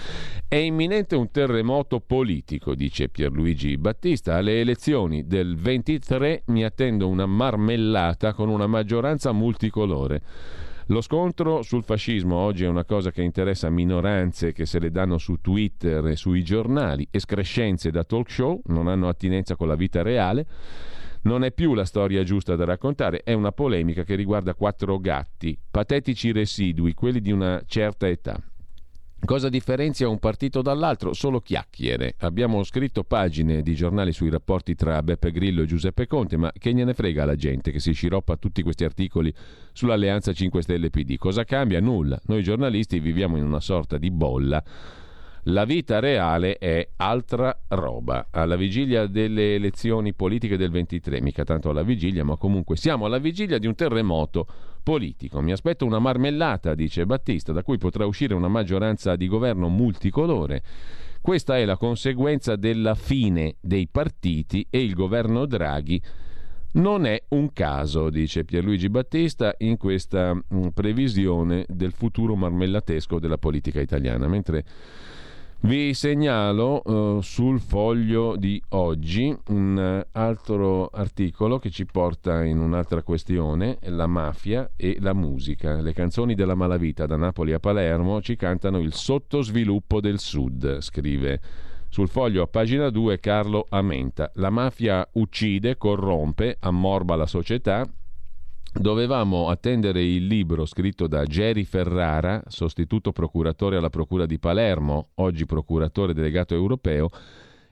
È 0.47 0.55
imminente 0.55 1.16
un 1.16 1.33
terremoto 1.33 1.99
politico, 1.99 2.76
dice 2.76 3.09
Pierluigi 3.09 3.76
Battista. 3.76 4.37
Alle 4.37 4.61
elezioni 4.61 5.26
del 5.26 5.57
23 5.57 6.43
mi 6.47 6.64
attendo 6.64 7.09
una 7.09 7.26
marmellata 7.26 8.33
con 8.35 8.49
una 8.49 8.68
maggioranza 8.68 9.33
multicolore. 9.33 10.66
Lo 10.91 11.03
scontro 11.03 11.61
sul 11.61 11.82
fascismo 11.82 12.36
oggi 12.36 12.64
è 12.64 12.66
una 12.66 12.86
cosa 12.86 13.11
che 13.11 13.20
interessa 13.20 13.68
minoranze 13.68 14.53
che 14.53 14.64
se 14.64 14.78
le 14.78 14.91
danno 14.91 15.18
su 15.18 15.36
Twitter 15.36 16.07
e 16.07 16.16
sui 16.16 16.43
giornali, 16.43 17.07
escrescenze 17.11 17.91
da 17.91 18.05
talk 18.05 18.30
show, 18.30 18.62
non 18.68 18.89
hanno 18.89 19.07
attinenza 19.07 19.55
con 19.55 19.68
la 19.68 19.74
vita 19.74 20.01
reale. 20.01 20.47
Non 21.24 21.45
è 21.45 21.53
più 21.53 21.74
la 21.74 21.84
storia 21.84 22.22
giusta 22.22 22.57
da 22.57 22.64
raccontare, 22.64 23.20
è 23.22 23.34
una 23.34 23.53
polemica 23.53 24.03
che 24.03 24.14
riguarda 24.14 24.55
quattro 24.55 24.99
gatti, 24.99 25.59
patetici 25.70 26.32
residui, 26.32 26.95
quelli 26.95 27.20
di 27.20 27.32
una 27.32 27.62
certa 27.66 28.09
età. 28.09 28.41
Cosa 29.25 29.49
differenzia 29.49 30.09
un 30.09 30.19
partito 30.19 30.62
dall'altro? 30.62 31.12
Solo 31.12 31.41
chiacchiere. 31.41 32.14
Abbiamo 32.19 32.62
scritto 32.62 33.05
pagine 33.05 33.62
di 33.62 33.75
giornali 33.75 34.12
sui 34.12 34.31
rapporti 34.31 34.75
tra 34.75 35.03
Beppe 35.03 35.33
Grillo 35.33 35.62
e 35.62 35.66
Giuseppe 35.66 36.07
Conte, 36.07 36.37
ma 36.37 36.51
che 36.57 36.73
gliene 36.73 36.95
frega 36.95 37.25
alla 37.25 37.35
gente 37.35 37.71
che 37.71 37.81
si 37.81 37.93
sciroppa 37.93 38.37
tutti 38.37 38.62
questi 38.62 38.85
articoli 38.85 39.35
sull'alleanza 39.73 40.33
5 40.33 40.62
Stelle 40.62 40.91
PD? 40.91 41.16
Cosa 41.16 41.45
cambia? 41.45 41.81
Nulla. 41.81 42.19
Noi 42.27 42.43
giornalisti 42.43 43.01
viviamo 43.01 43.37
in 43.37 43.45
una 43.45 43.61
sorta 43.61 43.99
di 43.99 44.11
bolla 44.11 44.62
la 45.51 45.64
vita 45.64 45.99
reale 45.99 46.59
è 46.59 46.91
altra 46.97 47.59
roba. 47.69 48.27
Alla 48.31 48.57
vigilia 48.57 49.07
delle 49.07 49.55
elezioni 49.55 50.12
politiche 50.12 50.59
del 50.59 50.71
23, 50.71 51.23
mica 51.23 51.45
tanto 51.45 51.71
alla 51.71 51.83
vigilia, 51.83 52.23
ma 52.23 52.37
comunque 52.37 52.77
siamo 52.77 53.07
alla 53.07 53.19
vigilia 53.19 53.59
di 53.59 53.66
un 53.66 53.75
terremoto 53.75 54.47
politico. 54.89 55.43
Mi 55.43 55.53
aspetto 55.53 55.84
una 55.84 55.99
marmellata, 55.99 56.74
dice 56.74 57.05
Battista, 57.05 57.53
da 57.53 57.62
cui 57.62 57.76
potrà 57.76 58.07
uscire 58.07 58.32
una 58.32 58.49
maggioranza 58.49 59.16
di 59.16 59.28
governo 59.28 59.68
multicolore. 59.68 60.62
Questa 61.20 61.59
è 61.59 61.66
la 61.66 61.76
conseguenza 61.76 62.57
della 62.57 62.95
fine 62.95 63.57
dei 63.61 63.86
partiti 63.86 64.66
e 64.70 64.82
il 64.82 64.95
governo 64.95 65.45
Draghi 65.45 66.01
non 66.70 67.05
è 67.05 67.22
un 67.28 67.53
caso, 67.53 68.09
dice 68.09 68.47
Pierluigi 68.47 68.89
Battista, 68.89 69.55
in 69.59 69.76
questa 69.76 70.32
mh, 70.32 70.68
previsione 70.68 71.66
del 71.68 71.93
futuro 71.93 72.34
marmellatesco 72.34 73.18
della 73.18 73.36
politica 73.36 73.82
italiana, 73.82 74.26
mentre 74.26 74.64
vi 75.61 75.92
segnalo 75.92 76.82
uh, 76.84 77.20
sul 77.20 77.61
foglio 77.61 78.36
di 78.36 78.62
oggi 78.70 79.36
un 79.48 80.04
altro 80.12 80.86
articolo 80.86 81.59
che 81.59 81.70
ci 81.70 81.84
porta 81.84 82.44
in 82.44 82.59
un'altra 82.59 83.02
questione, 83.02 83.78
la 83.82 84.06
mafia 84.06 84.70
e 84.76 84.98
la 85.00 85.12
musica. 85.12 85.80
Le 85.80 85.92
canzoni 85.92 86.34
della 86.34 86.54
malavita 86.54 87.06
da 87.06 87.16
Napoli 87.16 87.52
a 87.52 87.59
Palermo 87.59 88.20
ci 88.20 88.36
cantano 88.36 88.78
il 88.78 88.94
sottosviluppo 88.94 90.00
del 90.00 90.20
sud, 90.20 90.80
scrive 90.80 91.40
sul 91.88 92.09
foglio 92.09 92.42
a 92.42 92.46
pagina 92.46 92.88
2 92.88 93.18
Carlo 93.18 93.66
Amenta. 93.68 94.30
La 94.34 94.50
mafia 94.50 95.06
uccide, 95.14 95.76
corrompe, 95.76 96.56
ammorba 96.61 97.16
la 97.16 97.26
società 97.26 97.84
Dovevamo 98.79 99.49
attendere 99.49 100.05
il 100.05 100.29
libro 100.29 100.64
scritto 100.64 101.09
da 101.09 101.24
Jerry 101.24 101.64
Ferrara, 101.64 102.41
sostituto 102.47 103.11
procuratore 103.11 103.76
alla 103.76 103.91
Procura 103.91 104.24
di 104.24 104.39
Palermo, 104.39 105.09
oggi 105.16 105.47
procuratore 105.47 106.14
delegato 106.14 106.55
europeo, 106.55 107.09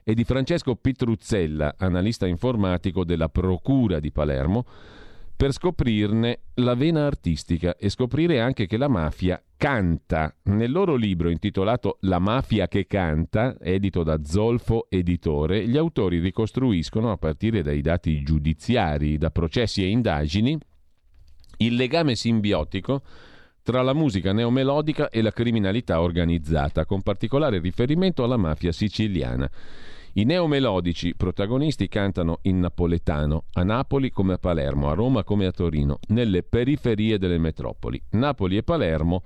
e 0.03 0.13
di 0.13 0.25
Francesco 0.25 0.75
Pitruzzella, 0.75 1.75
analista 1.77 2.27
informatico 2.27 3.05
della 3.05 3.29
Procura 3.29 4.01
di 4.01 4.11
Palermo, 4.11 4.65
per 5.33 5.53
scoprirne 5.53 6.39
la 6.55 6.75
vena 6.75 7.05
artistica 7.05 7.77
e 7.77 7.89
scoprire 7.89 8.41
anche 8.41 8.65
che 8.65 8.75
la 8.75 8.89
mafia 8.89 9.41
canta. 9.55 10.35
Nel 10.43 10.71
loro 10.71 10.95
libro 10.95 11.29
intitolato 11.29 11.99
La 12.01 12.19
mafia 12.19 12.67
che 12.67 12.85
canta, 12.85 13.55
edito 13.61 14.03
da 14.03 14.19
Zolfo 14.25 14.87
Editore, 14.89 15.65
gli 15.69 15.77
autori 15.77 16.19
ricostruiscono, 16.19 17.11
a 17.11 17.17
partire 17.17 17.61
dai 17.61 17.79
dati 17.79 18.21
giudiziari, 18.23 19.17
da 19.17 19.31
processi 19.31 19.83
e 19.83 19.87
indagini, 19.87 20.57
il 21.57 21.75
legame 21.75 22.15
simbiotico 22.15 23.01
tra 23.63 23.81
la 23.81 23.93
musica 23.93 24.31
neomelodica 24.31 25.09
e 25.09 25.21
la 25.21 25.31
criminalità 25.31 26.01
organizzata, 26.01 26.85
con 26.85 27.01
particolare 27.01 27.59
riferimento 27.59 28.23
alla 28.23 28.37
mafia 28.37 28.71
siciliana. 28.71 29.49
I 30.13 30.23
neomelodici 30.23 31.15
protagonisti 31.15 31.87
cantano 31.89 32.39
in 32.43 32.59
napoletano, 32.59 33.43
a 33.53 33.63
Napoli 33.63 34.09
come 34.09 34.33
a 34.33 34.37
Palermo, 34.37 34.89
a 34.89 34.93
Roma 34.93 35.23
come 35.23 35.45
a 35.45 35.51
Torino, 35.51 35.99
nelle 36.07 36.43
periferie 36.43 37.19
delle 37.19 37.37
metropoli. 37.37 38.01
Napoli 38.11 38.57
e 38.57 38.63
Palermo 38.63 39.21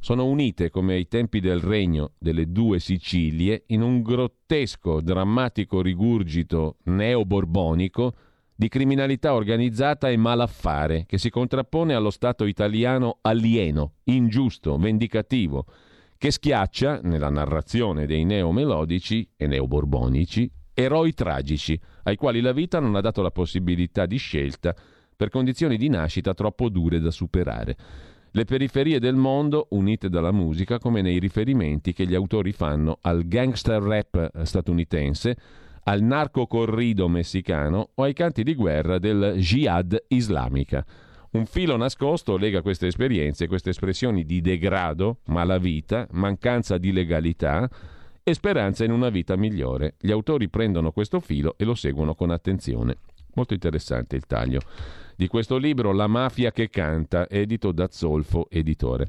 sono 0.00 0.26
unite 0.26 0.68
come 0.68 0.94
ai 0.94 1.08
tempi 1.08 1.40
del 1.40 1.60
regno 1.60 2.12
delle 2.18 2.50
due 2.50 2.80
Sicilie 2.80 3.64
in 3.68 3.82
un 3.82 4.02
grottesco, 4.02 5.00
drammatico 5.00 5.80
rigurgito 5.80 6.76
neoborbonico 6.84 8.14
di 8.56 8.68
criminalità 8.68 9.34
organizzata 9.34 10.08
e 10.08 10.16
malaffare 10.16 11.04
che 11.06 11.18
si 11.18 11.28
contrappone 11.28 11.94
allo 11.94 12.10
Stato 12.10 12.46
italiano 12.46 13.18
alieno, 13.20 13.96
ingiusto, 14.04 14.78
vendicativo, 14.78 15.66
che 16.16 16.30
schiaccia, 16.30 17.00
nella 17.02 17.28
narrazione 17.28 18.06
dei 18.06 18.24
neomelodici 18.24 19.28
e 19.36 19.46
neoborbonici, 19.46 20.50
eroi 20.72 21.12
tragici, 21.12 21.78
ai 22.04 22.16
quali 22.16 22.40
la 22.40 22.52
vita 22.52 22.80
non 22.80 22.96
ha 22.96 23.00
dato 23.02 23.20
la 23.20 23.30
possibilità 23.30 24.06
di 24.06 24.16
scelta 24.16 24.74
per 25.14 25.28
condizioni 25.28 25.76
di 25.76 25.88
nascita 25.88 26.32
troppo 26.32 26.70
dure 26.70 26.98
da 26.98 27.10
superare. 27.10 27.76
Le 28.30 28.44
periferie 28.44 28.98
del 28.98 29.16
mondo 29.16 29.66
unite 29.70 30.08
dalla 30.08 30.32
musica 30.32 30.78
come 30.78 31.00
nei 31.00 31.18
riferimenti 31.18 31.92
che 31.92 32.06
gli 32.06 32.14
autori 32.14 32.52
fanno 32.52 32.98
al 33.02 33.26
gangster 33.26 33.82
rap 33.82 34.42
statunitense, 34.42 35.36
al 35.88 36.02
narco 36.02 36.46
corrido 36.46 37.08
messicano 37.08 37.90
o 37.94 38.02
ai 38.02 38.12
canti 38.12 38.42
di 38.42 38.54
guerra 38.54 38.98
del 38.98 39.34
jihad 39.36 40.04
islamica. 40.08 40.84
Un 41.32 41.46
filo 41.46 41.76
nascosto 41.76 42.36
lega 42.36 42.62
queste 42.62 42.86
esperienze, 42.86 43.46
queste 43.46 43.70
espressioni 43.70 44.24
di 44.24 44.40
degrado, 44.40 45.18
malavita, 45.26 46.06
mancanza 46.12 46.78
di 46.78 46.92
legalità 46.92 47.68
e 48.22 48.34
speranza 48.34 48.84
in 48.84 48.90
una 48.90 49.10
vita 49.10 49.36
migliore. 49.36 49.94
Gli 50.00 50.10
autori 50.10 50.48
prendono 50.48 50.90
questo 50.92 51.20
filo 51.20 51.54
e 51.56 51.64
lo 51.64 51.74
seguono 51.74 52.14
con 52.14 52.30
attenzione. 52.30 52.96
Molto 53.34 53.54
interessante 53.54 54.16
il 54.16 54.26
taglio 54.26 54.60
di 55.14 55.28
questo 55.28 55.56
libro, 55.56 55.92
La 55.92 56.06
mafia 56.06 56.50
che 56.50 56.68
canta, 56.68 57.28
edito 57.28 57.70
da 57.70 57.88
Zolfo 57.90 58.48
Editore. 58.50 59.08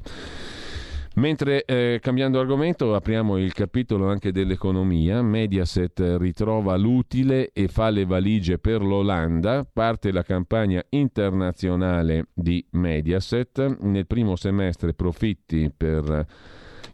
Mentre 1.14 1.64
eh, 1.64 1.98
cambiando 2.00 2.38
argomento 2.38 2.94
apriamo 2.94 3.38
il 3.38 3.52
capitolo 3.52 4.08
anche 4.08 4.30
dell'economia, 4.30 5.20
Mediaset 5.20 6.16
ritrova 6.18 6.76
l'utile 6.76 7.50
e 7.52 7.66
fa 7.66 7.90
le 7.90 8.04
valigie 8.04 8.58
per 8.58 8.82
l'Olanda, 8.82 9.66
parte 9.70 10.12
la 10.12 10.22
campagna 10.22 10.84
internazionale 10.90 12.28
di 12.32 12.64
Mediaset, 12.70 13.78
nel 13.80 14.06
primo 14.06 14.36
semestre 14.36 14.94
profitti 14.94 15.72
per 15.76 16.26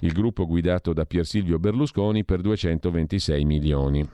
il 0.00 0.12
gruppo 0.12 0.46
guidato 0.46 0.92
da 0.92 1.04
Pier 1.04 1.26
Silvio 1.26 1.58
Berlusconi 1.58 2.24
per 2.24 2.40
226 2.40 3.44
milioni. 3.44 4.08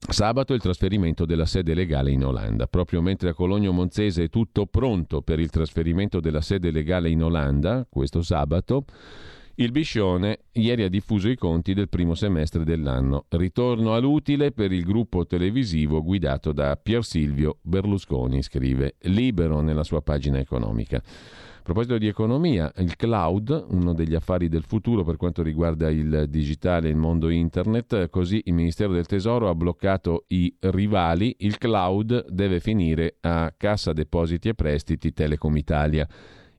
Sabato 0.00 0.54
il 0.54 0.60
trasferimento 0.60 1.26
della 1.26 1.44
sede 1.44 1.74
legale 1.74 2.12
in 2.12 2.24
Olanda. 2.24 2.66
Proprio 2.66 3.02
mentre 3.02 3.30
a 3.30 3.34
Cologno 3.34 3.72
Monzese 3.72 4.24
è 4.24 4.28
tutto 4.30 4.66
pronto 4.66 5.22
per 5.22 5.38
il 5.38 5.50
trasferimento 5.50 6.20
della 6.20 6.40
sede 6.40 6.70
legale 6.70 7.10
in 7.10 7.22
Olanda, 7.22 7.86
questo 7.90 8.22
sabato, 8.22 8.84
il 9.56 9.72
Biscione 9.72 10.44
ieri 10.52 10.84
ha 10.84 10.88
diffuso 10.88 11.28
i 11.28 11.36
conti 11.36 11.74
del 11.74 11.88
primo 11.88 12.14
semestre 12.14 12.62
dell'anno. 12.64 13.26
Ritorno 13.28 13.92
all'utile 13.92 14.52
per 14.52 14.70
il 14.70 14.84
gruppo 14.84 15.26
televisivo 15.26 16.02
guidato 16.02 16.52
da 16.52 16.76
Pier 16.76 17.04
Silvio 17.04 17.58
Berlusconi, 17.60 18.40
scrive 18.40 18.94
Libero 19.00 19.60
nella 19.60 19.82
sua 19.82 20.00
pagina 20.00 20.38
economica. 20.38 21.02
A 21.68 21.72
proposito 21.72 21.98
di 21.98 22.08
economia, 22.08 22.72
il 22.78 22.96
cloud, 22.96 23.66
uno 23.68 23.92
degli 23.92 24.14
affari 24.14 24.48
del 24.48 24.62
futuro 24.62 25.04
per 25.04 25.18
quanto 25.18 25.42
riguarda 25.42 25.90
il 25.90 26.24
digitale 26.30 26.88
e 26.88 26.92
il 26.92 26.96
mondo 26.96 27.28
internet, 27.28 28.08
così 28.08 28.40
il 28.46 28.54
Ministero 28.54 28.94
del 28.94 29.04
Tesoro 29.04 29.50
ha 29.50 29.54
bloccato 29.54 30.24
i 30.28 30.56
rivali, 30.60 31.36
il 31.40 31.58
cloud 31.58 32.24
deve 32.30 32.60
finire 32.60 33.18
a 33.20 33.52
Cassa 33.54 33.92
Depositi 33.92 34.48
e 34.48 34.54
Prestiti 34.54 35.12
Telecom 35.12 35.54
Italia. 35.58 36.08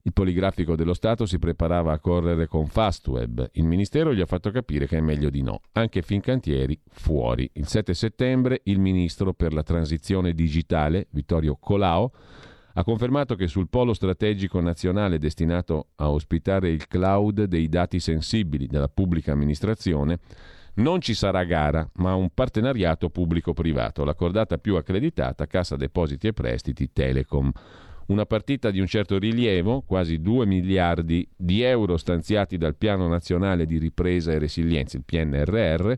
Il 0.03 0.13
poligrafico 0.13 0.75
dello 0.75 0.93
Stato 0.93 1.25
si 1.25 1.39
preparava 1.39 1.91
a 1.91 1.99
correre 1.99 2.45
con 2.45 2.67
Fastweb. 2.67 3.49
Il 3.53 3.65
Ministero 3.65 4.13
gli 4.13 4.21
ha 4.21 4.27
fatto 4.27 4.51
capire 4.51 4.85
che 4.85 4.97
è 4.97 5.01
meglio 5.01 5.31
di 5.31 5.41
no. 5.41 5.61
Anche 5.71 6.03
Fincantieri 6.03 6.79
fuori. 6.87 7.49
Il 7.53 7.65
7 7.65 7.95
settembre 7.95 8.61
il 8.65 8.77
Ministro 8.77 9.33
per 9.33 9.53
la 9.53 9.63
transizione 9.63 10.33
digitale, 10.33 11.07
Vittorio 11.09 11.57
Colao, 11.59 12.11
ha 12.79 12.83
confermato 12.85 13.35
che 13.35 13.47
sul 13.47 13.67
polo 13.67 13.93
strategico 13.93 14.61
nazionale 14.61 15.17
destinato 15.17 15.87
a 15.95 16.09
ospitare 16.09 16.69
il 16.69 16.87
cloud 16.87 17.43
dei 17.43 17.67
dati 17.67 17.99
sensibili 17.99 18.67
della 18.67 18.87
pubblica 18.87 19.33
amministrazione 19.33 20.19
non 20.75 21.01
ci 21.01 21.13
sarà 21.13 21.43
gara, 21.43 21.85
ma 21.95 22.15
un 22.15 22.29
partenariato 22.33 23.09
pubblico-privato. 23.09 24.05
La 24.05 24.13
cordata 24.13 24.57
più 24.57 24.77
accreditata, 24.77 25.45
Cassa 25.45 25.75
Depositi 25.75 26.27
e 26.27 26.33
Prestiti 26.33 26.93
Telecom. 26.93 27.51
Una 28.07 28.25
partita 28.25 28.71
di 28.71 28.79
un 28.79 28.87
certo 28.87 29.19
rilievo, 29.19 29.81
quasi 29.81 30.21
2 30.21 30.45
miliardi 30.45 31.27
di 31.35 31.61
euro 31.61 31.97
stanziati 31.97 32.57
dal 32.57 32.77
Piano 32.77 33.09
Nazionale 33.09 33.65
di 33.65 33.77
Ripresa 33.77 34.31
e 34.31 34.39
Resilienza, 34.39 34.95
il 34.95 35.03
PNRR, 35.03 35.93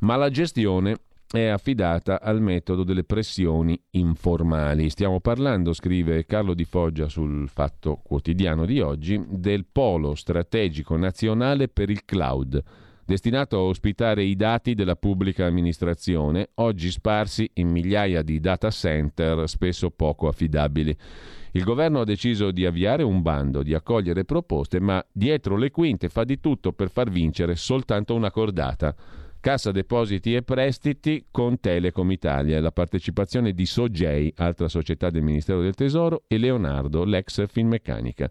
ma 0.00 0.16
la 0.16 0.28
gestione 0.28 0.98
è 1.38 1.46
affidata 1.46 2.20
al 2.20 2.40
metodo 2.40 2.84
delle 2.84 3.02
pressioni 3.02 3.78
informali. 3.90 4.88
Stiamo 4.88 5.20
parlando, 5.20 5.72
scrive 5.72 6.24
Carlo 6.26 6.54
Di 6.54 6.64
Foggia 6.64 7.08
sul 7.08 7.48
Fatto 7.48 8.00
Quotidiano 8.04 8.64
di 8.64 8.80
oggi, 8.80 9.20
del 9.28 9.66
polo 9.70 10.14
strategico 10.14 10.96
nazionale 10.96 11.66
per 11.68 11.90
il 11.90 12.04
cloud, 12.04 12.62
destinato 13.04 13.56
a 13.56 13.62
ospitare 13.62 14.22
i 14.22 14.36
dati 14.36 14.74
della 14.74 14.94
pubblica 14.94 15.46
amministrazione, 15.46 16.50
oggi 16.54 16.90
sparsi 16.90 17.50
in 17.54 17.68
migliaia 17.68 18.22
di 18.22 18.38
data 18.38 18.70
center 18.70 19.48
spesso 19.48 19.90
poco 19.90 20.28
affidabili. 20.28 20.96
Il 21.52 21.64
governo 21.64 22.00
ha 22.00 22.04
deciso 22.04 22.52
di 22.52 22.64
avviare 22.64 23.02
un 23.02 23.22
bando, 23.22 23.62
di 23.62 23.74
accogliere 23.74 24.24
proposte, 24.24 24.78
ma 24.80 25.04
dietro 25.10 25.56
le 25.56 25.70
quinte 25.72 26.08
fa 26.08 26.22
di 26.22 26.38
tutto 26.38 26.72
per 26.72 26.90
far 26.90 27.10
vincere 27.10 27.56
soltanto 27.56 28.14
una 28.14 28.30
cordata 28.30 28.94
Cassa 29.44 29.72
Depositi 29.72 30.34
e 30.34 30.40
Prestiti 30.40 31.26
con 31.30 31.60
Telecom 31.60 32.10
Italia, 32.10 32.62
la 32.62 32.72
partecipazione 32.72 33.52
di 33.52 33.66
Sogei, 33.66 34.32
altra 34.36 34.68
società 34.68 35.10
del 35.10 35.20
Ministero 35.20 35.60
del 35.60 35.74
Tesoro, 35.74 36.22
e 36.28 36.38
Leonardo, 36.38 37.04
l'ex 37.04 37.46
Finmeccanica. 37.46 38.30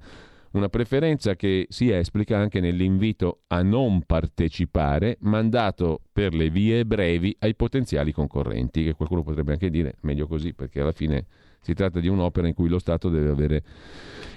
Una 0.54 0.70
preferenza 0.70 1.36
che 1.36 1.68
si 1.70 1.92
esplica 1.92 2.40
anche 2.40 2.60
nell'invito 2.60 3.42
a 3.50 3.62
non 3.62 4.02
partecipare 4.08 5.18
mandato 5.20 6.02
per 6.12 6.34
le 6.34 6.50
vie 6.50 6.84
brevi 6.84 7.36
ai 7.42 7.54
potenziali 7.54 8.12
concorrenti, 8.12 8.84
che 8.84 8.94
qualcuno 8.94 9.22
potrebbe 9.22 9.52
anche 9.52 9.70
dire 9.70 9.98
meglio 10.02 10.26
così 10.26 10.56
perché 10.56 10.82
alla 10.82 10.94
fine 10.94 11.28
si 11.62 11.76
tratta 11.76 12.00
di 12.00 12.08
un'opera 12.08 12.48
in 12.48 12.56
cui 12.56 12.70
lo 12.70 12.80
Stato 12.80 13.10
deve 13.10 13.30
avere 13.30 13.64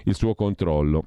il 0.05 0.15
suo 0.15 0.35
controllo. 0.35 1.07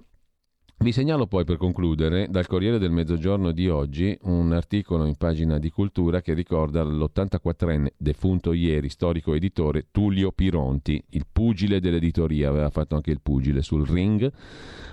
Vi 0.82 0.93
segnalo 0.93 1.27
poi 1.27 1.43
per 1.43 1.57
concludere 1.57 2.27
dal 2.30 2.47
Corriere 2.47 2.80
del 2.80 2.89
Mezzogiorno 2.89 3.51
di 3.51 3.67
oggi 3.67 4.17
un 4.21 4.53
articolo 4.53 5.03
in 5.03 5.17
pagina 5.17 5.59
di 5.59 5.71
cultura 5.71 6.21
che 6.21 6.34
ricorda 6.34 6.84
l'84enne 6.84 7.88
defunto 7.97 8.53
ieri 8.53 8.88
storico 8.88 9.34
editore 9.34 9.88
Tullio 9.91 10.32
Pironti, 10.32 11.03
il 11.09 11.25
pugile 11.30 11.82
dell'editoria, 11.82 12.47
aveva 12.47 12.69
fatto 12.69 12.95
anche 12.95 13.11
il 13.11 13.19
pugile 13.21 13.61
sul 13.61 13.86
ring, 13.86 14.32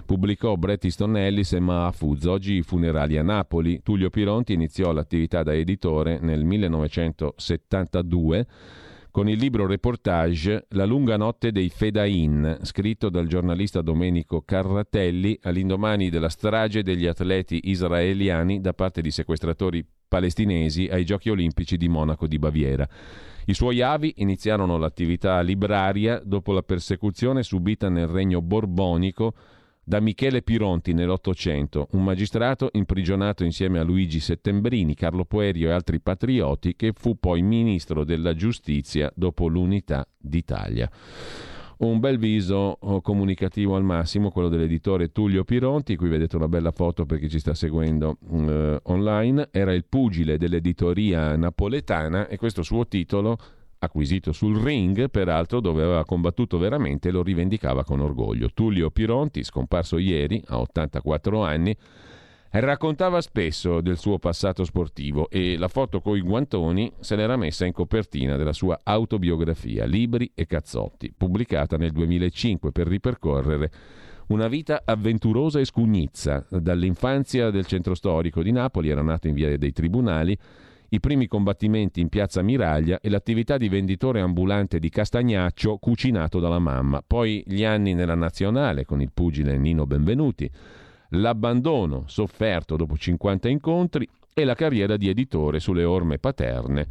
pubblicò 0.05 0.57
Bret 0.57 0.83
Easton 0.83 1.19
Ellis 1.19 1.53
e 1.53 1.61
Mahfouz, 1.61 2.25
oggi 2.25 2.55
i 2.55 2.63
funerali 2.63 3.17
a 3.17 3.23
Napoli. 3.23 3.81
Tullio 3.85 4.11
Pironti 4.11 4.55
iniziò 4.55 4.91
l'attività 4.91 5.45
da 5.45 5.55
editore 5.55 6.19
nel 6.19 6.45
1972 6.45 8.47
con 9.17 9.31
il 9.31 9.39
libro 9.39 9.67
reportage 9.67 10.67
La 10.73 10.85
lunga 10.85 11.17
notte 11.17 11.51
dei 11.51 11.71
Fedain, 11.71 12.59
scritto 12.65 13.09
dal 13.09 13.27
giornalista 13.27 13.81
Domenico 13.81 14.43
Carratelli 14.43 15.39
all'indomani 15.41 16.11
della 16.11 16.29
strage 16.29 16.83
degli 16.83 17.07
atleti 17.07 17.71
israeliani 17.71 18.61
da 18.61 18.75
parte 18.75 19.01
di 19.01 19.11
sequestratori 19.11 19.83
palestinesi 20.07 20.87
ai 20.89 21.07
Giochi 21.07 21.31
olimpici 21.31 21.79
di 21.79 21.89
Monaco 21.89 22.27
di 22.27 22.39
Baviera. 22.39 22.87
I 23.47 23.55
suoi 23.55 23.81
avi 23.81 24.13
iniziarono 24.17 24.77
l'attività 24.77 25.41
libraria 25.41 26.21
dopo 26.23 26.53
la 26.53 26.63
persecuzione 26.63 27.43
subita 27.43 27.89
nel 27.89 28.09
regno 28.09 28.43
borbonico 28.43 29.33
da 29.89 30.01
Michele 30.01 30.43
Pironti 30.43 30.93
nell'Ottocento, 30.95 31.87
un 31.93 32.03
magistrato 32.03 32.71
imprigionato 32.73 33.45
insieme 33.45 33.79
a 33.79 33.85
Luigi 33.85 34.19
Settembrini, 34.19 34.97
Carlo 34.97 35.25
Poerio 35.25 35.69
e 35.69 35.73
altri 35.73 36.01
patrioti, 36.01 36.75
che 36.75 36.93
fu 36.93 37.21
poi 37.21 37.41
ministro 37.43 38.03
della 38.03 38.35
giustizia 38.35 39.13
dopo 39.15 39.47
l'unità 39.47 40.05
d'Italia. 40.19 40.91
Un 41.79 42.01
bel 42.01 42.19
viso 42.19 42.79
oh, 42.81 43.01
comunicativo 43.01 43.77
al 43.77 43.85
massimo, 43.85 44.33
quello 44.33 44.49
dell'editore 44.49 45.13
Tullio 45.13 45.45
Pironti, 45.45 45.95
qui 45.95 46.09
vedete 46.09 46.35
una 46.35 46.49
bella 46.49 46.73
foto 46.73 47.07
per 47.07 47.21
chi 47.21 47.29
ci 47.29 47.39
sta 47.39 47.55
seguendo 47.55 48.19
eh, 48.29 48.81
online, 48.83 49.51
era 49.53 49.73
il 49.73 49.85
pugile 49.85 50.37
dell'editoria 50.37 51.37
napoletana 51.37 52.27
e 52.27 52.39
questo 52.39 52.65
suo 52.65 52.89
titolo 52.89 53.39
acquisito 53.87 54.33
sul 54.33 54.59
ring, 54.59 55.11
peraltro 55.11 55.61
dove 55.61 55.83
aveva 55.83 56.05
combattuto 56.05 56.59
veramente 56.59 57.11
lo 57.11 57.23
rivendicava 57.23 57.83
con 57.83 58.01
orgoglio. 58.01 58.51
Tullio 58.53 58.91
Pironti, 58.91 59.43
scomparso 59.43 59.99
ieri 59.99 60.43
a 60.47 60.61
84 60.61 61.43
anni, 61.43 61.77
Raccontava 62.59 63.21
spesso 63.21 63.83
del 63.83 63.99
suo 63.99 64.19
passato 64.19 64.65
sportivo 64.65 65.29
e 65.29 65.59
la 65.59 65.69
foto 65.69 66.01
coi 66.01 66.21
guantoni 66.21 66.91
se 67.01 67.15
l'era 67.15 67.37
messa 67.37 67.67
in 67.67 67.73
copertina 67.73 68.37
della 68.37 68.55
sua 68.55 68.81
autobiografia 68.83 69.85
Libri 69.85 70.31
e 70.35 70.47
cazzotti, 70.47 71.13
pubblicata 71.15 71.77
nel 71.77 71.91
2005 71.91 72.73
per 72.73 72.87
ripercorrere 72.87 73.71
una 74.29 74.49
vita 74.49 74.83
avventurosa 74.85 75.61
e 75.61 75.67
scugnizza. 75.67 76.47
Dall'infanzia 76.49 77.51
del 77.51 77.67
centro 77.67 77.95
storico 77.95 78.43
di 78.43 78.53
Napoli 78.53 78.89
era 78.89 79.03
nato 79.03 79.29
in 79.29 79.35
via 79.35 79.57
dei 79.59 79.73
Tribunali, 79.73 80.37
i 80.91 81.01
primi 81.01 81.27
combattimenti 81.27 82.01
in 82.01 82.09
piazza 82.09 82.43
Miraglia 82.43 83.01
e 83.01 83.09
l'attività 83.09 83.57
di 83.57 83.69
venditore 83.69 84.21
ambulante 84.21 84.79
di 84.79 84.89
castagnaccio 84.89 85.79
cucinato 85.79 86.39
dalla 86.39 86.59
mamma, 86.59 87.03
poi 87.05 87.43
gli 87.47 87.65
anni 87.65 87.95
nella 87.95 88.15
nazionale 88.15 88.85
con 88.85 89.01
il 89.01 89.11
pugile 89.13 89.59
Nino 89.59 89.87
Benvenuti 89.87 90.51
l'abbandono 91.11 92.05
sofferto 92.07 92.77
dopo 92.77 92.97
50 92.97 93.49
incontri 93.49 94.09
e 94.35 94.45
la 94.45 94.55
carriera 94.55 94.97
di 94.97 95.09
editore 95.09 95.61
sulle 95.61 95.85
orme 95.85 96.19
paterne. 96.19 96.87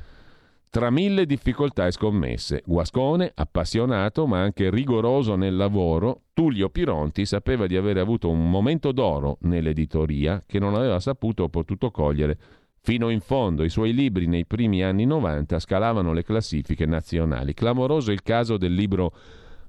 Tra 0.69 0.89
mille 0.89 1.25
difficoltà 1.25 1.85
e 1.85 1.91
scommesse, 1.91 2.61
Guascone, 2.65 3.31
appassionato 3.33 4.27
ma 4.27 4.41
anche 4.41 4.69
rigoroso 4.69 5.35
nel 5.35 5.55
lavoro, 5.55 6.23
Tullio 6.33 6.69
Pironti 6.69 7.25
sapeva 7.25 7.65
di 7.65 7.77
aver 7.77 7.97
avuto 7.97 8.29
un 8.29 8.49
momento 8.49 8.91
d'oro 8.91 9.37
nell'editoria 9.41 10.43
che 10.45 10.59
non 10.59 10.75
aveva 10.75 10.99
saputo 10.99 11.43
o 11.43 11.49
potuto 11.49 11.91
cogliere 11.91 12.37
fino 12.85 13.09
in 13.09 13.19
fondo. 13.19 13.63
I 13.63 13.69
suoi 13.69 13.95
libri 13.95 14.27
nei 14.27 14.45
primi 14.45 14.83
anni 14.83 15.05
90 15.05 15.57
scalavano 15.57 16.13
le 16.13 16.23
classifiche 16.23 16.85
nazionali. 16.85 17.55
Clamoroso 17.55 18.11
il 18.11 18.21
caso 18.21 18.57
del 18.57 18.75
libro 18.75 19.11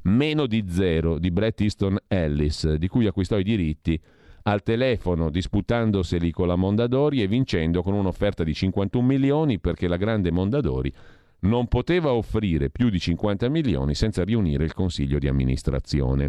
Meno 0.02 0.46
di 0.46 0.66
zero 0.68 1.18
di 1.18 1.30
Bret 1.30 1.62
Easton 1.62 1.96
Ellis, 2.06 2.74
di 2.74 2.88
cui 2.88 3.06
acquistò 3.06 3.38
i 3.38 3.42
diritti 3.42 3.98
al 4.42 4.62
telefono 4.62 5.30
disputandoseli 5.30 6.30
con 6.30 6.46
la 6.46 6.56
Mondadori 6.56 7.22
e 7.22 7.26
vincendo 7.26 7.82
con 7.82 7.94
un'offerta 7.94 8.44
di 8.44 8.52
51 8.52 9.04
milioni 9.04 9.58
perché 9.58 9.88
la 9.88 9.96
grande 9.96 10.30
Mondadori 10.30 10.92
non 11.40 11.68
poteva 11.68 12.12
offrire 12.12 12.68
più 12.68 12.90
di 12.90 13.00
50 13.00 13.48
milioni 13.48 13.94
senza 13.94 14.22
riunire 14.24 14.64
il 14.64 14.74
consiglio 14.74 15.18
di 15.18 15.26
amministrazione. 15.26 16.28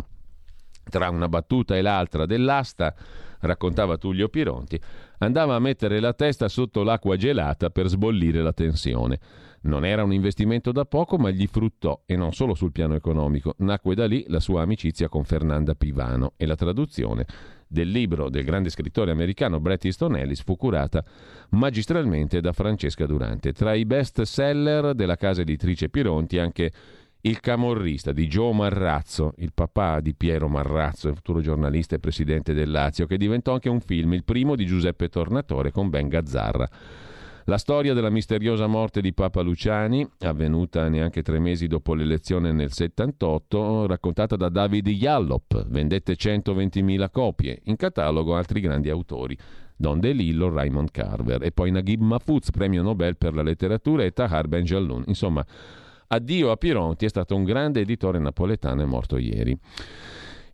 Tra 0.90 1.10
una 1.10 1.28
battuta 1.28 1.76
e 1.76 1.82
l'altra 1.82 2.26
dell'asta, 2.26 2.94
raccontava 3.40 3.98
Tullio 3.98 4.30
Pironti, 4.30 4.80
andava 5.20 5.56
a 5.56 5.60
mettere 5.60 6.00
la 6.00 6.14
testa 6.14 6.48
sotto 6.48 6.84
l'acqua 6.84 7.16
gelata 7.18 7.70
per 7.70 7.88
sbollire 7.88 8.42
la 8.42 8.54
tensione. 8.54 9.20
Non 9.60 9.84
era 9.84 10.04
un 10.04 10.14
investimento 10.14 10.72
da 10.72 10.86
poco, 10.86 11.18
ma 11.18 11.30
gli 11.30 11.48
fruttò, 11.48 12.04
e 12.06 12.16
non 12.16 12.32
solo 12.32 12.54
sul 12.54 12.72
piano 12.72 12.94
economico. 12.96 13.56
Nacque 13.58 13.96
da 13.96 14.06
lì 14.06 14.24
la 14.28 14.40
sua 14.40 14.62
amicizia 14.62 15.10
con 15.10 15.24
Fernanda 15.24 15.74
Pivano 15.74 16.34
e 16.38 16.46
la 16.46 16.56
traduzione 16.56 17.26
del 17.68 17.90
libro 17.90 18.30
del 18.30 18.46
grande 18.46 18.70
scrittore 18.70 19.12
americano 19.12 19.60
Bret 19.60 19.84
Easton 19.84 20.16
Ellis 20.16 20.42
fu 20.42 20.56
curata 20.56 21.04
magistralmente 21.50 22.40
da 22.40 22.54
Francesca 22.54 23.06
Durante. 23.06 23.52
Tra 23.52 23.74
i 23.74 23.86
best 23.86 24.22
seller 24.22 24.94
della 24.94 25.18
casa 25.18 25.42
editrice 25.42 25.90
Pironti 25.90 26.38
anche 26.38 26.72
il 27.28 27.42
camorrista 27.42 28.14
di 28.14 28.30
Gio 28.30 28.54
Marrazzo, 28.54 29.34
il 29.40 29.52
papà 29.54 30.00
di 30.00 30.16
Piero 30.16 30.48
Marrazzo, 30.48 31.14
futuro 31.14 31.42
giornalista 31.42 31.96
e 31.96 32.00
presidente 32.00 32.54
del 32.54 32.72
Lazio, 32.72 33.06
che 33.06 33.18
diventò 33.18 33.52
anche 33.52 33.68
un 33.68 33.82
film, 33.82 34.14
il 34.14 34.24
primo 34.24 34.56
di 34.56 34.66
Giuseppe 34.66 35.10
Tornatore 35.10 35.72
con 35.72 35.90
Ben 35.90 36.08
Gazzarra. 36.08 36.70
La 37.44 37.58
storia 37.58 37.94
della 37.94 38.10
misteriosa 38.10 38.68
morte 38.68 39.02
di 39.02 39.14
Papa 39.14 39.42
Luciani, 39.42 40.08
avvenuta 40.20 40.88
neanche 40.88 41.22
tre 41.22 41.40
mesi 41.40 41.68
dopo 41.68 41.94
l'elezione 41.94 42.54
nel 42.54 42.72
78, 42.72 43.88
raccontata 43.88 44.38
da 44.38 44.48
David 44.48 44.88
Yallop, 44.88 45.68
vendette 45.68 46.14
120.000 46.14 47.10
copie, 47.12 47.60
in 47.66 47.76
catalogo 47.76 48.38
altri 48.38 48.62
grandi 48.62 48.90
autori. 48.90 49.38
Don 49.76 50.00
DeLillo, 50.00 50.50
Raymond 50.50 50.92
Carver 50.92 51.44
e 51.44 51.52
poi 51.52 51.72
Naguib 51.72 52.02
Mahfouz, 52.02 52.52
premio 52.52 52.82
Nobel 52.82 53.18
per 53.18 53.34
la 53.36 53.44
letteratura 53.44 54.04
e 54.04 54.12
Tahar 54.12 54.48
Benjalloun. 54.48 55.04
Insomma, 55.08 55.46
addio 56.08 56.52
a 56.52 56.58
Pironti, 56.58 57.06
è 57.06 57.10
stato 57.10 57.36
un 57.36 57.44
grande 57.44 57.82
editore 57.82 58.20
napoletano, 58.20 58.82
è 58.82 58.86
morto 58.86 59.18
ieri. 59.18 59.58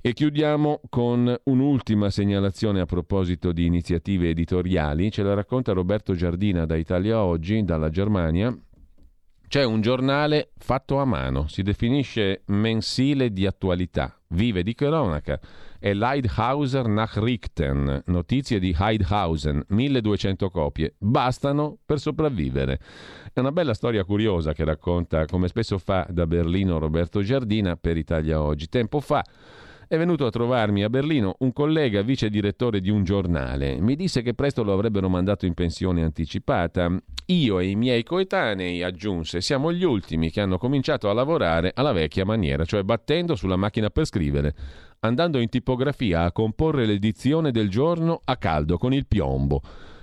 E 0.06 0.14
chiudiamo 0.14 0.82
con 0.90 1.34
un'ultima 1.44 2.10
segnalazione 2.10 2.82
a 2.82 2.86
proposito 2.86 3.54
di 3.54 3.66
iniziative 3.66 4.30
editoriali. 4.30 5.10
Ce 5.10 5.24
la 5.24 5.34
racconta 5.34 5.72
Roberto 5.72 6.14
Giardina 6.14 6.66
da 6.66 6.76
Italia 6.76 7.24
Oggi, 7.24 7.64
dalla 7.64 7.90
Germania. 7.90 8.54
C'è 9.48 9.64
un 9.64 9.82
giornale 9.82 10.52
fatto 10.58 10.98
a 10.98 11.06
mano, 11.06 11.48
si 11.48 11.62
definisce 11.62 12.42
mensile 12.48 13.32
di 13.32 13.46
attualità, 13.46 14.20
vive 14.30 14.64
di 14.64 14.74
cronaca. 14.74 15.40
È 15.84 15.94
l'Heidhauser 15.94 16.88
Nachrichten, 16.88 18.04
notizie 18.06 18.58
di 18.58 18.74
Heidhausen, 18.80 19.66
1200 19.68 20.50
copie, 20.50 20.96
bastano 20.98 21.78
per 21.86 22.00
sopravvivere. 22.00 22.80
È 23.34 23.42
una 23.42 23.52
bella 23.52 23.74
storia 23.74 24.06
curiosa 24.06 24.54
che 24.54 24.64
racconta, 24.64 25.26
come 25.26 25.50
spesso 25.50 25.78
fa 25.78 26.08
da 26.10 26.26
Berlino 26.26 26.80
Roberto 26.80 27.22
Giardina 27.22 27.76
per 27.76 27.98
Italia 27.98 28.42
Oggi. 28.42 28.70
Tempo 28.70 29.02
fa 29.02 29.26
è 29.86 29.98
venuto 29.98 30.26
a 30.26 30.30
trovarmi 30.30 30.84
a 30.84 30.90
Berlino 30.90 31.36
un 31.40 31.52
collega 31.52 32.02
vice 32.02 32.30
direttore 32.30 32.80
di 32.80 32.90
un 32.90 33.04
giornale. 33.04 33.78
Mi 33.82 33.98
disse 33.98 34.22
che 34.22 34.34
presto 34.34 34.64
lo 34.64 34.72
avrebbero 34.72 35.10
mandato 35.10 35.46
in 35.46 35.54
pensione 35.54 36.02
anticipata. 36.02 36.90
Io 37.26 37.60
e 37.60 37.68
i 37.68 37.76
miei 37.76 38.04
coetanei, 38.04 38.84
aggiunse, 38.84 39.42
siamo 39.42 39.74
gli 39.74 39.84
ultimi 39.84 40.32
che 40.32 40.40
hanno 40.40 40.58
cominciato 40.58 41.10
a 41.10 41.14
lavorare 41.14 41.74
alla 41.76 41.92
vecchia 41.92 42.24
maniera, 42.24 42.64
cioè 42.64 42.84
battendo 42.84 43.36
sulla 43.36 43.58
macchina 43.58 43.90
per 43.90 44.06
scrivere, 44.06 44.56
andando 45.04 45.40
in 45.40 45.50
tipografia 45.50 46.24
a 46.24 46.32
comporre 46.32 46.86
l'edizione 46.86 47.52
del 47.52 47.70
giorno 47.70 48.22
a 48.24 48.38
caldo 48.38 48.78
con 48.78 48.94
il 48.94 49.06
piombo. 49.06 49.62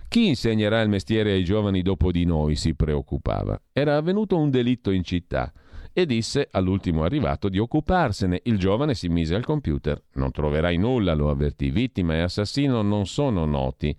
Chi 0.08 0.28
insegnerà 0.28 0.80
il 0.80 0.88
mestiere 0.88 1.32
ai 1.32 1.44
giovani 1.44 1.82
dopo 1.82 2.10
di 2.10 2.24
noi? 2.24 2.56
si 2.56 2.74
preoccupava. 2.74 3.60
Era 3.72 3.96
avvenuto 3.96 4.36
un 4.36 4.50
delitto 4.50 4.90
in 4.90 5.04
città 5.04 5.52
e 5.92 6.04
disse 6.06 6.48
all'ultimo 6.50 7.04
arrivato 7.04 7.48
di 7.48 7.58
occuparsene. 7.58 8.40
Il 8.44 8.58
giovane 8.58 8.94
si 8.94 9.08
mise 9.08 9.34
al 9.34 9.44
computer. 9.44 10.02
Non 10.14 10.32
troverai 10.32 10.76
nulla, 10.76 11.14
lo 11.14 11.30
avvertì. 11.30 11.70
Vittima 11.70 12.14
e 12.14 12.20
assassino 12.20 12.82
non 12.82 13.06
sono 13.06 13.44
noti. 13.44 13.96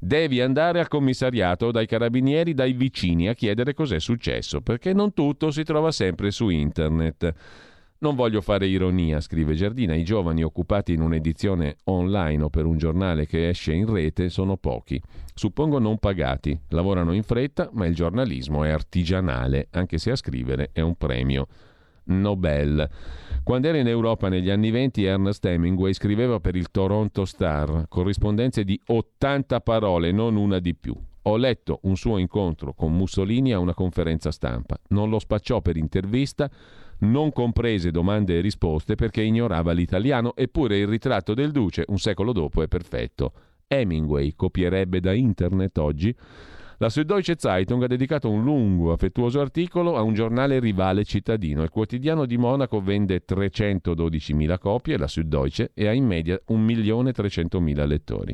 Devi 0.00 0.40
andare 0.40 0.78
al 0.78 0.86
commissariato 0.86 1.72
dai 1.72 1.86
carabinieri, 1.86 2.54
dai 2.54 2.72
vicini 2.72 3.28
a 3.28 3.34
chiedere 3.34 3.74
cos'è 3.74 3.98
successo, 3.98 4.60
perché 4.60 4.92
non 4.92 5.12
tutto 5.12 5.50
si 5.50 5.64
trova 5.64 5.90
sempre 5.90 6.30
su 6.30 6.48
internet. 6.50 7.34
Non 8.00 8.14
voglio 8.14 8.40
fare 8.40 8.68
ironia, 8.68 9.20
scrive 9.20 9.54
Giardina, 9.54 9.92
i 9.92 10.04
giovani 10.04 10.44
occupati 10.44 10.92
in 10.92 11.00
un'edizione 11.00 11.78
online 11.84 12.44
o 12.44 12.48
per 12.48 12.64
un 12.64 12.78
giornale 12.78 13.26
che 13.26 13.48
esce 13.48 13.72
in 13.72 13.92
rete 13.92 14.28
sono 14.28 14.56
pochi. 14.56 15.02
Suppongo 15.34 15.80
non 15.80 15.98
pagati, 15.98 16.56
lavorano 16.68 17.12
in 17.12 17.24
fretta, 17.24 17.70
ma 17.72 17.86
il 17.86 17.96
giornalismo 17.96 18.62
è 18.62 18.70
artigianale, 18.70 19.66
anche 19.72 19.98
se 19.98 20.12
a 20.12 20.16
scrivere 20.16 20.70
è 20.72 20.80
un 20.80 20.94
premio. 20.94 21.48
Nobel. 22.04 22.88
Quando 23.42 23.66
era 23.66 23.78
in 23.78 23.88
Europa 23.88 24.28
negli 24.28 24.50
anni 24.50 24.70
venti, 24.70 25.02
Ernest 25.02 25.44
Hemingway 25.44 25.92
scriveva 25.92 26.38
per 26.38 26.54
il 26.54 26.70
Toronto 26.70 27.24
Star, 27.24 27.86
corrispondenze 27.88 28.62
di 28.62 28.80
80 28.86 29.60
parole, 29.60 30.12
non 30.12 30.36
una 30.36 30.60
di 30.60 30.72
più. 30.76 30.94
Ho 31.22 31.36
letto 31.36 31.80
un 31.82 31.96
suo 31.96 32.18
incontro 32.18 32.72
con 32.72 32.96
Mussolini 32.96 33.52
a 33.52 33.58
una 33.58 33.74
conferenza 33.74 34.30
stampa. 34.30 34.78
Non 34.88 35.10
lo 35.10 35.18
spacciò 35.18 35.60
per 35.60 35.76
intervista, 35.76 36.50
non 37.00 37.32
comprese 37.32 37.90
domande 37.90 38.38
e 38.38 38.40
risposte 38.40 38.94
perché 38.94 39.22
ignorava 39.22 39.72
l'italiano, 39.72 40.34
eppure 40.34 40.78
il 40.78 40.86
ritratto 40.86 41.34
del 41.34 41.52
duce 41.52 41.84
un 41.88 41.98
secolo 41.98 42.32
dopo 42.32 42.62
è 42.62 42.68
perfetto. 42.68 43.32
Hemingway 43.66 44.34
copierebbe 44.34 45.00
da 45.00 45.12
internet 45.12 45.76
oggi? 45.78 46.16
La 46.80 46.88
Süddeutsche 46.88 47.34
Zeitung 47.36 47.82
ha 47.82 47.88
dedicato 47.88 48.30
un 48.30 48.44
lungo, 48.44 48.92
affettuoso 48.92 49.40
articolo 49.40 49.96
a 49.96 50.02
un 50.02 50.14
giornale 50.14 50.60
rivale 50.60 51.04
cittadino. 51.04 51.64
Il 51.64 51.70
quotidiano 51.70 52.24
di 52.24 52.36
Monaco 52.36 52.80
vende 52.80 53.24
312.000 53.28 54.58
copie, 54.58 54.96
la 54.96 55.08
Süddeutsche, 55.08 55.72
e 55.74 55.88
ha 55.88 55.92
in 55.92 56.06
media 56.06 56.40
1.300.000 56.48 57.84
lettori. 57.84 58.32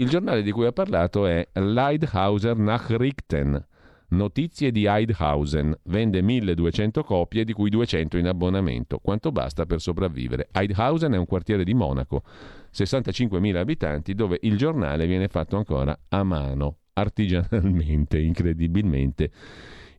Il 0.00 0.08
giornale 0.08 0.40
di 0.42 0.50
cui 0.50 0.64
ha 0.64 0.72
parlato 0.72 1.26
è 1.26 1.46
Leidhauser 1.52 2.56
Nachrichten, 2.56 3.62
Notizie 4.08 4.70
di 4.70 4.86
Heidhausen. 4.86 5.78
Vende 5.84 6.22
1200 6.22 7.04
copie, 7.04 7.44
di 7.44 7.52
cui 7.52 7.68
200 7.68 8.16
in 8.16 8.26
abbonamento. 8.26 8.98
Quanto 8.98 9.30
basta 9.30 9.66
per 9.66 9.78
sopravvivere? 9.82 10.48
Heidhausen 10.52 11.12
è 11.12 11.18
un 11.18 11.26
quartiere 11.26 11.64
di 11.64 11.74
Monaco, 11.74 12.22
65.000 12.72 13.56
abitanti, 13.56 14.14
dove 14.14 14.38
il 14.40 14.56
giornale 14.56 15.06
viene 15.06 15.28
fatto 15.28 15.58
ancora 15.58 15.94
a 16.08 16.22
mano, 16.22 16.78
artigianalmente, 16.94 18.16
incredibilmente. 18.24 19.30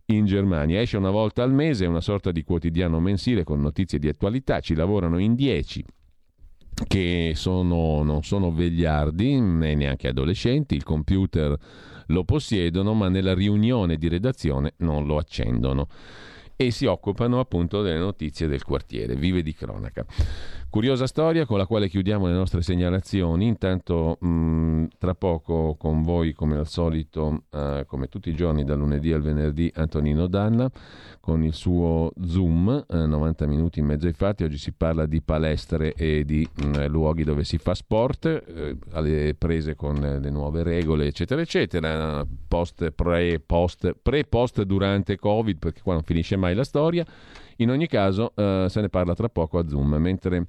In 0.06 0.26
Germania 0.26 0.82
esce 0.82 0.98
una 0.98 1.12
volta 1.12 1.44
al 1.44 1.54
mese, 1.54 1.86
una 1.86 2.02
sorta 2.02 2.32
di 2.32 2.44
quotidiano 2.44 3.00
mensile 3.00 3.44
con 3.44 3.62
notizie 3.62 4.00
di 4.00 4.08
attualità. 4.08 4.62
Ci 4.62 4.74
lavorano 4.74 5.20
in 5.20 5.36
10 5.36 5.86
che 6.88 7.34
sono, 7.36 8.04
non 8.04 8.24
sono 8.24 8.52
vegliardi 8.52 9.40
né 9.40 9.76
neanche 9.76 10.08
adolescenti. 10.08 10.76
Il 10.76 10.84
computer 10.84 11.58
lo 12.08 12.24
possiedono, 12.24 12.94
ma 12.94 13.10
nella 13.10 13.34
riunione 13.34 13.98
di 13.98 14.08
redazione 14.08 14.74
non 14.78 15.06
lo 15.06 15.18
accendono. 15.18 15.88
e 16.56 16.70
si 16.70 16.86
occupano 16.86 17.40
appunto 17.40 17.82
delle 17.82 17.98
notizie 17.98 18.48
del 18.48 18.64
quartiere, 18.64 19.16
vive 19.16 19.42
di 19.42 19.52
cronaca. 19.54 20.06
Curiosa 20.72 21.06
storia 21.06 21.46
con 21.46 21.58
la 21.58 21.66
quale 21.66 21.90
chiudiamo 21.90 22.28
le 22.28 22.32
nostre 22.32 22.62
segnalazioni. 22.62 23.46
Intanto, 23.46 24.16
mh, 24.22 24.86
tra 24.98 25.14
poco 25.16 25.76
con 25.78 26.02
voi, 26.02 26.32
come 26.32 26.56
al 26.56 26.66
solito, 26.66 27.44
eh, 27.52 27.84
come 27.86 28.08
tutti 28.08 28.30
i 28.30 28.34
giorni, 28.34 28.64
dal 28.64 28.78
lunedì 28.78 29.12
al 29.12 29.22
venerdì, 29.22 29.70
Antonino 29.76 30.28
Danna 30.28 30.72
con 31.20 31.44
il 31.44 31.54
suo 31.54 32.14
Zoom, 32.26 32.86
eh, 32.88 33.06
90 33.06 33.48
minuti 33.48 33.80
in 33.80 33.86
mezzo 33.86 34.08
ai 34.08 34.14
fatti. 34.14 34.46
Oggi 34.46 34.58
si 34.58 34.72
parla 34.72 35.06
di 35.08 35.22
palestre 35.22 35.94
e 35.94 36.24
di 36.24 36.48
mh, 36.50 36.86
luoghi 36.88 37.26
dove 37.26 37.44
si 37.44 37.58
fa 37.58 37.74
sport, 37.76 38.26
eh, 38.28 38.78
alle 38.94 39.36
prese 39.38 39.76
con 39.76 39.96
le 39.96 40.30
nuove 40.30 40.64
regole, 40.64 41.06
eccetera, 41.06 41.42
eccetera. 41.42 42.26
Post, 42.48 42.92
pre, 42.92 43.42
post, 43.46 43.94
pre, 44.02 44.24
post, 44.24 44.62
durante 44.62 45.18
Covid, 45.18 45.58
perché 45.58 45.82
qua 45.82 45.96
non 45.96 46.04
finisce 46.04 46.38
mai 46.38 46.56
la 46.56 46.64
storia. 46.64 47.06
In 47.62 47.70
ogni 47.70 47.86
caso 47.86 48.34
eh, 48.36 48.66
se 48.70 48.82
ne 48.82 48.90
parla 48.90 49.14
tra 49.14 49.30
poco 49.30 49.60
a 49.60 49.68
Zoom, 49.68 49.94
mentre 49.96 50.48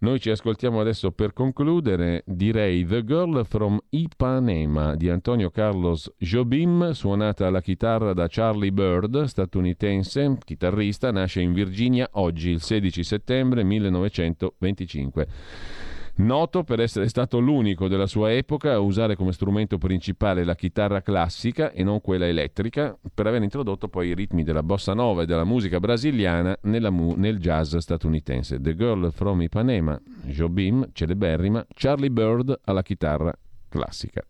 noi 0.00 0.20
ci 0.20 0.28
ascoltiamo 0.28 0.78
adesso 0.78 1.10
per 1.10 1.32
concludere, 1.32 2.22
direi 2.26 2.84
The 2.84 3.02
Girl 3.02 3.46
from 3.46 3.78
Ipanema 3.88 4.94
di 4.94 5.08
Antonio 5.08 5.48
Carlos 5.48 6.12
Jobim, 6.18 6.90
suonata 6.90 7.46
alla 7.46 7.62
chitarra 7.62 8.12
da 8.12 8.26
Charlie 8.28 8.72
Bird, 8.72 9.22
statunitense, 9.22 10.36
chitarrista, 10.44 11.10
nasce 11.10 11.40
in 11.40 11.54
Virginia 11.54 12.06
oggi, 12.12 12.50
il 12.50 12.60
16 12.60 13.02
settembre 13.02 13.64
1925. 13.64 15.26
Noto 16.16 16.62
per 16.62 16.78
essere 16.78 17.08
stato 17.08 17.40
l'unico 17.40 17.88
della 17.88 18.06
sua 18.06 18.32
epoca 18.32 18.72
a 18.72 18.78
usare 18.78 19.16
come 19.16 19.32
strumento 19.32 19.78
principale 19.78 20.44
la 20.44 20.54
chitarra 20.54 21.02
classica 21.02 21.72
e 21.72 21.82
non 21.82 22.00
quella 22.00 22.28
elettrica, 22.28 22.96
per 23.12 23.26
aver 23.26 23.42
introdotto 23.42 23.88
poi 23.88 24.08
i 24.08 24.14
ritmi 24.14 24.44
della 24.44 24.62
bossa 24.62 24.94
nova 24.94 25.22
e 25.22 25.26
della 25.26 25.42
musica 25.42 25.80
brasiliana 25.80 26.56
mu- 26.62 27.14
nel 27.16 27.40
jazz 27.40 27.74
statunitense. 27.74 28.60
The 28.60 28.76
Girl 28.76 29.10
from 29.10 29.42
Ipanema, 29.42 30.00
Jobim, 30.22 30.88
celeberrima, 30.92 31.66
Charlie 31.74 32.10
Bird 32.10 32.60
alla 32.62 32.82
chitarra 32.82 33.36
classica. 33.68 34.24